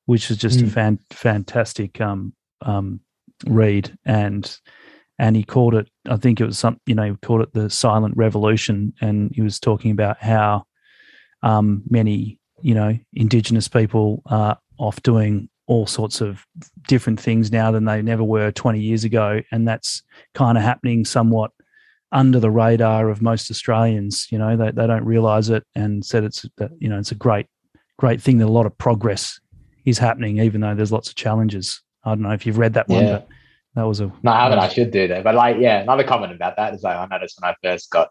which 0.06 0.30
is 0.30 0.36
just 0.36 0.60
mm. 0.60 0.66
a 0.66 0.70
fan, 0.70 0.98
fantastic 1.10 2.00
um, 2.00 2.34
um, 2.62 3.00
read, 3.46 3.96
and 4.04 4.58
and 5.18 5.36
he 5.36 5.44
called 5.44 5.74
it. 5.74 5.88
I 6.08 6.16
think 6.16 6.40
it 6.40 6.46
was 6.46 6.58
some. 6.58 6.80
You 6.86 6.94
know, 6.94 7.04
he 7.04 7.16
called 7.22 7.42
it 7.42 7.52
the 7.52 7.70
silent 7.70 8.16
revolution, 8.16 8.92
and 9.00 9.30
he 9.34 9.42
was 9.42 9.60
talking 9.60 9.90
about 9.90 10.22
how 10.22 10.64
um, 11.42 11.82
many 11.88 12.38
you 12.62 12.74
know 12.74 12.98
indigenous 13.12 13.68
people 13.68 14.22
are 14.26 14.58
off 14.78 15.02
doing 15.02 15.48
all 15.66 15.86
sorts 15.86 16.20
of 16.20 16.44
different 16.88 17.20
things 17.20 17.52
now 17.52 17.70
than 17.70 17.84
they 17.84 18.02
never 18.02 18.24
were 18.24 18.50
20 18.50 18.80
years 18.80 19.04
ago 19.04 19.40
and 19.52 19.68
that's 19.68 20.02
kind 20.34 20.58
of 20.58 20.64
happening 20.64 21.04
somewhat 21.04 21.52
under 22.12 22.40
the 22.40 22.50
radar 22.50 23.08
of 23.08 23.22
most 23.22 23.50
Australians 23.50 24.26
you 24.30 24.38
know 24.38 24.56
they, 24.56 24.70
they 24.72 24.86
don't 24.86 25.04
realize 25.04 25.48
it 25.48 25.64
and 25.74 26.04
said 26.04 26.24
it's 26.24 26.44
you 26.78 26.88
know 26.88 26.98
it's 26.98 27.12
a 27.12 27.16
great 27.16 27.46
great 28.00 28.20
thing 28.22 28.38
that 28.38 28.46
a 28.46 28.48
lot 28.48 28.64
of 28.66 28.76
progress 28.78 29.40
is 29.84 29.98
happening 29.98 30.38
even 30.38 30.60
though 30.60 30.74
there's 30.74 30.92
lots 30.92 31.08
of 31.08 31.14
challenges 31.14 31.82
I 32.04 32.10
don't 32.10 32.22
know 32.22 32.30
if 32.30 32.46
you've 32.46 32.58
read 32.58 32.74
that 32.74 32.88
one 32.88 33.04
yeah. 33.04 33.12
but 33.12 33.28
that 33.74 33.82
was 33.82 34.00
a 34.00 34.12
no 34.22 34.32
I 34.32 34.44
haven't 34.44 34.58
I 34.58 34.68
should 34.68 34.90
do 34.90 35.06
that 35.08 35.22
but 35.22 35.34
like 35.34 35.56
yeah 35.58 35.80
another 35.80 36.04
comment 36.04 36.32
about 36.32 36.56
that 36.56 36.74
is 36.74 36.82
like 36.82 36.96
I 36.96 37.06
noticed 37.06 37.38
when 37.40 37.50
I 37.50 37.56
first 37.62 37.90
got 37.90 38.10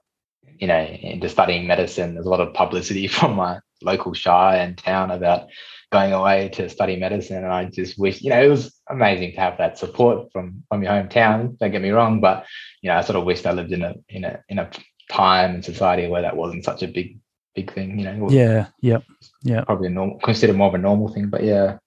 you 0.58 0.68
know 0.68 0.80
into 0.80 1.28
studying 1.28 1.66
medicine 1.66 2.14
there's 2.14 2.28
a 2.28 2.30
lot 2.30 2.40
of 2.40 2.54
publicity 2.54 3.08
from 3.18 3.36
my 3.36 3.60
local 3.82 4.14
shire 4.14 4.60
and 4.60 4.78
town 4.78 5.10
about 5.10 5.48
going 5.92 6.14
away 6.14 6.50
to 6.50 6.70
study 6.70 6.96
medicine. 6.96 7.38
And 7.38 7.48
I 7.52 7.66
just 7.66 7.98
wish, 7.98 8.22
you 8.22 8.30
know, 8.30 8.42
it 8.42 8.48
was 8.48 8.76
amazing 8.90 9.32
to 9.34 9.40
have 9.40 9.58
that 9.58 9.78
support 9.78 10.32
from 10.32 10.64
from 10.70 10.84
your 10.84 10.92
hometown. 10.92 11.58
Don't 11.58 11.72
get 11.72 11.82
me 11.82 11.90
wrong, 11.90 12.22
but 12.22 12.46
you 12.82 12.90
know, 12.90 12.98
I 12.98 13.02
sort 13.02 13.18
of 13.18 13.26
wished 13.26 13.46
I 13.46 13.52
lived 13.54 13.72
in 13.72 13.82
a 13.82 13.96
in 14.10 14.24
a 14.24 14.40
in 14.50 14.60
a 14.60 14.70
time 15.12 15.56
and 15.56 15.66
society 15.66 16.08
where 16.08 16.22
that 16.22 16.38
wasn't 16.38 16.64
such 16.64 16.84
a 16.84 16.88
big 16.88 17.18
big 17.60 17.74
thing. 17.74 18.00
You 18.00 18.06
know. 18.06 18.30
Yeah. 18.30 18.68
Yep. 18.82 19.04
Yeah. 19.44 19.64
Probably 19.66 19.88
a 19.88 19.92
normal, 19.92 20.20
considered 20.20 20.56
more 20.56 20.68
of 20.68 20.76
a 20.76 20.78
normal 20.78 21.10
thing, 21.14 21.30
but 21.30 21.44
yeah. 21.44 21.78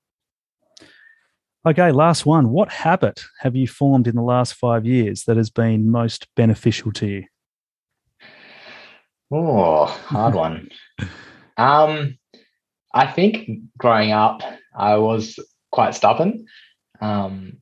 Okay, 1.65 1.93
last 1.93 2.27
one. 2.27 2.51
What 2.51 2.71
habit 2.71 3.25
have 3.41 3.55
you 3.55 3.69
formed 3.69 4.09
in 4.09 4.17
the 4.17 4.23
last 4.23 4.55
five 4.55 4.85
years 4.85 5.25
that 5.25 5.37
has 5.37 5.49
been 5.49 5.91
most 5.91 6.27
beneficial 6.35 6.93
to 6.93 7.07
you? 7.07 7.25
Oh, 9.31 9.87
hard 9.87 10.35
one. 10.35 10.69
Um, 11.59 12.17
I 12.95 13.07
think 13.07 13.47
growing 13.77 14.11
up, 14.11 14.41
I 14.75 14.97
was 14.97 15.39
quite 15.71 15.95
stubborn. 15.95 16.47
Um, 16.99 17.59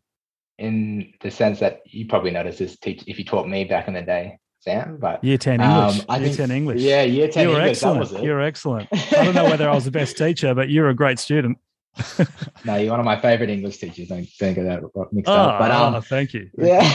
in 0.58 1.12
the 1.20 1.30
sense 1.30 1.58
that 1.58 1.80
you 1.86 2.06
probably 2.06 2.30
noticed 2.30 2.60
this 2.60 2.78
teach 2.78 3.02
if 3.08 3.18
you 3.18 3.24
taught 3.24 3.48
me 3.48 3.64
back 3.64 3.88
in 3.88 3.94
the 3.94 4.02
day, 4.02 4.38
Sam. 4.60 4.98
But 5.00 5.22
year 5.24 5.38
ten 5.38 5.60
English, 5.60 6.00
um, 6.00 6.06
I 6.08 6.16
year 6.18 6.26
think, 6.26 6.36
ten 6.36 6.50
English. 6.50 6.80
Yeah, 6.80 7.02
year 7.02 7.28
ten. 7.28 7.44
You 7.44 7.54
were 7.54 7.60
English, 7.60 7.82
excellent. 7.82 8.24
You 8.24 8.30
were 8.30 8.40
excellent. 8.40 8.88
I 8.92 9.24
don't 9.24 9.34
know 9.34 9.44
whether 9.44 9.68
I 9.68 9.74
was 9.74 9.84
the 9.84 9.90
best 9.90 10.16
teacher, 10.16 10.54
but 10.54 10.70
you're 10.70 10.88
a 10.88 10.94
great 10.94 11.18
student. 11.18 11.58
no, 12.64 12.76
you're 12.76 12.90
one 12.90 13.00
of 13.00 13.06
my 13.06 13.20
favorite 13.20 13.50
English 13.50 13.78
teachers. 13.78 14.08
Don't, 14.08 14.26
don't 14.38 14.54
get 14.54 14.64
that 14.64 14.82
mixed 15.12 15.28
oh, 15.28 15.34
up. 15.34 15.58
But 15.58 15.70
um, 15.72 15.94
oh, 15.94 16.00
thank 16.00 16.32
you. 16.34 16.48
Yeah, 16.56 16.80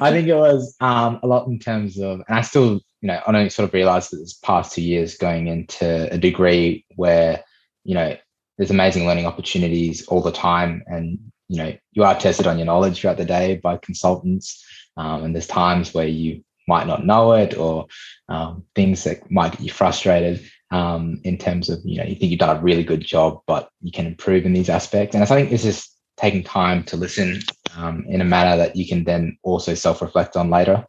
I 0.00 0.10
think 0.10 0.28
it 0.28 0.34
was 0.34 0.74
um, 0.80 1.20
a 1.22 1.26
lot 1.26 1.46
in 1.46 1.58
terms 1.58 1.98
of, 1.98 2.22
and 2.26 2.38
I 2.38 2.40
still 2.40 2.80
you 3.06 3.12
know, 3.12 3.20
I 3.24 3.36
only 3.36 3.50
sort 3.50 3.68
of 3.68 3.74
realized 3.74 4.10
that 4.10 4.16
this 4.16 4.34
past 4.34 4.74
two 4.74 4.82
years 4.82 5.16
going 5.16 5.46
into 5.46 6.12
a 6.12 6.18
degree 6.18 6.84
where, 6.96 7.44
you 7.84 7.94
know, 7.94 8.16
there's 8.58 8.70
amazing 8.70 9.06
learning 9.06 9.26
opportunities 9.26 10.06
all 10.08 10.22
the 10.22 10.32
time. 10.32 10.82
And, 10.86 11.18
you 11.48 11.58
know, 11.58 11.76
you 11.92 12.04
are 12.04 12.18
tested 12.18 12.48
on 12.48 12.58
your 12.58 12.66
knowledge 12.66 13.00
throughout 13.00 13.18
the 13.18 13.24
day 13.24 13.60
by 13.62 13.76
consultants. 13.76 14.64
Um, 14.96 15.24
and 15.24 15.34
there's 15.34 15.46
times 15.46 15.92
where 15.92 16.06
you 16.06 16.42
might 16.68 16.86
not 16.86 17.04
know 17.04 17.32
it 17.32 17.56
or 17.56 17.86
um, 18.28 18.64
things 18.74 19.04
that 19.04 19.30
might 19.30 19.52
get 19.52 19.60
you 19.60 19.70
frustrated 19.70 20.50
um, 20.70 21.20
in 21.24 21.38
terms 21.38 21.68
of, 21.68 21.80
you 21.84 21.98
know, 21.98 22.04
you 22.04 22.16
think 22.16 22.30
you've 22.30 22.40
done 22.40 22.56
a 22.56 22.60
really 22.60 22.82
good 22.82 23.02
job, 23.02 23.40
but 23.46 23.68
you 23.80 23.92
can 23.92 24.06
improve 24.06 24.44
in 24.44 24.52
these 24.52 24.68
aspects. 24.68 25.14
And 25.14 25.22
I 25.22 25.26
think 25.26 25.52
it's 25.52 25.62
just 25.62 25.96
taking 26.16 26.42
time 26.42 26.82
to 26.84 26.96
listen 26.96 27.40
um, 27.76 28.04
in 28.08 28.20
a 28.20 28.24
manner 28.24 28.56
that 28.56 28.74
you 28.74 28.86
can 28.88 29.04
then 29.04 29.38
also 29.42 29.74
self 29.74 30.00
reflect 30.02 30.36
on 30.36 30.50
later 30.50 30.86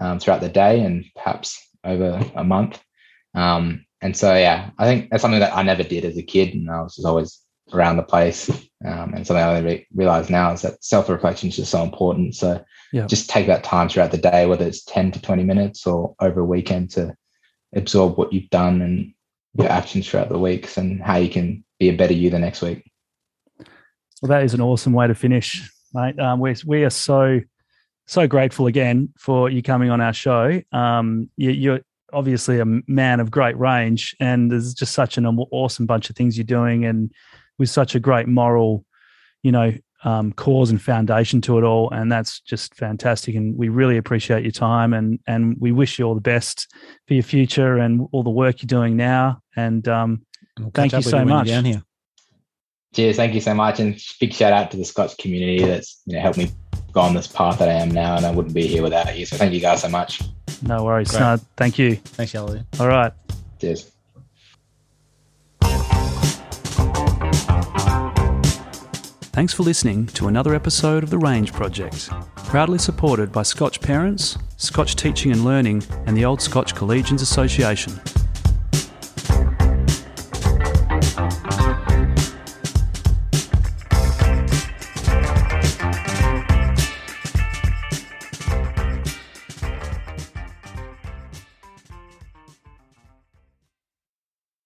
um, 0.00 0.20
throughout 0.20 0.40
the 0.40 0.48
day 0.48 0.80
and 0.80 1.04
perhaps 1.16 1.60
over 1.84 2.22
a 2.34 2.44
month. 2.44 2.80
Um, 3.34 3.84
and 4.00 4.16
so, 4.16 4.34
yeah, 4.34 4.70
I 4.78 4.84
think 4.84 5.10
that's 5.10 5.22
something 5.22 5.40
that 5.40 5.56
I 5.56 5.62
never 5.62 5.82
did 5.82 6.04
as 6.04 6.16
a 6.18 6.22
kid, 6.22 6.54
and 6.54 6.70
I 6.70 6.82
was 6.82 6.96
just 6.96 7.06
always 7.06 7.40
around 7.72 7.96
the 7.96 8.02
place. 8.02 8.48
Um, 8.84 9.14
and 9.14 9.26
something 9.26 9.42
I 9.42 9.58
re- 9.60 9.86
realize 9.94 10.30
now 10.30 10.52
is 10.52 10.62
that 10.62 10.82
self 10.84 11.08
reflection 11.08 11.48
is 11.48 11.56
just 11.56 11.70
so 11.70 11.82
important. 11.82 12.34
So, 12.34 12.62
yeah. 12.92 13.06
just 13.06 13.28
take 13.28 13.46
that 13.46 13.64
time 13.64 13.88
throughout 13.88 14.12
the 14.12 14.18
day, 14.18 14.46
whether 14.46 14.66
it's 14.66 14.84
10 14.84 15.12
to 15.12 15.22
20 15.22 15.44
minutes 15.44 15.86
or 15.86 16.14
over 16.20 16.40
a 16.40 16.44
weekend 16.44 16.90
to 16.90 17.16
absorb 17.74 18.16
what 18.16 18.32
you've 18.32 18.50
done 18.50 18.80
and 18.80 19.12
your 19.54 19.68
actions 19.70 20.08
throughout 20.08 20.28
the 20.28 20.38
weeks 20.38 20.76
and 20.76 21.02
how 21.02 21.16
you 21.16 21.28
can 21.28 21.64
be 21.78 21.88
a 21.88 21.96
better 21.96 22.12
you 22.12 22.30
the 22.30 22.38
next 22.38 22.62
week. 22.62 22.90
Well, 24.22 24.28
that 24.28 24.44
is 24.44 24.54
an 24.54 24.60
awesome 24.60 24.92
way 24.92 25.06
to 25.06 25.14
finish, 25.14 25.70
mate. 25.92 26.18
Um, 26.18 26.40
we 26.40 26.54
we 26.64 26.84
are 26.84 26.90
so 26.90 27.40
so 28.06 28.26
grateful 28.26 28.66
again 28.66 29.12
for 29.18 29.50
you 29.50 29.62
coming 29.62 29.90
on 29.90 30.00
our 30.00 30.12
show. 30.12 30.62
Um, 30.72 31.28
you, 31.36 31.74
are 31.74 31.80
obviously 32.12 32.60
a 32.60 32.64
man 32.86 33.20
of 33.20 33.30
great 33.30 33.58
range, 33.58 34.16
and 34.20 34.50
there's 34.50 34.72
just 34.72 34.94
such 34.94 35.18
an 35.18 35.26
awesome 35.26 35.86
bunch 35.86 36.08
of 36.08 36.16
things 36.16 36.38
you're 36.38 36.44
doing, 36.44 36.84
and 36.84 37.12
with 37.58 37.70
such 37.70 37.94
a 37.94 38.00
great 38.00 38.28
moral, 38.28 38.84
you 39.42 39.52
know, 39.52 39.72
um, 40.04 40.32
cause 40.32 40.70
and 40.70 40.80
foundation 40.80 41.40
to 41.42 41.58
it 41.58 41.64
all, 41.64 41.90
and 41.90 42.10
that's 42.10 42.40
just 42.40 42.74
fantastic. 42.74 43.34
And 43.34 43.56
we 43.56 43.68
really 43.68 43.96
appreciate 43.96 44.44
your 44.44 44.52
time, 44.52 44.92
and 44.92 45.18
and 45.26 45.56
we 45.58 45.72
wish 45.72 45.98
you 45.98 46.04
all 46.04 46.14
the 46.14 46.20
best 46.20 46.68
for 47.08 47.14
your 47.14 47.22
future 47.22 47.78
and 47.78 48.06
all 48.12 48.22
the 48.22 48.30
work 48.30 48.62
you're 48.62 48.68
doing 48.68 48.96
now. 48.96 49.40
And 49.56 49.86
um, 49.88 50.24
we'll 50.58 50.70
thank 50.70 50.92
you 50.92 51.02
so 51.02 51.24
much. 51.24 51.48
Down 51.48 51.64
here. 51.64 51.82
Cheers, 52.94 53.16
thank 53.16 53.34
you 53.34 53.40
so 53.40 53.54
much, 53.54 53.80
and 53.80 54.00
big 54.20 54.32
shout 54.32 54.52
out 54.52 54.70
to 54.70 54.76
the 54.76 54.84
Scotch 54.84 55.16
community 55.18 55.64
that's 55.64 56.00
you 56.06 56.14
know 56.14 56.20
helped 56.20 56.38
me 56.38 56.50
go 56.92 57.00
on 57.00 57.14
this 57.14 57.26
path 57.26 57.58
that 57.58 57.68
I 57.68 57.72
am 57.72 57.90
now, 57.90 58.16
and 58.16 58.24
I 58.24 58.30
wouldn't 58.30 58.54
be 58.54 58.66
here 58.66 58.82
without 58.82 59.16
you. 59.18 59.26
So 59.26 59.36
thank 59.36 59.52
you 59.52 59.60
guys 59.60 59.82
so 59.82 59.88
much. 59.88 60.22
No 60.62 60.84
worries. 60.84 61.12
No, 61.12 61.38
thank 61.56 61.78
you. 61.78 61.96
Thanks, 61.96 62.32
Yali. 62.32 62.64
All 62.80 62.88
right. 62.88 63.12
Cheers. 63.60 63.95
Thanks 69.36 69.52
for 69.52 69.64
listening 69.64 70.06
to 70.14 70.28
another 70.28 70.54
episode 70.54 71.02
of 71.02 71.10
The 71.10 71.18
Range 71.18 71.52
Project, 71.52 72.08
proudly 72.36 72.78
supported 72.78 73.32
by 73.32 73.42
Scotch 73.42 73.82
Parents, 73.82 74.38
Scotch 74.56 74.96
Teaching 74.96 75.30
and 75.30 75.44
Learning, 75.44 75.82
and 76.06 76.16
the 76.16 76.24
Old 76.24 76.40
Scotch 76.40 76.74
Collegians 76.74 77.20
Association. 77.20 78.00